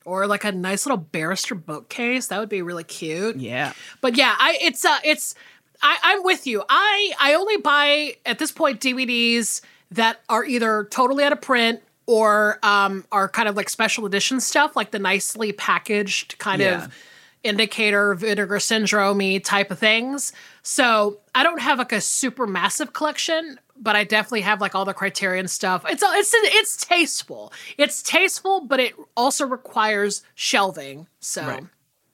or 0.05 0.27
like 0.27 0.45
a 0.45 0.53
nice 0.53 0.85
little 0.85 0.97
barrister 0.99 1.55
bookcase. 1.55 2.27
That 2.27 2.41
would 2.41 2.49
be 2.49 2.61
really 2.63 2.85
cute. 2.85 3.37
Yeah. 3.37 3.73
But 4.01 4.17
yeah, 4.17 4.35
I 4.39 4.59
it's 4.61 4.85
uh 4.85 4.99
it's 5.05 5.35
I, 5.81 5.97
I'm 6.03 6.25
with 6.25 6.47
you. 6.47 6.63
I 6.69 7.13
I 7.21 7.35
only 7.35 7.57
buy 7.59 8.17
at 8.27 8.39
this 8.39 8.51
point 8.53 8.81
DVDs 8.81 9.61
that 9.93 10.21
are 10.29 10.45
either 10.45 10.89
totally 10.91 11.23
out 11.25 11.33
of 11.33 11.41
print 11.41 11.81
or 12.07 12.59
um, 12.65 13.05
are 13.13 13.29
kind 13.29 13.49
of 13.49 13.57
like 13.57 13.69
special 13.71 14.05
edition 14.07 14.41
stuff, 14.41 14.75
like 14.75 14.91
the 14.91 14.99
nicely 14.99 15.53
packaged 15.53 16.37
kind 16.39 16.61
Yeah. 16.61 16.85
of 16.87 16.95
indicator 17.45 18.15
vinegar 18.15 18.61
syndrome 18.61 19.41
type 19.41 19.71
of 19.71 19.79
things. 19.79 20.33
So 20.63 21.19
I 21.35 21.43
don't 21.43 21.61
have 21.61 21.79
like 21.79 21.93
a 21.93 22.01
super 22.01 22.47
massive 22.47 22.93
collection, 22.93 23.59
but 23.77 23.97
I 23.97 24.05
definitely 24.05 24.43
have 24.43 24.61
like 24.61 24.75
all 24.75 24.85
the 24.85 24.95
criterion 24.95 25.49
stuff. 25.49 25.85
It's 25.89 26.03
uh, 26.03 26.11
it's 26.15 26.31
it's 26.35 26.77
tasteful. 26.77 27.53
It's 27.79 28.03
tasteful, 28.03 28.67
but 28.67 28.79
it 28.81 28.95
also 29.17 29.47
requires 29.47 30.23
shelving. 30.35 31.07
So 31.21 31.45
Right. 31.47 31.65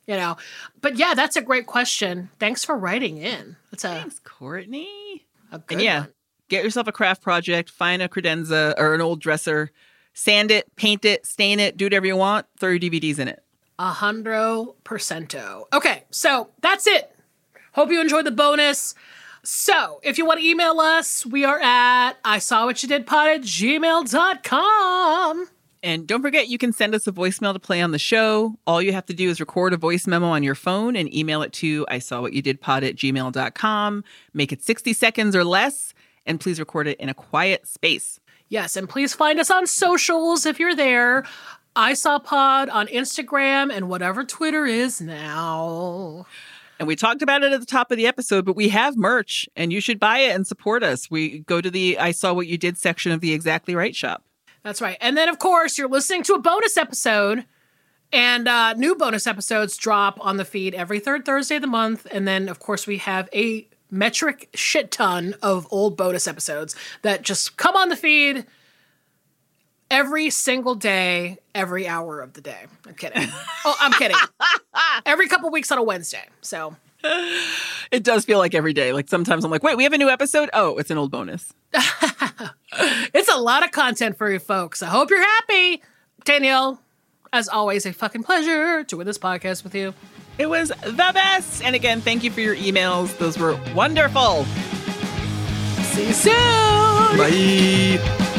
you 0.07 0.16
know. 0.16 0.37
But 0.81 0.97
yeah, 0.97 1.14
that's 1.14 1.37
a 1.37 1.43
great 1.43 1.66
question. 1.66 2.31
Thanks 2.39 2.64
for 2.64 2.76
writing 2.76 3.18
in. 3.18 3.57
That's 3.70 3.85
a, 3.85 3.89
Thanks, 4.01 4.20
Courtney. 4.24 5.26
a 5.53 5.59
good 5.59 5.74
And 5.76 5.83
yeah, 5.83 6.01
one. 6.01 6.09
get 6.49 6.64
yourself 6.64 6.87
a 6.87 6.93
craft 6.93 7.20
project, 7.22 7.68
find 7.70 8.01
a 8.01 8.09
credenza 8.09 8.74
or 8.79 8.95
an 8.95 9.03
old 9.03 9.20
dresser, 9.20 9.70
sand 10.14 10.51
it, 10.51 10.74
paint 10.76 11.05
it, 11.05 11.26
stain 11.26 11.61
it, 11.61 11.76
do 11.76 11.85
whatever 11.85 12.07
you 12.07 12.16
want, 12.16 12.47
throw 12.59 12.70
your 12.70 12.79
DVDs 12.81 13.18
in 13.18 13.29
it. 13.29 13.43
A 13.79 13.93
hundred 13.93 14.66
percento. 14.85 15.64
Okay, 15.72 16.05
so 16.11 16.51
that's 16.61 16.87
it. 16.87 17.14
Hope 17.72 17.91
you 17.91 18.01
enjoyed 18.01 18.26
the 18.26 18.33
bonus. 18.33 18.95
So, 19.45 20.01
if 20.03 20.18
you 20.18 20.26
want 20.26 20.41
to 20.41 20.47
email 20.47 20.81
us, 20.81 21.24
we 21.24 21.45
are 21.45 21.61
at 21.61 22.14
I 22.24 22.39
saw 22.39 22.66
what 22.66 22.83
you 22.83 22.89
did 22.89 23.07
pod 23.07 23.29
at 23.29 23.41
gmail.com. 23.43 25.47
And 25.83 26.09
don't 26.09 26.22
forget, 26.22 26.49
you 26.49 26.59
can 26.59 26.72
send 26.72 26.95
us 26.95 27.07
a 27.07 27.12
voicemail 27.12 27.53
to 27.53 27.61
play 27.61 27.81
on 27.81 27.93
the 27.93 28.01
show. 28.01 28.57
All 28.66 28.83
you 28.83 28.93
have 28.93 29.07
to 29.07 29.14
do 29.14 29.31
is 29.31 29.39
record 29.39 29.72
a 29.72 29.76
voice 29.76 30.09
memo 30.09 30.26
on 30.26 30.43
your 30.43 30.57
phone 30.57 30.97
and 30.97 31.12
email 31.14 31.43
it 31.43 31.53
to 31.55 31.87
I 31.89 32.01
saw 32.01 32.20
what 32.20 32.33
you 32.33 32.43
did 32.43 32.61
pod 32.61 32.83
at 32.83 32.97
gmail.com. 32.97 34.05
Make 34.35 34.53
it 34.53 34.62
60 34.62 34.93
seconds 34.93 35.37
or 35.37 35.45
less, 35.45 35.95
and 36.26 36.41
please 36.41 36.59
record 36.59 36.89
it 36.89 36.99
in 36.99 37.09
a 37.09 37.14
quiet 37.14 37.68
space. 37.68 38.18
Yes, 38.49 38.76
and 38.76 38.89
please 38.89 39.14
find 39.14 39.39
us 39.39 39.51
on 39.51 39.66
socials 39.66 40.47
if 40.47 40.59
you're 40.59 40.74
there. 40.74 41.24
I 41.77 41.95
saw 41.95 42.19
pod 42.19 42.69
on 42.69 42.87
Instagram 42.89 43.73
and 43.73 43.89
whatever 43.89 44.25
Twitter 44.25 44.66
is 44.66 45.01
now. 45.01 46.27
And 46.79 46.87
we 46.87 46.97
talked 46.97 47.23
about 47.23 47.43
it 47.43 47.53
at 47.53 47.61
the 47.61 47.66
top 47.66 47.91
of 47.91 47.97
the 47.97 48.07
episode, 48.07 48.45
but 48.45 48.55
we 48.57 48.69
have 48.69 48.97
merch 48.97 49.49
and 49.57 49.73
you 49.73 49.81
should 49.81 49.99
buy 49.99 50.21
it 50.21 50.35
and 50.35 50.47
support 50.47 50.83
us. 50.83 51.11
We 51.11 51.41
go 51.41 51.61
to 51.61 51.71
the 51.71 51.99
I 51.99 52.12
saw 52.12 52.33
what 52.33 52.47
you 52.47 52.57
did 52.57 52.79
section 52.79 53.11
of 53.12 53.21
the 53.21 53.33
Exactly 53.33 53.75
Right 53.75 53.95
shop. 53.95 54.25
That's 54.62 54.81
right. 54.81 54.97
And 55.01 55.16
then, 55.16 55.29
of 55.29 55.39
course, 55.39 55.79
you're 55.79 55.89
listening 55.89 56.23
to 56.25 56.35
a 56.35 56.39
bonus 56.39 56.77
episode, 56.77 57.45
and 58.12 58.49
uh, 58.49 58.75
new 58.75 58.95
bonus 58.95 59.27
episodes 59.27 59.77
drop 59.77 60.19
on 60.21 60.37
the 60.37 60.45
feed 60.45 60.75
every 60.75 61.01
third 61.01 61.25
Thursday 61.25 61.57
of 61.57 61.62
the 61.62 61.69
month. 61.69 62.07
And 62.11 62.27
then, 62.27 62.49
of 62.49 62.59
course, 62.59 62.87
we 62.87 62.99
have 62.99 63.29
a 63.35 63.66
metric 63.91 64.49
shit 64.55 64.91
ton 64.91 65.35
of 65.43 65.66
old 65.71 65.97
bonus 65.97 66.27
episodes 66.27 66.77
that 67.03 67.23
just 67.23 67.57
come 67.57 67.77
on 67.77 67.89
the 67.89 67.97
feed 67.97 68.45
every 69.91 70.30
single 70.30 70.74
day, 70.74 71.39
every 71.55 71.86
hour 71.89 72.20
of 72.20 72.32
the 72.34 72.41
day. 72.41 72.66
I'm 72.86 72.95
kidding. 72.95 73.28
oh, 73.64 73.76
I'm 73.80 73.93
kidding. 73.93 74.16
every 75.07 75.28
couple 75.28 75.51
weeks 75.51 75.70
on 75.72 75.78
a 75.78 75.82
Wednesday. 75.82 76.24
So, 76.41 76.76
It 77.91 78.03
does 78.03 78.24
feel 78.24 78.39
like 78.39 78.55
every 78.55 78.72
day. 78.72 78.93
Like 78.93 79.09
sometimes 79.09 79.45
I'm 79.45 79.51
like, 79.51 79.62
wait, 79.62 79.76
we 79.76 79.84
have 79.84 79.93
a 79.93 79.99
new 79.99 80.09
episode? 80.09 80.51
Oh, 80.53 80.76
it's 80.78 80.91
an 80.91 80.99
old 80.99 81.11
bonus. 81.11 81.53
it's 81.72 83.28
a 83.28 83.39
lot 83.39 83.64
of 83.64 83.70
content 83.70 84.18
for 84.18 84.30
you 84.30 84.39
folks. 84.39 84.82
I 84.82 84.86
hope 84.86 85.11
you're 85.11 85.22
happy. 85.22 85.82
Danielle, 86.24 86.80
as 87.32 87.49
always, 87.49 87.86
a 87.86 87.93
fucking 87.93 88.24
pleasure 88.24 88.82
doing 88.84 89.07
this 89.07 89.18
podcast 89.18 89.64
with 89.64 89.74
you. 89.74 89.95
It 90.39 90.49
was 90.49 90.68
the 90.82 91.11
best. 91.14 91.62
And 91.62 91.74
again, 91.74 92.01
thank 92.01 92.22
you 92.24 92.30
for 92.30 92.41
your 92.41 92.57
emails. 92.57 93.16
Those 93.18 93.39
were 93.39 93.59
wonderful. 93.74 94.45
See 95.84 96.09
you 96.09 96.12
soon. 96.12 96.34
Bye. 97.16 98.34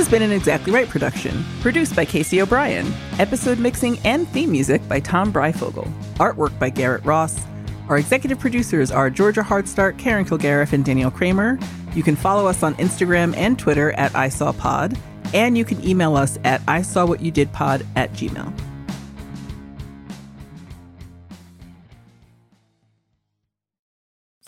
Has 0.00 0.08
been 0.08 0.22
an 0.22 0.32
Exactly 0.32 0.72
Right 0.72 0.88
production, 0.88 1.44
produced 1.60 1.94
by 1.94 2.06
Casey 2.06 2.40
O'Brien. 2.40 2.90
Episode 3.18 3.58
mixing 3.58 3.98
and 3.98 4.26
theme 4.28 4.50
music 4.50 4.80
by 4.88 4.98
Tom 4.98 5.30
Bryfogle. 5.30 5.92
Artwork 6.14 6.58
by 6.58 6.70
Garrett 6.70 7.04
Ross. 7.04 7.38
Our 7.90 7.98
executive 7.98 8.38
producers 8.38 8.90
are 8.90 9.10
Georgia 9.10 9.42
Hardstark, 9.42 9.98
Karen 9.98 10.24
Kilgariff, 10.24 10.72
and 10.72 10.86
Danielle 10.86 11.10
Kramer. 11.10 11.58
You 11.94 12.02
can 12.02 12.16
follow 12.16 12.46
us 12.46 12.62
on 12.62 12.76
Instagram 12.76 13.36
and 13.36 13.58
Twitter 13.58 13.92
at 13.92 14.10
ISawPod, 14.12 14.98
and 15.34 15.58
you 15.58 15.66
can 15.66 15.86
email 15.86 16.16
us 16.16 16.38
at 16.44 16.62
ISawWhatYouDidPod 16.62 17.84
at 17.94 18.10
gmail. 18.14 18.69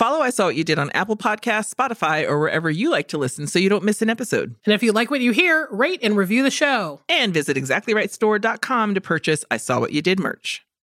Follow 0.02 0.18
I 0.18 0.30
Saw 0.30 0.46
What 0.46 0.56
You 0.56 0.64
Did 0.64 0.80
on 0.80 0.90
Apple 0.90 1.16
Podcasts, 1.16 1.72
Spotify, 1.72 2.28
or 2.28 2.40
wherever 2.40 2.68
you 2.68 2.90
like 2.90 3.06
to 3.06 3.18
listen 3.18 3.46
so 3.46 3.60
you 3.60 3.68
don't 3.68 3.84
miss 3.84 4.02
an 4.02 4.10
episode. 4.10 4.56
And 4.64 4.74
if 4.74 4.82
you 4.82 4.90
like 4.90 5.12
what 5.12 5.20
you 5.20 5.30
hear, 5.30 5.68
rate 5.70 6.00
and 6.02 6.16
review 6.16 6.42
the 6.42 6.50
show. 6.50 6.98
And 7.08 7.32
visit 7.32 7.56
exactlyrightstore.com 7.56 8.94
to 8.94 9.00
purchase 9.00 9.44
I 9.48 9.58
Saw 9.58 9.78
What 9.78 9.92
You 9.92 10.02
Did 10.02 10.18
merch. 10.18 10.66